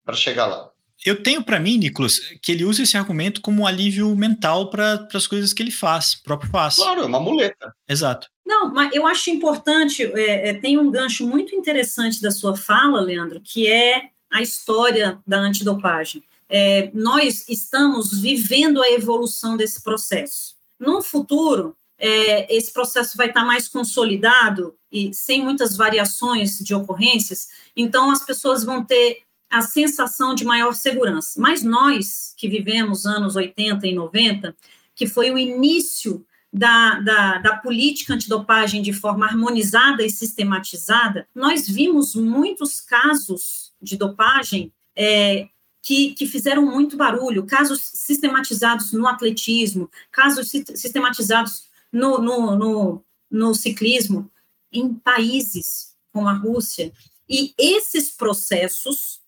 para 0.04 0.16
chegar 0.16 0.46
lá. 0.46 0.70
Eu 1.04 1.22
tenho 1.22 1.44
para 1.44 1.60
mim, 1.60 1.76
Nicolas, 1.78 2.18
que 2.42 2.50
ele 2.50 2.64
usa 2.64 2.82
esse 2.82 2.96
argumento 2.96 3.40
como 3.40 3.62
um 3.62 3.66
alívio 3.66 4.16
mental 4.16 4.70
para 4.70 5.06
as 5.14 5.26
coisas 5.26 5.52
que 5.52 5.62
ele 5.62 5.70
faz, 5.70 6.14
próprio 6.16 6.50
faz. 6.50 6.76
Claro, 6.76 7.02
é 7.02 7.06
uma 7.06 7.20
muleta. 7.20 7.72
Exato. 7.88 8.28
Não, 8.44 8.72
mas 8.72 8.92
eu 8.94 9.06
acho 9.06 9.30
importante, 9.30 10.02
é, 10.02 10.48
é, 10.48 10.54
tem 10.54 10.78
um 10.78 10.90
gancho 10.90 11.26
muito 11.26 11.54
interessante 11.54 12.20
da 12.20 12.30
sua 12.30 12.56
fala, 12.56 13.00
Leandro, 13.00 13.40
que 13.40 13.70
é 13.70 14.08
a 14.32 14.40
história 14.40 15.20
da 15.26 15.38
antidopagem. 15.38 16.24
É, 16.48 16.90
nós 16.94 17.48
estamos 17.48 18.12
vivendo 18.20 18.82
a 18.82 18.90
evolução 18.90 19.56
desse 19.56 19.82
processo. 19.82 20.54
No 20.78 21.02
futuro, 21.02 21.76
é, 21.98 22.54
esse 22.54 22.72
processo 22.72 23.16
vai 23.16 23.28
estar 23.28 23.44
mais 23.44 23.68
consolidado 23.68 24.74
e 24.92 25.12
sem 25.14 25.42
muitas 25.42 25.76
variações 25.76 26.58
de 26.58 26.74
ocorrências, 26.74 27.48
então 27.74 28.10
as 28.10 28.24
pessoas 28.24 28.64
vão 28.64 28.84
ter 28.84 29.22
a 29.50 29.62
sensação 29.62 30.34
de 30.34 30.44
maior 30.44 30.74
segurança. 30.74 31.40
Mas 31.40 31.62
nós, 31.62 32.34
que 32.36 32.48
vivemos 32.48 33.06
anos 33.06 33.36
80 33.36 33.86
e 33.86 33.94
90, 33.94 34.54
que 34.94 35.06
foi 35.06 35.30
o 35.30 35.38
início 35.38 36.24
da, 36.52 37.00
da, 37.00 37.38
da, 37.38 37.56
política 37.56 38.14
antidopagem 38.14 38.80
de 38.80 38.92
forma 38.92 39.26
harmonizada 39.26 40.02
e 40.02 40.10
sistematizada, 40.10 41.28
nós 41.34 41.68
vimos 41.68 42.14
muitos 42.14 42.80
casos 42.80 43.72
de 43.80 43.96
dopagem 43.96 44.72
é, 44.96 45.48
que, 45.86 46.14
que, 46.14 46.26
fizeram 46.26 46.66
muito 46.66 46.96
barulho, 46.96 47.46
casos 47.46 47.80
sistematizados 47.80 48.90
no 48.90 49.06
atletismo, 49.06 49.88
casos 50.10 50.50
sistematizados 50.50 51.66
no, 51.92 52.18
no, 52.18 52.56
no, 52.56 53.04
no 53.30 53.54
ciclismo, 53.54 54.28
em 54.72 54.92
países 54.92 55.94
como 56.12 56.26
a 56.26 56.32
Rússia. 56.32 56.92
E 57.28 57.54
esses 57.56 58.10
processos 58.10 59.20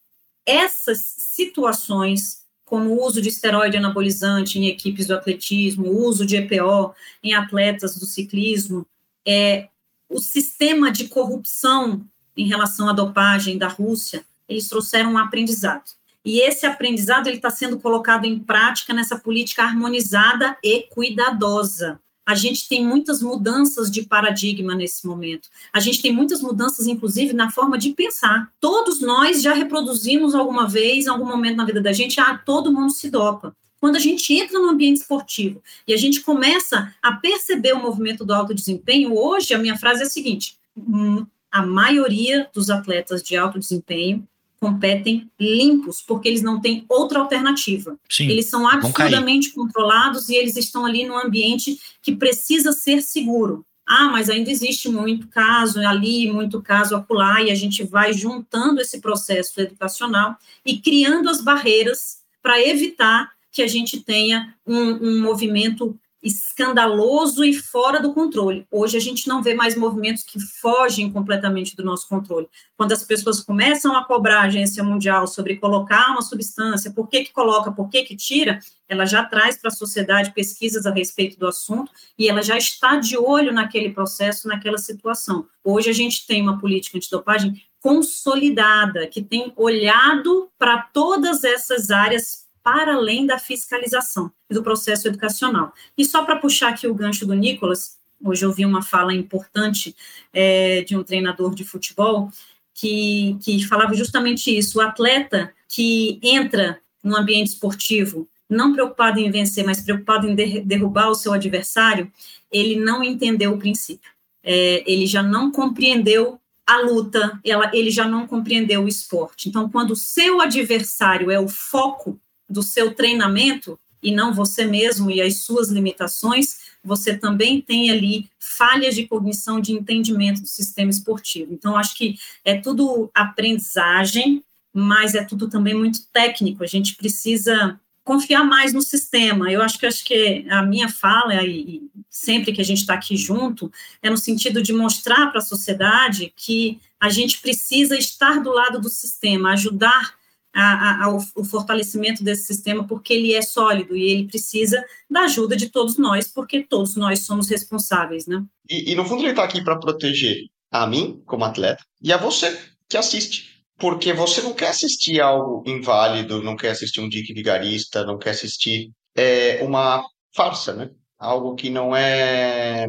essas 0.48 0.98
situações, 0.98 2.42
como 2.64 2.90
o 2.90 3.04
uso 3.04 3.20
de 3.20 3.28
esteroide 3.28 3.76
anabolizante 3.76 4.58
em 4.58 4.66
equipes 4.66 5.06
do 5.06 5.14
atletismo, 5.14 5.86
o 5.86 6.06
uso 6.06 6.24
de 6.24 6.36
EPO 6.36 6.94
em 7.22 7.34
atletas 7.34 7.98
do 7.98 8.06
ciclismo, 8.06 8.86
é, 9.26 9.68
o 10.08 10.18
sistema 10.18 10.90
de 10.90 11.06
corrupção 11.06 12.02
em 12.34 12.48
relação 12.48 12.88
à 12.88 12.94
dopagem 12.94 13.58
da 13.58 13.68
Rússia, 13.68 14.24
eles 14.48 14.70
trouxeram 14.70 15.12
um 15.12 15.18
aprendizado. 15.18 15.98
E 16.24 16.40
esse 16.40 16.66
aprendizado 16.66 17.26
ele 17.26 17.36
está 17.36 17.50
sendo 17.50 17.78
colocado 17.78 18.24
em 18.24 18.38
prática 18.38 18.92
nessa 18.92 19.18
política 19.18 19.62
harmonizada 19.62 20.56
e 20.62 20.82
cuidadosa 20.90 22.00
a 22.28 22.34
gente 22.34 22.68
tem 22.68 22.84
muitas 22.84 23.22
mudanças 23.22 23.90
de 23.90 24.02
paradigma 24.02 24.74
nesse 24.74 25.06
momento. 25.06 25.48
A 25.72 25.80
gente 25.80 26.02
tem 26.02 26.12
muitas 26.12 26.42
mudanças, 26.42 26.86
inclusive, 26.86 27.32
na 27.32 27.50
forma 27.50 27.78
de 27.78 27.94
pensar. 27.94 28.52
Todos 28.60 29.00
nós 29.00 29.40
já 29.40 29.54
reproduzimos 29.54 30.34
alguma 30.34 30.68
vez, 30.68 31.06
em 31.06 31.08
algum 31.08 31.24
momento 31.24 31.56
na 31.56 31.64
vida 31.64 31.80
da 31.80 31.90
gente, 31.90 32.20
ah, 32.20 32.36
todo 32.36 32.70
mundo 32.70 32.92
se 32.92 33.08
dopa. 33.08 33.56
Quando 33.80 33.96
a 33.96 33.98
gente 33.98 34.30
entra 34.34 34.58
no 34.58 34.68
ambiente 34.68 34.98
esportivo 34.98 35.62
e 35.86 35.94
a 35.94 35.96
gente 35.96 36.20
começa 36.20 36.94
a 37.00 37.12
perceber 37.12 37.72
o 37.72 37.80
movimento 37.80 38.26
do 38.26 38.34
alto 38.34 38.52
desempenho, 38.52 39.16
hoje 39.16 39.54
a 39.54 39.58
minha 39.58 39.78
frase 39.78 40.02
é 40.02 40.04
a 40.04 40.10
seguinte: 40.10 40.54
hum, 40.76 41.24
a 41.50 41.64
maioria 41.64 42.46
dos 42.52 42.68
atletas 42.68 43.22
de 43.22 43.38
alto 43.38 43.58
desempenho 43.58 44.28
competem 44.60 45.30
limpos, 45.38 46.02
porque 46.02 46.28
eles 46.28 46.42
não 46.42 46.60
têm 46.60 46.84
outra 46.88 47.20
alternativa. 47.20 47.98
Sim, 48.08 48.28
eles 48.28 48.46
são 48.46 48.68
absurdamente 48.68 49.52
controlados 49.52 50.28
e 50.28 50.34
eles 50.34 50.56
estão 50.56 50.84
ali 50.84 51.06
num 51.06 51.18
ambiente 51.18 51.78
que 52.02 52.14
precisa 52.14 52.72
ser 52.72 53.02
seguro. 53.02 53.64
Ah, 53.86 54.10
mas 54.10 54.28
ainda 54.28 54.50
existe 54.50 54.88
muito 54.88 55.28
caso 55.28 55.80
ali, 55.80 56.30
muito 56.30 56.60
caso 56.60 56.94
acolá, 56.94 57.42
e 57.42 57.50
a 57.50 57.54
gente 57.54 57.82
vai 57.82 58.12
juntando 58.12 58.82
esse 58.82 59.00
processo 59.00 59.58
educacional 59.60 60.36
e 60.64 60.78
criando 60.78 61.30
as 61.30 61.40
barreiras 61.40 62.18
para 62.42 62.60
evitar 62.60 63.30
que 63.50 63.62
a 63.62 63.66
gente 63.66 64.00
tenha 64.00 64.54
um, 64.66 64.90
um 65.08 65.22
movimento 65.22 65.98
escandaloso 66.22 67.44
e 67.44 67.54
fora 67.54 68.00
do 68.00 68.12
controle. 68.12 68.66
Hoje 68.70 68.96
a 68.96 69.00
gente 69.00 69.28
não 69.28 69.42
vê 69.42 69.54
mais 69.54 69.76
movimentos 69.76 70.24
que 70.24 70.40
fogem 70.40 71.10
completamente 71.12 71.76
do 71.76 71.84
nosso 71.84 72.08
controle. 72.08 72.48
Quando 72.76 72.92
as 72.92 73.04
pessoas 73.04 73.40
começam 73.40 73.96
a 73.96 74.04
cobrar 74.04 74.40
a 74.40 74.46
agência 74.46 74.82
mundial 74.82 75.26
sobre 75.26 75.56
colocar 75.56 76.10
uma 76.10 76.22
substância, 76.22 76.90
por 76.90 77.08
que 77.08 77.24
que 77.24 77.32
coloca, 77.32 77.70
por 77.70 77.88
que 77.88 78.02
que 78.02 78.16
tira, 78.16 78.58
ela 78.88 79.06
já 79.06 79.24
traz 79.24 79.58
para 79.58 79.68
a 79.68 79.74
sociedade 79.74 80.32
pesquisas 80.32 80.86
a 80.86 80.90
respeito 80.90 81.38
do 81.38 81.46
assunto 81.46 81.92
e 82.18 82.28
ela 82.28 82.42
já 82.42 82.56
está 82.56 82.96
de 82.96 83.16
olho 83.16 83.52
naquele 83.52 83.90
processo, 83.90 84.48
naquela 84.48 84.78
situação. 84.78 85.46
Hoje 85.62 85.90
a 85.90 85.94
gente 85.94 86.26
tem 86.26 86.42
uma 86.42 86.58
política 86.58 86.96
antidopagem 86.96 87.62
consolidada, 87.80 89.06
que 89.06 89.22
tem 89.22 89.52
olhado 89.56 90.50
para 90.58 90.82
todas 90.82 91.44
essas 91.44 91.90
áreas 91.90 92.47
para 92.68 92.96
além 92.96 93.24
da 93.24 93.38
fiscalização 93.38 94.30
e 94.50 94.52
do 94.52 94.62
processo 94.62 95.08
educacional. 95.08 95.72
E 95.96 96.04
só 96.04 96.22
para 96.22 96.36
puxar 96.36 96.68
aqui 96.68 96.86
o 96.86 96.92
gancho 96.92 97.24
do 97.24 97.32
Nicolas, 97.32 97.96
hoje 98.22 98.44
eu 98.44 98.52
vi 98.52 98.66
uma 98.66 98.82
fala 98.82 99.14
importante 99.14 99.96
é, 100.34 100.82
de 100.82 100.94
um 100.94 101.02
treinador 101.02 101.54
de 101.54 101.64
futebol 101.64 102.30
que, 102.74 103.38
que 103.42 103.66
falava 103.66 103.94
justamente 103.94 104.54
isso: 104.54 104.76
o 104.76 104.82
atleta 104.82 105.50
que 105.66 106.20
entra 106.22 106.78
no 107.02 107.16
ambiente 107.16 107.52
esportivo 107.52 108.28
não 108.50 108.74
preocupado 108.74 109.18
em 109.18 109.30
vencer, 109.30 109.64
mas 109.64 109.80
preocupado 109.80 110.28
em 110.28 110.34
derrubar 110.34 111.08
o 111.08 111.14
seu 111.14 111.32
adversário, 111.32 112.12
ele 112.52 112.76
não 112.76 113.02
entendeu 113.02 113.54
o 113.54 113.58
princípio. 113.58 114.10
É, 114.44 114.84
ele 114.86 115.06
já 115.06 115.22
não 115.22 115.50
compreendeu 115.50 116.38
a 116.66 116.82
luta, 116.82 117.40
ela, 117.42 117.70
ele 117.72 117.90
já 117.90 118.06
não 118.06 118.26
compreendeu 118.26 118.84
o 118.84 118.88
esporte. 118.88 119.48
Então, 119.48 119.70
quando 119.70 119.92
o 119.92 119.96
seu 119.96 120.38
adversário 120.42 121.30
é 121.30 121.40
o 121.40 121.48
foco 121.48 122.20
do 122.48 122.62
seu 122.62 122.94
treinamento 122.94 123.78
e 124.02 124.12
não 124.12 124.32
você 124.32 124.64
mesmo 124.64 125.10
e 125.10 125.20
as 125.20 125.38
suas 125.38 125.68
limitações, 125.68 126.68
você 126.82 127.16
também 127.16 127.60
tem 127.60 127.90
ali 127.90 128.30
falhas 128.38 128.94
de 128.94 129.06
cognição, 129.06 129.60
de 129.60 129.72
entendimento 129.72 130.40
do 130.40 130.46
sistema 130.46 130.90
esportivo. 130.90 131.52
Então, 131.52 131.76
acho 131.76 131.96
que 131.96 132.16
é 132.44 132.56
tudo 132.56 133.10
aprendizagem, 133.14 134.42
mas 134.72 135.14
é 135.14 135.24
tudo 135.24 135.48
também 135.48 135.74
muito 135.74 136.06
técnico. 136.12 136.62
A 136.62 136.66
gente 136.66 136.94
precisa 136.94 137.78
confiar 138.04 138.42
mais 138.44 138.72
no 138.72 138.80
sistema. 138.80 139.52
Eu 139.52 139.60
acho 139.60 139.78
que 139.78 139.84
acho 139.84 140.04
que 140.04 140.46
a 140.48 140.62
minha 140.62 140.88
fala 140.88 141.44
e 141.44 141.82
sempre 142.08 142.52
que 142.52 142.60
a 142.60 142.64
gente 142.64 142.78
está 142.78 142.94
aqui 142.94 143.16
junto 143.16 143.70
é 144.00 144.08
no 144.08 144.16
sentido 144.16 144.62
de 144.62 144.72
mostrar 144.72 145.26
para 145.26 145.40
a 145.40 145.44
sociedade 145.44 146.32
que 146.34 146.80
a 146.98 147.10
gente 147.10 147.38
precisa 147.40 147.98
estar 147.98 148.42
do 148.42 148.50
lado 148.50 148.80
do 148.80 148.88
sistema, 148.88 149.52
ajudar 149.52 150.17
a, 150.60 151.04
a, 151.04 151.16
o 151.36 151.44
fortalecimento 151.44 152.24
desse 152.24 152.44
sistema, 152.44 152.86
porque 152.86 153.12
ele 153.12 153.34
é 153.34 153.42
sólido 153.42 153.96
e 153.96 154.02
ele 154.10 154.26
precisa 154.26 154.84
da 155.08 155.20
ajuda 155.20 155.56
de 155.56 155.70
todos 155.70 155.96
nós, 155.96 156.26
porque 156.28 156.64
todos 156.64 156.96
nós 156.96 157.20
somos 157.20 157.48
responsáveis, 157.48 158.26
né? 158.26 158.44
E, 158.68 158.92
e 158.92 158.94
no 158.94 159.04
fundo 159.04 159.22
ele 159.22 159.30
está 159.30 159.44
aqui 159.44 159.62
para 159.62 159.78
proteger 159.78 160.46
a 160.70 160.86
mim, 160.86 161.22
como 161.24 161.44
atleta, 161.44 161.82
e 162.02 162.12
a 162.12 162.16
você 162.16 162.58
que 162.88 162.96
assiste. 162.96 163.56
Porque 163.78 164.12
você 164.12 164.42
não 164.42 164.52
quer 164.52 164.70
assistir 164.70 165.20
algo 165.20 165.62
inválido, 165.64 166.42
não 166.42 166.56
quer 166.56 166.70
assistir 166.70 167.00
um 167.00 167.08
dick 167.08 167.32
vigarista, 167.32 168.04
não 168.04 168.18
quer 168.18 168.30
assistir 168.30 168.90
é, 169.16 169.62
uma 169.62 170.04
farsa, 170.34 170.74
né? 170.74 170.90
Algo 171.16 171.54
que 171.54 171.70
não 171.70 171.94
é. 171.94 172.88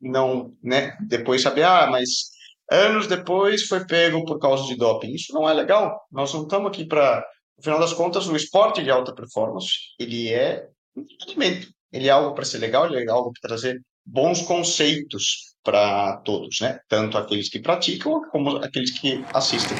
Não, 0.00 0.54
né? 0.62 0.96
Depois 1.02 1.42
saber, 1.42 1.64
ah, 1.64 1.86
mas 1.90 2.30
anos 2.70 3.06
depois 3.06 3.66
foi 3.66 3.86
pego 3.86 4.24
por 4.24 4.38
causa 4.38 4.66
de 4.66 4.76
doping. 4.76 5.12
Isso 5.12 5.32
não 5.32 5.48
é 5.48 5.52
legal. 5.52 6.00
Nós 6.10 6.32
não 6.32 6.42
estamos 6.42 6.68
aqui 6.68 6.84
para. 6.84 7.24
No 7.56 7.62
final 7.62 7.78
das 7.78 7.92
contas, 7.92 8.26
o 8.26 8.34
esporte 8.34 8.82
de 8.82 8.90
alta 8.90 9.14
performance 9.14 9.70
ele 9.98 10.32
é 10.32 10.66
entretenimento. 10.96 11.68
Ele 11.92 12.08
é 12.08 12.10
algo 12.10 12.34
para 12.34 12.44
ser 12.44 12.58
legal, 12.58 12.86
ele 12.86 13.08
é 13.08 13.10
algo 13.10 13.32
para 13.32 13.48
trazer 13.48 13.80
bons 14.04 14.42
conceitos 14.42 15.54
para 15.62 16.16
todos, 16.18 16.60
né? 16.60 16.78
Tanto 16.88 17.16
aqueles 17.16 17.48
que 17.48 17.60
praticam 17.60 18.28
como 18.30 18.56
aqueles 18.56 18.90
que 18.98 19.24
assistem. 19.32 19.76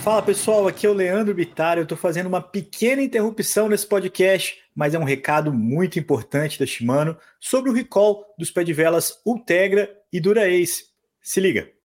Fala 0.00 0.22
pessoal, 0.22 0.66
aqui 0.66 0.86
é 0.86 0.88
o 0.88 0.94
Leandro 0.94 1.34
Bittar. 1.34 1.76
Eu 1.76 1.82
estou 1.82 1.98
fazendo 1.98 2.28
uma 2.28 2.40
pequena 2.40 3.02
interrupção 3.02 3.68
nesse 3.68 3.86
podcast, 3.86 4.56
mas 4.74 4.94
é 4.94 4.98
um 4.98 5.04
recado 5.04 5.52
muito 5.52 5.98
importante 5.98 6.58
da 6.58 6.64
Shimano 6.64 7.18
sobre 7.38 7.68
o 7.68 7.74
recall 7.74 8.24
dos 8.38 8.50
pé 8.50 8.64
de 8.64 8.72
velas 8.72 9.20
Ultegra 9.26 9.90
e 10.12 10.20
Dura 10.20 10.48
Ace. 10.48 10.84
Se 11.20 11.40
liga. 11.40 11.77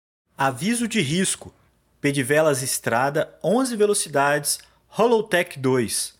Aviso 0.43 0.87
de 0.87 0.99
risco. 0.99 1.53
Pedivelas 2.01 2.63
Estrada 2.63 3.31
11 3.43 3.75
velocidades 3.75 4.57
Holotech 4.89 5.59
2. 5.59 6.15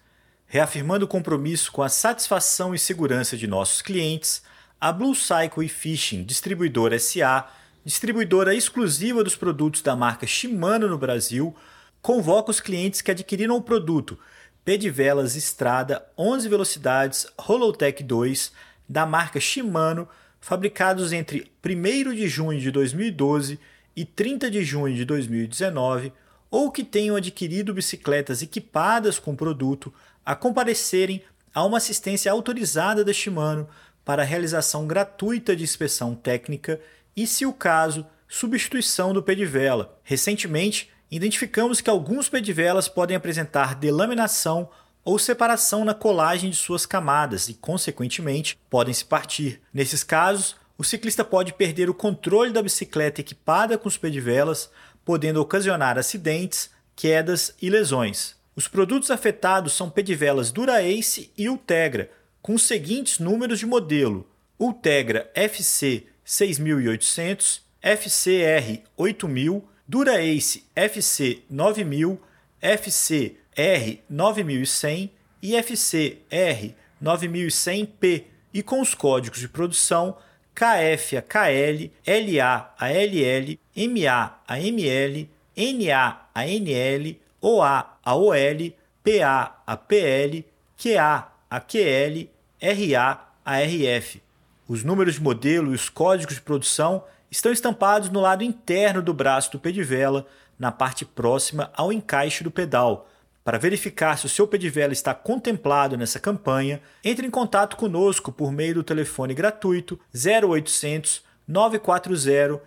Reafirmando 0.45 1.05
o 1.05 1.07
compromisso 1.07 1.72
com 1.72 1.82
a 1.82 1.89
satisfação 1.89 2.76
e 2.76 2.78
segurança 2.78 3.36
de 3.36 3.47
nossos 3.47 3.82
clientes, 3.82 4.43
a 4.80 4.91
Blue 4.91 5.15
Cycle 5.15 5.65
e 5.65 5.67
Fishing 5.67 6.24
Distribuidora 6.24 6.99
SA, 6.99 7.49
distribuidora 7.84 8.53
exclusiva 8.53 9.24
dos 9.24 9.36
produtos 9.36 9.82
da 9.82 9.95
marca 9.95 10.28
Shimano 10.28 10.88
no 10.88 10.99
Brasil, 10.99 11.55
convoca 11.99 12.51
os 12.51 12.59
clientes 12.59 13.01
que 13.01 13.09
adquiriram 13.09 13.55
o 13.55 13.63
produto 13.63 14.19
Pedivelas 14.63 15.36
Estrada 15.36 16.05
11 16.15 16.47
velocidades 16.47 17.26
Holotech 17.39 18.03
2 18.03 18.51
da 18.88 19.03
marca 19.03 19.39
Shimano, 19.39 20.07
fabricados 20.39 21.11
entre 21.11 21.51
1 21.65 22.13
de 22.13 22.28
junho 22.28 22.59
de 22.59 22.69
2012 22.69 23.59
e 23.96 24.06
30 24.06 24.50
de 24.50 24.64
junho 24.64 24.96
de 24.96 25.06
2019, 25.06 26.14
ou 26.50 26.72
que 26.72 26.84
tenham 26.84 27.16
adquirido 27.16 27.74
bicicletas 27.74 28.42
equipadas 28.42 29.18
com 29.18 29.32
o 29.32 29.38
produto, 29.38 29.94
a 30.26 30.36
comparecerem 30.36 31.24
a 31.54 31.64
uma 31.64 31.78
assistência 31.78 32.32
autorizada 32.32 33.04
da 33.04 33.14
Shimano 33.14 33.68
para 34.04 34.24
realização 34.24 34.88
gratuita 34.88 35.56
de 35.56 35.64
inspeção 35.64 36.16
técnica 36.16 36.80
e, 37.16 37.28
se 37.28 37.46
o 37.46 37.54
caso, 37.54 38.06
substituição 38.28 39.14
do 39.14 39.22
pedivela. 39.22 40.00
Recentemente, 40.04 40.89
identificamos 41.10 41.82
que 41.82 41.89
alguns 41.89 42.30
pedivelas 42.30 42.88
podem 42.88 43.16
apresentar 43.16 43.76
delaminação 43.76 44.70
ou 45.04 45.20
separação 45.20 45.84
na 45.84 45.94
colagem 45.94 46.50
de 46.50 46.56
suas 46.56 46.86
camadas 46.86 47.50
e, 47.50 47.54
consequentemente, 47.54 48.58
podem 48.70 48.94
se 48.94 49.04
partir. 49.04 49.62
Nesses 49.74 50.04
casos, 50.04 50.56
o 50.82 50.84
ciclista 50.84 51.23
pode 51.23 51.53
perder 51.53 51.91
o 51.91 51.93
controle 51.93 52.51
da 52.51 52.59
bicicleta 52.59 53.21
equipada 53.21 53.77
com 53.77 53.88
os 53.88 53.97
pedivelas, 53.97 54.67
podendo 55.05 55.39
ocasionar 55.39 55.95
acidentes, 55.95 56.71
quedas 56.95 57.53
e 57.61 57.69
lesões. 57.69 58.36
Os 58.55 58.67
produtos 58.67 59.11
afetados 59.11 59.73
são 59.73 59.91
pedivelas 59.91 60.51
Dura-Ace 60.51 61.32
e 61.38 61.47
Ultegra, 61.47 62.09
com 62.41 62.55
os 62.55 62.63
seguintes 62.63 63.19
números 63.19 63.59
de 63.59 63.67
modelo: 63.67 64.27
Ultegra 64.57 65.29
FC 65.36 66.07
6800, 66.25 67.61
FCR 67.79 68.82
8000, 68.97 69.63
Dura-Ace 69.88 70.63
FC 70.75 71.43
9000, 71.47 72.19
FCR 72.59 73.99
9100 74.09 75.11
e 75.43 75.55
FCR 75.61 76.73
9100P, 76.99 78.23
e 78.51 78.63
com 78.63 78.82
os 78.82 78.95
códigos 78.95 79.39
de 79.39 79.47
produção 79.47 80.17
KF 80.54 81.18
a 81.18 81.22
KL, 81.22 81.91
LA 82.06 82.74
a 82.78 82.89
LL, 82.89 83.60
MA 83.76 84.39
a 84.47 84.60
ML, 84.60 85.30
NA 85.56 86.22
a 86.34 86.47
NL, 86.47 87.20
OA 87.41 87.97
a 88.04 88.16
OL, 88.16 88.74
PA 89.04 89.62
a 89.66 89.78
PL, 89.78 90.45
QA 90.78 91.28
a 91.49 91.60
QL, 91.60 92.30
RA 92.62 93.28
a 93.43 93.60
RF. 93.60 94.22
Os 94.68 94.84
números 94.84 95.16
de 95.16 95.22
modelo 95.22 95.72
e 95.72 95.76
os 95.76 95.89
códigos 95.89 96.36
de 96.36 96.41
produção 96.41 97.04
estão 97.30 97.52
estampados 97.52 98.10
no 98.10 98.22
lado 98.22 98.43
interno 98.43 99.02
do 99.02 99.14
braço 99.14 99.52
do 99.52 99.60
pedivela, 99.60 100.28
na 100.60 100.72
parte 100.72 101.04
próxima 101.04 101.72
ao 101.76 101.91
encaixe 101.91 102.43
do 102.43 102.52
pedal. 102.52 103.10
Para 103.44 103.58
verificar 103.58 104.18
se 104.18 104.28
o 104.28 104.30
seu 104.30 104.48
pedivela 104.48 104.94
está 104.94 105.14
contemplado 105.14 105.98
nessa 105.98 106.20
campanha, 106.20 106.82
entre 107.04 107.26
em 107.26 107.32
contato 107.32 107.76
conosco 107.76 108.32
por 108.32 108.52
meio 108.52 108.76
do 108.76 108.84
telefone 108.84 109.34
gratuito 109.34 110.00
0800 110.14 111.24
940 111.48 112.62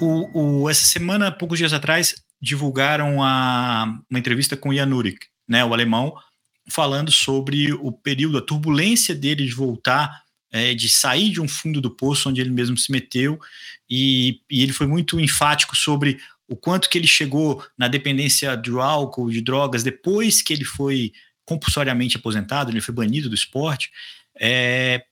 O, 0.00 0.62
o, 0.62 0.70
essa 0.70 0.84
semana, 0.84 1.32
poucos 1.32 1.58
dias 1.58 1.72
atrás, 1.72 2.14
divulgaram 2.40 3.20
a, 3.20 3.98
uma 4.08 4.20
entrevista 4.20 4.56
com 4.56 4.72
Jan 4.72 4.94
Urik, 4.94 5.26
né, 5.48 5.64
o 5.64 5.74
alemão, 5.74 6.14
falando 6.68 7.10
sobre 7.10 7.72
o 7.72 7.92
período, 7.92 8.38
a 8.38 8.42
turbulência 8.42 9.14
dele 9.14 9.44
de 9.44 9.54
voltar, 9.54 10.22
é, 10.50 10.74
de 10.74 10.88
sair 10.88 11.30
de 11.30 11.40
um 11.40 11.48
fundo 11.48 11.80
do 11.80 11.90
poço 11.90 12.28
onde 12.28 12.40
ele 12.40 12.50
mesmo 12.50 12.76
se 12.76 12.90
meteu, 12.90 13.38
e, 13.88 14.40
e, 14.50 14.62
ele 14.62 14.72
foi 14.72 14.86
muito 14.86 15.20
enfático 15.20 15.76
sobre 15.76 16.18
o 16.48 16.56
quanto 16.56 16.88
que 16.88 16.98
ele 16.98 17.06
chegou 17.06 17.64
na 17.76 17.88
dependência 17.88 18.56
do 18.56 18.80
álcool, 18.80 19.30
de 19.30 19.40
drogas, 19.40 19.82
depois 19.82 20.42
que 20.42 20.52
ele 20.52 20.64
foi 20.64 21.12
compulsoriamente 21.44 22.16
aposentado, 22.16 22.70
ele 22.70 22.80
foi 22.80 22.94
banido 22.94 23.28
do 23.28 23.34
esporte. 23.34 23.90
É, 24.38 25.04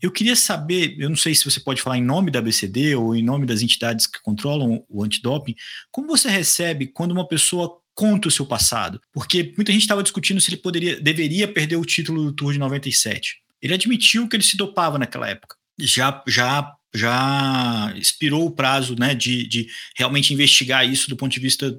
eu 0.00 0.12
queria 0.12 0.36
saber, 0.36 0.96
eu 0.98 1.08
não 1.08 1.16
sei 1.16 1.34
se 1.34 1.44
você 1.44 1.58
pode 1.58 1.82
falar 1.82 1.98
em 1.98 2.04
nome 2.04 2.30
da 2.30 2.40
BCD 2.40 2.94
ou 2.94 3.16
em 3.16 3.22
nome 3.22 3.46
das 3.46 3.62
entidades 3.62 4.06
que 4.06 4.22
controlam 4.22 4.84
o 4.88 5.02
antidoping, 5.02 5.56
como 5.90 6.08
você 6.08 6.28
recebe 6.28 6.86
quando 6.86 7.12
uma 7.12 7.26
pessoa 7.26 7.80
conta 7.98 8.28
o 8.28 8.30
seu 8.30 8.46
passado? 8.46 9.00
Porque 9.12 9.52
muita 9.56 9.72
gente 9.72 9.82
estava 9.82 10.04
discutindo 10.04 10.40
se 10.40 10.50
ele 10.50 10.58
poderia, 10.58 11.00
deveria 11.00 11.48
perder 11.48 11.74
o 11.74 11.84
título 11.84 12.26
do 12.26 12.32
Tour 12.32 12.52
de 12.52 12.58
97. 12.60 13.42
Ele 13.60 13.74
admitiu 13.74 14.28
que 14.28 14.36
ele 14.36 14.44
se 14.44 14.56
dopava 14.56 15.00
naquela 15.00 15.28
época. 15.28 15.56
Já, 15.76 16.22
já, 16.24 16.72
já 16.94 17.92
expirou 17.96 18.46
o 18.46 18.52
prazo 18.52 18.94
né, 18.96 19.16
de, 19.16 19.48
de 19.48 19.66
realmente 19.96 20.32
investigar 20.32 20.88
isso 20.88 21.10
do 21.10 21.16
ponto 21.16 21.32
de 21.32 21.40
vista 21.40 21.76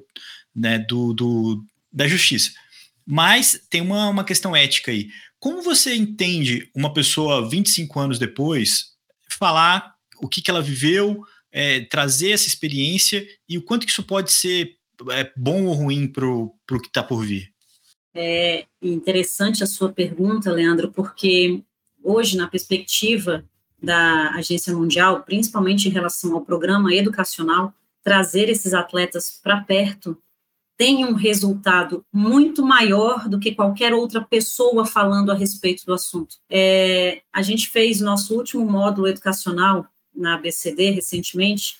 né, 0.54 0.78
do, 0.80 1.14
do, 1.14 1.64
da 1.90 2.06
justiça. 2.06 2.50
Mas 3.06 3.58
tem 3.70 3.80
uma, 3.80 4.10
uma 4.10 4.24
questão 4.24 4.54
ética 4.54 4.90
aí. 4.90 5.08
Como 5.38 5.62
você 5.62 5.94
entende 5.96 6.68
uma 6.76 6.92
pessoa 6.92 7.48
25 7.48 7.98
anos 7.98 8.18
depois 8.18 8.90
falar 9.38 9.94
o 10.18 10.28
que, 10.28 10.42
que 10.42 10.50
ela 10.50 10.60
viveu, 10.60 11.24
é, 11.50 11.80
trazer 11.80 12.32
essa 12.32 12.46
experiência 12.46 13.26
e 13.48 13.56
o 13.56 13.62
quanto 13.62 13.86
que 13.86 13.92
isso 13.92 14.02
pode 14.02 14.30
ser 14.30 14.78
é, 15.10 15.32
bom 15.36 15.66
ou 15.66 15.74
ruim 15.74 16.06
para 16.06 16.26
o 16.26 16.52
que 16.68 16.86
está 16.86 17.02
por 17.02 17.24
vir? 17.24 17.52
É 18.14 18.66
interessante 18.82 19.62
a 19.62 19.66
sua 19.66 19.92
pergunta, 19.92 20.50
Leandro, 20.50 20.90
porque 20.90 21.62
hoje, 22.02 22.36
na 22.36 22.48
perspectiva 22.48 23.44
da 23.82 24.30
Agência 24.30 24.74
Mundial, 24.74 25.22
principalmente 25.22 25.88
em 25.88 25.92
relação 25.92 26.34
ao 26.34 26.44
programa 26.44 26.92
educacional, 26.94 27.72
trazer 28.02 28.48
esses 28.48 28.74
atletas 28.74 29.40
para 29.42 29.60
perto 29.60 30.16
tem 30.76 31.04
um 31.04 31.12
resultado 31.12 32.02
muito 32.10 32.64
maior 32.64 33.28
do 33.28 33.38
que 33.38 33.54
qualquer 33.54 33.92
outra 33.92 34.22
pessoa 34.22 34.86
falando 34.86 35.30
a 35.30 35.34
respeito 35.34 35.84
do 35.84 35.92
assunto. 35.92 36.36
É, 36.48 37.20
a 37.30 37.42
gente 37.42 37.68
fez 37.68 38.00
nosso 38.00 38.34
último 38.34 38.64
módulo 38.64 39.06
educacional 39.06 39.86
na 40.14 40.36
ABCD 40.36 40.90
recentemente 40.90 41.76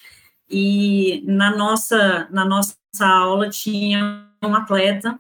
e 0.51 1.23
na 1.25 1.57
nossa 1.57 2.29
na 2.31 2.45
nossa 2.45 2.75
aula 3.01 3.49
tinha 3.49 4.27
um 4.43 4.55
atleta 4.55 5.19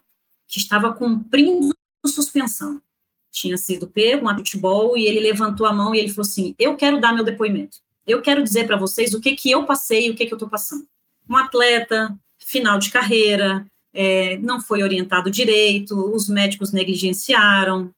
que 0.48 0.58
estava 0.58 0.92
cumprindo 0.92 1.72
suspensão. 2.06 2.82
Tinha 3.30 3.56
sido 3.56 3.86
pego 3.86 4.28
um 4.28 4.36
futebol 4.36 4.96
e 4.96 5.06
ele 5.06 5.20
levantou 5.20 5.66
a 5.66 5.72
mão 5.72 5.94
e 5.94 5.98
ele 5.98 6.08
falou 6.08 6.28
assim: 6.28 6.54
"Eu 6.58 6.76
quero 6.76 7.00
dar 7.00 7.12
meu 7.14 7.24
depoimento. 7.24 7.78
Eu 8.06 8.20
quero 8.20 8.42
dizer 8.42 8.66
para 8.66 8.76
vocês 8.76 9.14
o 9.14 9.20
que 9.20 9.36
que 9.36 9.50
eu 9.50 9.64
passei 9.64 10.08
e 10.08 10.10
o 10.10 10.16
que 10.16 10.26
que 10.26 10.32
eu 10.32 10.36
estou 10.36 10.48
passando." 10.48 10.86
Um 11.28 11.36
atleta 11.36 12.18
final 12.38 12.78
de 12.78 12.90
carreira, 12.90 13.64
é, 13.92 14.36
não 14.38 14.60
foi 14.60 14.82
orientado 14.82 15.30
direito, 15.30 15.94
os 16.12 16.28
médicos 16.28 16.72
negligenciaram 16.72 17.92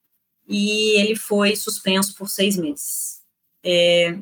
e 0.47 0.99
ele 0.99 1.15
foi 1.15 1.55
suspenso 1.55 2.15
por 2.15 2.29
seis 2.29 2.57
meses. 2.57 3.21
É, 3.63 4.17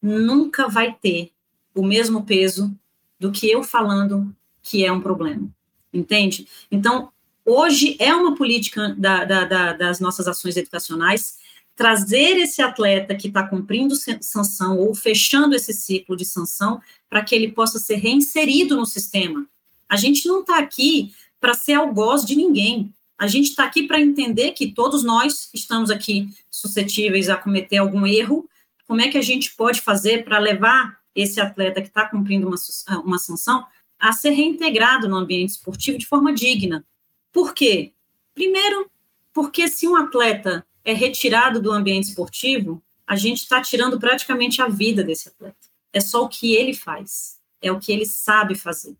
nunca 0.00 0.68
vai 0.68 0.94
ter 0.94 1.32
o 1.76 1.86
mesmo 1.86 2.24
peso 2.24 2.74
do 3.20 3.30
que 3.30 3.48
eu 3.48 3.62
falando 3.62 4.34
que 4.62 4.84
é 4.84 4.90
um 4.90 5.00
problema, 5.00 5.48
entende? 5.92 6.48
Então, 6.70 7.10
hoje 7.44 7.96
é 8.00 8.12
uma 8.14 8.34
política 8.34 8.94
da, 8.98 9.24
da, 9.24 9.44
da, 9.44 9.72
das 9.74 10.00
nossas 10.00 10.26
ações 10.26 10.56
educacionais 10.56 11.36
trazer 11.76 12.38
esse 12.38 12.62
atleta 12.62 13.14
que 13.14 13.28
está 13.28 13.46
cumprindo 13.46 13.94
sanção 14.20 14.78
ou 14.78 14.94
fechando 14.94 15.54
esse 15.54 15.74
ciclo 15.74 16.16
de 16.16 16.24
sanção 16.24 16.80
para 17.08 17.22
que 17.22 17.34
ele 17.34 17.52
possa 17.52 17.78
ser 17.78 17.96
reinserido 17.96 18.74
no 18.74 18.86
sistema. 18.86 19.46
A 19.86 19.96
gente 19.96 20.26
não 20.26 20.40
está 20.40 20.58
aqui 20.58 21.12
para 21.38 21.52
ser 21.52 21.74
algoz 21.74 22.24
de 22.24 22.34
ninguém. 22.34 22.92
A 23.18 23.26
gente 23.26 23.50
está 23.50 23.64
aqui 23.64 23.86
para 23.86 24.00
entender 24.00 24.52
que 24.52 24.72
todos 24.72 25.04
nós 25.04 25.50
estamos 25.52 25.90
aqui 25.90 26.28
suscetíveis 26.50 27.28
a 27.28 27.36
cometer 27.36 27.76
algum 27.76 28.06
erro. 28.06 28.48
Como 28.88 29.02
é 29.02 29.08
que 29.08 29.18
a 29.18 29.22
gente 29.22 29.54
pode 29.54 29.82
fazer 29.82 30.24
para 30.24 30.38
levar 30.38 30.98
esse 31.16 31.40
atleta 31.40 31.80
que 31.80 31.88
está 31.88 32.06
cumprindo 32.06 32.46
uma, 32.46 32.56
uma 33.00 33.18
sanção 33.18 33.66
a 33.98 34.12
ser 34.12 34.30
reintegrado 34.30 35.08
no 35.08 35.16
ambiente 35.16 35.50
esportivo 35.50 35.96
de 35.98 36.06
forma 36.06 36.32
digna? 36.32 36.84
Por 37.32 37.54
quê? 37.54 37.94
Primeiro, 38.34 38.90
porque 39.32 39.66
se 39.66 39.88
um 39.88 39.96
atleta 39.96 40.66
é 40.84 40.92
retirado 40.92 41.60
do 41.60 41.72
ambiente 41.72 42.10
esportivo, 42.10 42.82
a 43.06 43.16
gente 43.16 43.38
está 43.38 43.62
tirando 43.62 43.98
praticamente 43.98 44.60
a 44.60 44.68
vida 44.68 45.02
desse 45.02 45.28
atleta. 45.28 45.56
É 45.92 46.00
só 46.00 46.24
o 46.24 46.28
que 46.28 46.54
ele 46.54 46.74
faz, 46.74 47.38
é 47.62 47.72
o 47.72 47.80
que 47.80 47.90
ele 47.90 48.04
sabe 48.04 48.54
fazer. 48.54 48.94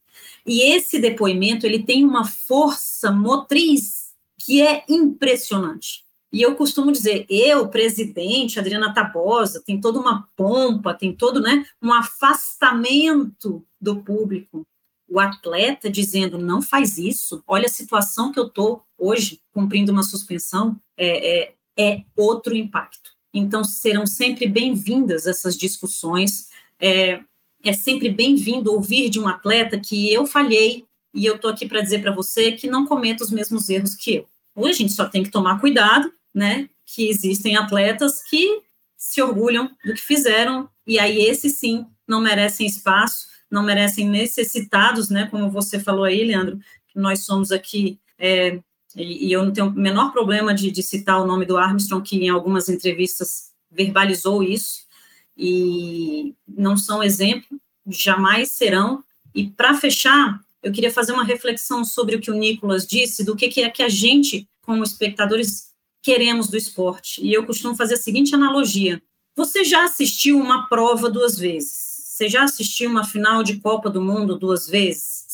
E 0.46 0.62
esse 0.62 0.98
depoimento 0.98 1.66
ele 1.66 1.82
tem 1.82 2.04
uma 2.04 2.24
força 2.24 3.12
motriz 3.12 4.14
que 4.38 4.62
é 4.62 4.84
impressionante. 4.88 6.05
E 6.32 6.42
eu 6.42 6.54
costumo 6.54 6.90
dizer, 6.90 7.24
eu, 7.28 7.68
presidente, 7.68 8.58
Adriana 8.58 8.92
Tabosa, 8.92 9.62
tem 9.64 9.80
toda 9.80 9.98
uma 9.98 10.28
pompa, 10.36 10.92
tem 10.92 11.12
todo 11.12 11.40
né, 11.40 11.64
um 11.80 11.92
afastamento 11.92 13.64
do 13.80 14.02
público. 14.02 14.66
O 15.08 15.20
atleta 15.20 15.88
dizendo, 15.88 16.36
não 16.36 16.60
faz 16.60 16.98
isso, 16.98 17.42
olha 17.46 17.66
a 17.66 17.70
situação 17.70 18.32
que 18.32 18.40
eu 18.40 18.46
estou 18.48 18.82
hoje, 18.98 19.40
cumprindo 19.52 19.92
uma 19.92 20.02
suspensão, 20.02 20.76
é, 20.96 21.42
é, 21.44 21.54
é 21.78 22.04
outro 22.16 22.56
impacto. 22.56 23.10
Então, 23.32 23.62
serão 23.62 24.06
sempre 24.06 24.46
bem-vindas 24.48 25.26
essas 25.26 25.56
discussões. 25.56 26.48
É, 26.80 27.20
é 27.62 27.72
sempre 27.72 28.08
bem-vindo 28.08 28.72
ouvir 28.72 29.10
de 29.10 29.20
um 29.20 29.28
atleta 29.28 29.78
que 29.78 30.12
eu 30.12 30.26
falhei 30.26 30.84
e 31.14 31.24
eu 31.24 31.36
estou 31.36 31.50
aqui 31.50 31.66
para 31.66 31.80
dizer 31.80 32.00
para 32.02 32.14
você 32.14 32.52
que 32.52 32.68
não 32.68 32.86
cometa 32.86 33.24
os 33.24 33.30
mesmos 33.30 33.68
erros 33.68 33.94
que 33.94 34.16
eu. 34.16 34.26
A 34.56 34.72
gente 34.72 34.92
só 34.92 35.06
tem 35.06 35.22
que 35.22 35.30
tomar 35.30 35.60
cuidado, 35.60 36.12
né? 36.34 36.68
Que 36.84 37.08
existem 37.08 37.56
atletas 37.56 38.22
que 38.22 38.62
se 38.96 39.20
orgulham 39.20 39.70
do 39.84 39.94
que 39.94 40.00
fizeram 40.00 40.68
e 40.86 40.98
aí 40.98 41.18
esses 41.18 41.58
sim 41.58 41.86
não 42.06 42.20
merecem 42.20 42.66
espaço, 42.66 43.26
não 43.50 43.62
merecem 43.62 44.08
necessitados, 44.08 45.10
né? 45.10 45.26
Como 45.30 45.50
você 45.50 45.78
falou 45.78 46.04
aí, 46.04 46.24
Leandro, 46.24 46.58
nós 46.94 47.24
somos 47.24 47.52
aqui 47.52 48.00
é, 48.18 48.60
e, 48.96 49.28
e, 49.28 49.32
eu 49.32 49.44
não 49.44 49.52
tenho 49.52 49.66
o 49.68 49.72
menor 49.72 50.10
problema 50.10 50.54
de, 50.54 50.70
de 50.70 50.82
citar 50.82 51.20
o 51.20 51.26
nome 51.26 51.44
do 51.44 51.58
Armstrong, 51.58 52.02
que 52.02 52.16
em 52.16 52.30
algumas 52.30 52.68
entrevistas 52.68 53.52
verbalizou 53.70 54.42
isso, 54.42 54.86
e 55.36 56.34
não 56.48 56.76
são 56.76 57.02
exemplo, 57.02 57.60
jamais 57.86 58.52
serão. 58.52 59.04
E 59.34 59.50
para 59.50 59.74
fechar, 59.74 60.40
eu 60.66 60.72
queria 60.72 60.90
fazer 60.90 61.12
uma 61.12 61.24
reflexão 61.24 61.84
sobre 61.84 62.16
o 62.16 62.20
que 62.20 62.30
o 62.30 62.34
Nicolas 62.34 62.86
disse, 62.86 63.24
do 63.24 63.36
que, 63.36 63.48
que 63.48 63.62
é 63.62 63.70
que 63.70 63.82
a 63.82 63.88
gente, 63.88 64.48
como 64.62 64.82
espectadores, 64.82 65.68
queremos 66.02 66.48
do 66.48 66.56
esporte. 66.56 67.24
E 67.24 67.32
eu 67.32 67.46
costumo 67.46 67.74
fazer 67.74 67.94
a 67.94 67.98
seguinte 67.98 68.34
analogia: 68.34 69.02
você 69.36 69.64
já 69.64 69.84
assistiu 69.84 70.38
uma 70.38 70.68
prova 70.68 71.08
duas 71.08 71.38
vezes? 71.38 71.86
Você 72.08 72.28
já 72.28 72.44
assistiu 72.44 72.90
uma 72.90 73.04
final 73.04 73.42
de 73.42 73.60
Copa 73.60 73.90
do 73.90 74.00
Mundo 74.00 74.38
duas 74.38 74.66
vezes? 74.66 75.24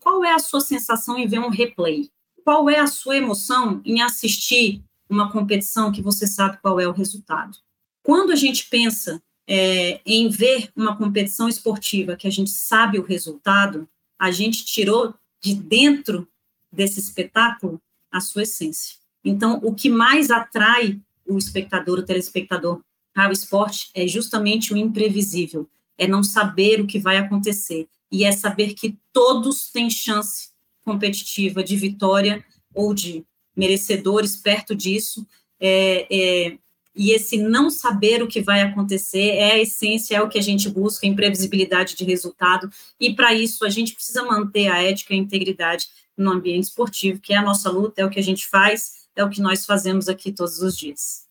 Qual 0.00 0.24
é 0.24 0.32
a 0.32 0.38
sua 0.38 0.60
sensação 0.60 1.18
em 1.18 1.26
ver 1.26 1.38
um 1.38 1.48
replay? 1.48 2.10
qual 2.48 2.70
é 2.70 2.78
a 2.78 2.86
sua 2.86 3.18
emoção 3.18 3.82
em 3.84 4.00
assistir 4.00 4.82
uma 5.06 5.30
competição 5.30 5.92
que 5.92 6.00
você 6.00 6.26
sabe 6.26 6.56
qual 6.62 6.80
é 6.80 6.88
o 6.88 6.92
resultado? 6.92 7.58
Quando 8.02 8.32
a 8.32 8.36
gente 8.36 8.70
pensa 8.70 9.22
é, 9.46 10.00
em 10.06 10.30
ver 10.30 10.70
uma 10.74 10.96
competição 10.96 11.46
esportiva 11.46 12.16
que 12.16 12.26
a 12.26 12.30
gente 12.30 12.48
sabe 12.48 12.98
o 12.98 13.02
resultado, 13.02 13.86
a 14.18 14.30
gente 14.30 14.64
tirou 14.64 15.14
de 15.40 15.54
dentro 15.54 16.28
desse 16.72 16.98
espetáculo 16.98 17.80
a 18.10 18.20
sua 18.20 18.42
essência. 18.42 18.96
Então, 19.24 19.60
o 19.62 19.74
que 19.74 19.88
mais 19.88 20.30
atrai 20.30 21.00
o 21.26 21.36
espectador, 21.36 21.98
o 21.98 22.04
telespectador 22.04 22.80
ao 23.14 23.32
esporte 23.32 23.90
é 23.94 24.06
justamente 24.06 24.72
o 24.72 24.76
imprevisível, 24.76 25.68
é 25.96 26.06
não 26.06 26.22
saber 26.22 26.80
o 26.80 26.86
que 26.86 26.98
vai 26.98 27.18
acontecer 27.18 27.88
e 28.10 28.24
é 28.24 28.32
saber 28.32 28.74
que 28.74 28.98
todos 29.12 29.70
têm 29.70 29.90
chance 29.90 30.50
competitiva 30.84 31.62
de 31.62 31.76
vitória 31.76 32.44
ou 32.74 32.94
de 32.94 33.24
merecedores 33.56 34.36
perto 34.36 34.74
disso, 34.74 35.26
é, 35.60 36.06
é, 36.10 36.58
e 36.98 37.12
esse 37.12 37.38
não 37.38 37.70
saber 37.70 38.20
o 38.24 38.26
que 38.26 38.42
vai 38.42 38.60
acontecer 38.60 39.36
é 39.36 39.52
a 39.52 39.58
essência, 39.58 40.16
é 40.16 40.20
o 40.20 40.28
que 40.28 40.36
a 40.36 40.42
gente 40.42 40.68
busca, 40.68 41.06
imprevisibilidade 41.06 41.94
de 41.94 42.02
resultado, 42.02 42.68
e 42.98 43.14
para 43.14 43.32
isso 43.32 43.64
a 43.64 43.70
gente 43.70 43.94
precisa 43.94 44.24
manter 44.24 44.66
a 44.66 44.82
ética 44.82 45.14
e 45.14 45.16
a 45.16 45.20
integridade 45.20 45.86
no 46.16 46.32
ambiente 46.32 46.64
esportivo, 46.64 47.20
que 47.20 47.32
é 47.32 47.36
a 47.36 47.42
nossa 47.42 47.70
luta, 47.70 48.02
é 48.02 48.04
o 48.04 48.10
que 48.10 48.18
a 48.18 48.22
gente 48.22 48.48
faz, 48.48 49.06
é 49.14 49.22
o 49.22 49.30
que 49.30 49.40
nós 49.40 49.64
fazemos 49.64 50.08
aqui 50.08 50.32
todos 50.32 50.60
os 50.60 50.76
dias. 50.76 51.28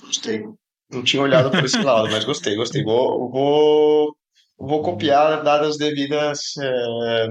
Gostei. 0.00 0.44
Não 0.88 1.02
tinha 1.02 1.20
olhado 1.20 1.50
por 1.50 1.64
esse 1.64 1.82
lado, 1.82 2.08
mas 2.08 2.24
gostei, 2.24 2.54
gostei. 2.54 2.84
Vou, 2.84 3.28
vou, 3.28 4.16
vou 4.56 4.82
copiar, 4.82 5.42
dadas 5.42 5.70
as 5.70 5.78
devidas 5.78 6.54
é, 6.60 7.26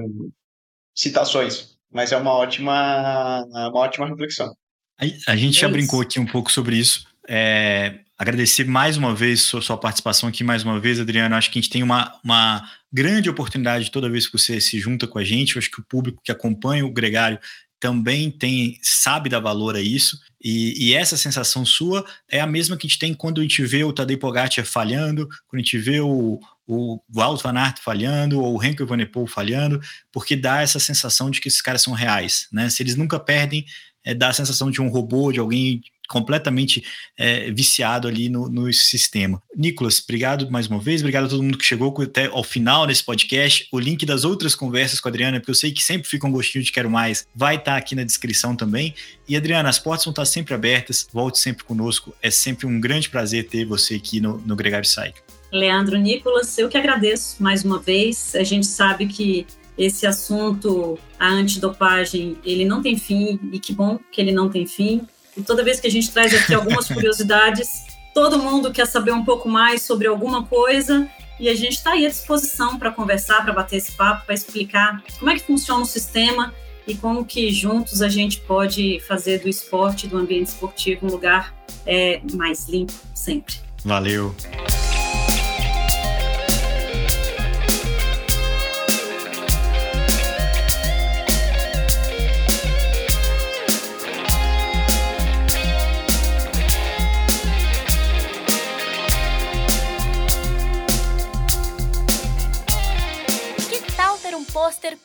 citações, 0.94 1.78
mas 1.90 2.12
é 2.12 2.18
uma 2.18 2.32
ótima, 2.32 3.46
uma 3.48 3.74
ótima 3.74 4.06
reflexão. 4.06 4.54
A, 4.98 5.06
gente 5.36 5.56
é 5.58 5.60
já 5.60 5.66
isso. 5.66 5.70
brincou 5.70 6.02
aqui 6.02 6.20
um 6.20 6.26
pouco 6.26 6.52
sobre 6.52 6.76
isso. 6.76 7.13
É, 7.28 8.00
agradecer 8.18 8.64
mais 8.64 8.96
uma 8.96 9.14
vez 9.14 9.42
sua, 9.42 9.62
sua, 9.62 9.78
participação 9.78 10.28
aqui, 10.28 10.44
mais 10.44 10.62
uma 10.62 10.78
vez, 10.78 11.00
Adriano. 11.00 11.34
Acho 11.34 11.50
que 11.50 11.58
a 11.58 11.62
gente 11.62 11.70
tem 11.70 11.82
uma, 11.82 12.14
uma 12.22 12.68
grande 12.92 13.28
oportunidade 13.28 13.90
toda 13.90 14.10
vez 14.10 14.26
que 14.26 14.38
você 14.38 14.60
se 14.60 14.78
junta 14.78 15.06
com 15.06 15.18
a 15.18 15.24
gente. 15.24 15.56
Eu 15.56 15.60
acho 15.60 15.70
que 15.70 15.80
o 15.80 15.84
público 15.84 16.20
que 16.22 16.32
acompanha 16.32 16.86
o 16.86 16.92
Gregário 16.92 17.38
também 17.80 18.30
tem 18.30 18.78
sabe 18.82 19.28
dar 19.28 19.40
valor 19.40 19.76
a 19.76 19.80
isso. 19.80 20.18
E, 20.42 20.88
e, 20.88 20.94
essa 20.94 21.16
sensação 21.16 21.66
sua 21.66 22.04
é 22.30 22.40
a 22.40 22.46
mesma 22.46 22.76
que 22.76 22.86
a 22.86 22.88
gente 22.88 22.98
tem 22.98 23.12
quando 23.12 23.40
a 23.40 23.42
gente 23.42 23.62
vê 23.64 23.84
o 23.84 23.92
Tadej 23.92 24.18
Pogacar 24.18 24.64
falhando, 24.64 25.28
quando 25.46 25.60
a 25.60 25.62
gente 25.62 25.78
vê 25.78 26.00
o, 26.00 26.40
o 26.66 27.00
Wout 27.14 27.42
van 27.42 27.58
Aert 27.58 27.78
falhando 27.80 28.40
ou 28.40 28.58
o 28.58 28.64
Henkel 28.64 28.86
Van 28.86 29.04
Poel 29.06 29.26
falhando, 29.26 29.80
porque 30.12 30.34
dá 30.34 30.62
essa 30.62 30.78
sensação 30.78 31.30
de 31.30 31.40
que 31.40 31.48
esses 31.48 31.60
caras 31.60 31.82
são 31.82 31.92
reais, 31.92 32.48
né? 32.52 32.70
Se 32.70 32.82
eles 32.82 32.96
nunca 32.96 33.18
perdem, 33.18 33.66
é, 34.02 34.14
dá 34.14 34.28
a 34.28 34.34
sensação 34.34 34.70
de 34.70 34.80
um 34.80 34.88
robô, 34.88 35.32
de 35.32 35.40
alguém 35.40 35.82
completamente 36.08 36.84
é, 37.16 37.50
viciado 37.50 38.08
ali 38.08 38.28
no, 38.28 38.48
no, 38.48 38.72
sistema. 38.72 39.42
Nicolas, 39.56 40.02
obrigado 40.02 40.50
mais 40.50 40.66
uma 40.66 40.78
vez, 40.78 41.00
obrigado 41.00 41.24
a 41.24 41.28
todo 41.28 41.42
mundo 41.42 41.58
que 41.58 41.64
chegou 41.64 41.94
até 42.02 42.26
ao 42.26 42.42
final 42.42 42.86
desse 42.86 43.02
podcast. 43.02 43.68
O 43.72 43.78
link 43.78 44.04
das 44.04 44.24
outras 44.24 44.54
conversas 44.54 45.00
com 45.00 45.08
a 45.08 45.10
Adriana, 45.10 45.38
porque 45.38 45.50
eu 45.50 45.54
sei 45.54 45.72
que 45.72 45.82
sempre 45.82 46.08
fica 46.08 46.26
um 46.26 46.32
gostinho 46.32 46.64
de 46.64 46.72
quero 46.72 46.90
mais, 46.90 47.26
vai 47.34 47.56
estar 47.56 47.72
tá 47.72 47.76
aqui 47.76 47.94
na 47.94 48.04
descrição 48.04 48.54
também. 48.54 48.94
E 49.28 49.36
Adriana, 49.36 49.68
as 49.68 49.78
portas 49.78 50.04
vão 50.04 50.12
estar 50.12 50.24
sempre 50.24 50.54
abertas, 50.54 51.08
volte 51.12 51.38
sempre 51.38 51.64
conosco, 51.64 52.14
é 52.22 52.30
sempre 52.30 52.66
um 52.66 52.80
grande 52.80 53.08
prazer 53.08 53.44
ter 53.46 53.64
você 53.64 53.94
aqui 53.94 54.20
no, 54.20 54.38
no 54.38 54.56
Gregário 54.56 54.86
Cycle. 54.86 55.22
Leandro 55.52 55.96
Nicolas, 55.96 56.58
eu 56.58 56.68
que 56.68 56.76
agradeço 56.76 57.42
mais 57.42 57.64
uma 57.64 57.78
vez. 57.78 58.34
A 58.34 58.42
gente 58.42 58.66
sabe 58.66 59.06
que 59.06 59.46
esse 59.76 60.06
assunto, 60.06 60.98
a 61.18 61.28
antidopagem, 61.28 62.36
ele 62.44 62.64
não 62.64 62.82
tem 62.82 62.96
fim, 62.96 63.38
e 63.52 63.58
que 63.58 63.72
bom 63.72 63.98
que 64.10 64.20
ele 64.20 64.32
não 64.32 64.48
tem 64.48 64.66
fim. 64.66 65.02
E 65.36 65.42
toda 65.42 65.64
vez 65.64 65.80
que 65.80 65.86
a 65.86 65.90
gente 65.90 66.10
traz 66.10 66.34
aqui 66.34 66.54
algumas 66.54 66.86
curiosidades, 66.88 67.84
todo 68.12 68.38
mundo 68.38 68.72
quer 68.72 68.86
saber 68.86 69.12
um 69.12 69.24
pouco 69.24 69.48
mais 69.48 69.82
sobre 69.82 70.06
alguma 70.06 70.44
coisa, 70.44 71.08
e 71.38 71.48
a 71.48 71.54
gente 71.54 71.72
está 71.72 71.92
aí 71.92 72.06
à 72.06 72.08
disposição 72.08 72.78
para 72.78 72.90
conversar, 72.90 73.42
para 73.42 73.52
bater 73.52 73.76
esse 73.76 73.92
papo, 73.92 74.24
para 74.24 74.34
explicar 74.34 75.02
como 75.18 75.30
é 75.30 75.34
que 75.34 75.42
funciona 75.42 75.82
o 75.82 75.86
sistema 75.86 76.54
e 76.86 76.94
como 76.94 77.24
que 77.24 77.50
juntos 77.50 78.02
a 78.02 78.08
gente 78.08 78.40
pode 78.40 79.00
fazer 79.00 79.40
do 79.40 79.48
esporte, 79.48 80.06
do 80.06 80.16
ambiente 80.16 80.48
esportivo, 80.48 81.06
um 81.06 81.10
lugar 81.10 81.52
é, 81.84 82.20
mais 82.34 82.68
limpo 82.68 82.92
sempre. 83.14 83.56
Valeu! 83.84 84.34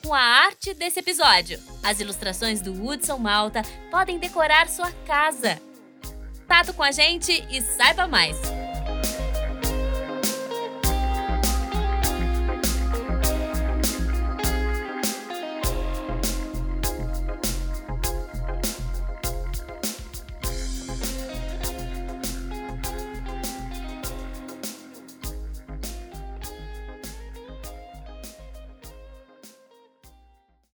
Com 0.04 0.14
a 0.14 0.20
arte 0.20 0.74
desse 0.74 1.00
episódio. 1.00 1.60
As 1.82 2.00
ilustrações 2.00 2.62
do 2.62 2.74
Hudson 2.74 3.18
Malta 3.18 3.62
podem 3.90 4.20
decorar 4.20 4.68
sua 4.68 4.92
casa. 5.08 5.60
Tato 6.48 6.74
com 6.74 6.84
a 6.84 6.92
gente 6.92 7.32
e 7.50 7.62
saiba 7.62 8.08
mais! 8.08 8.38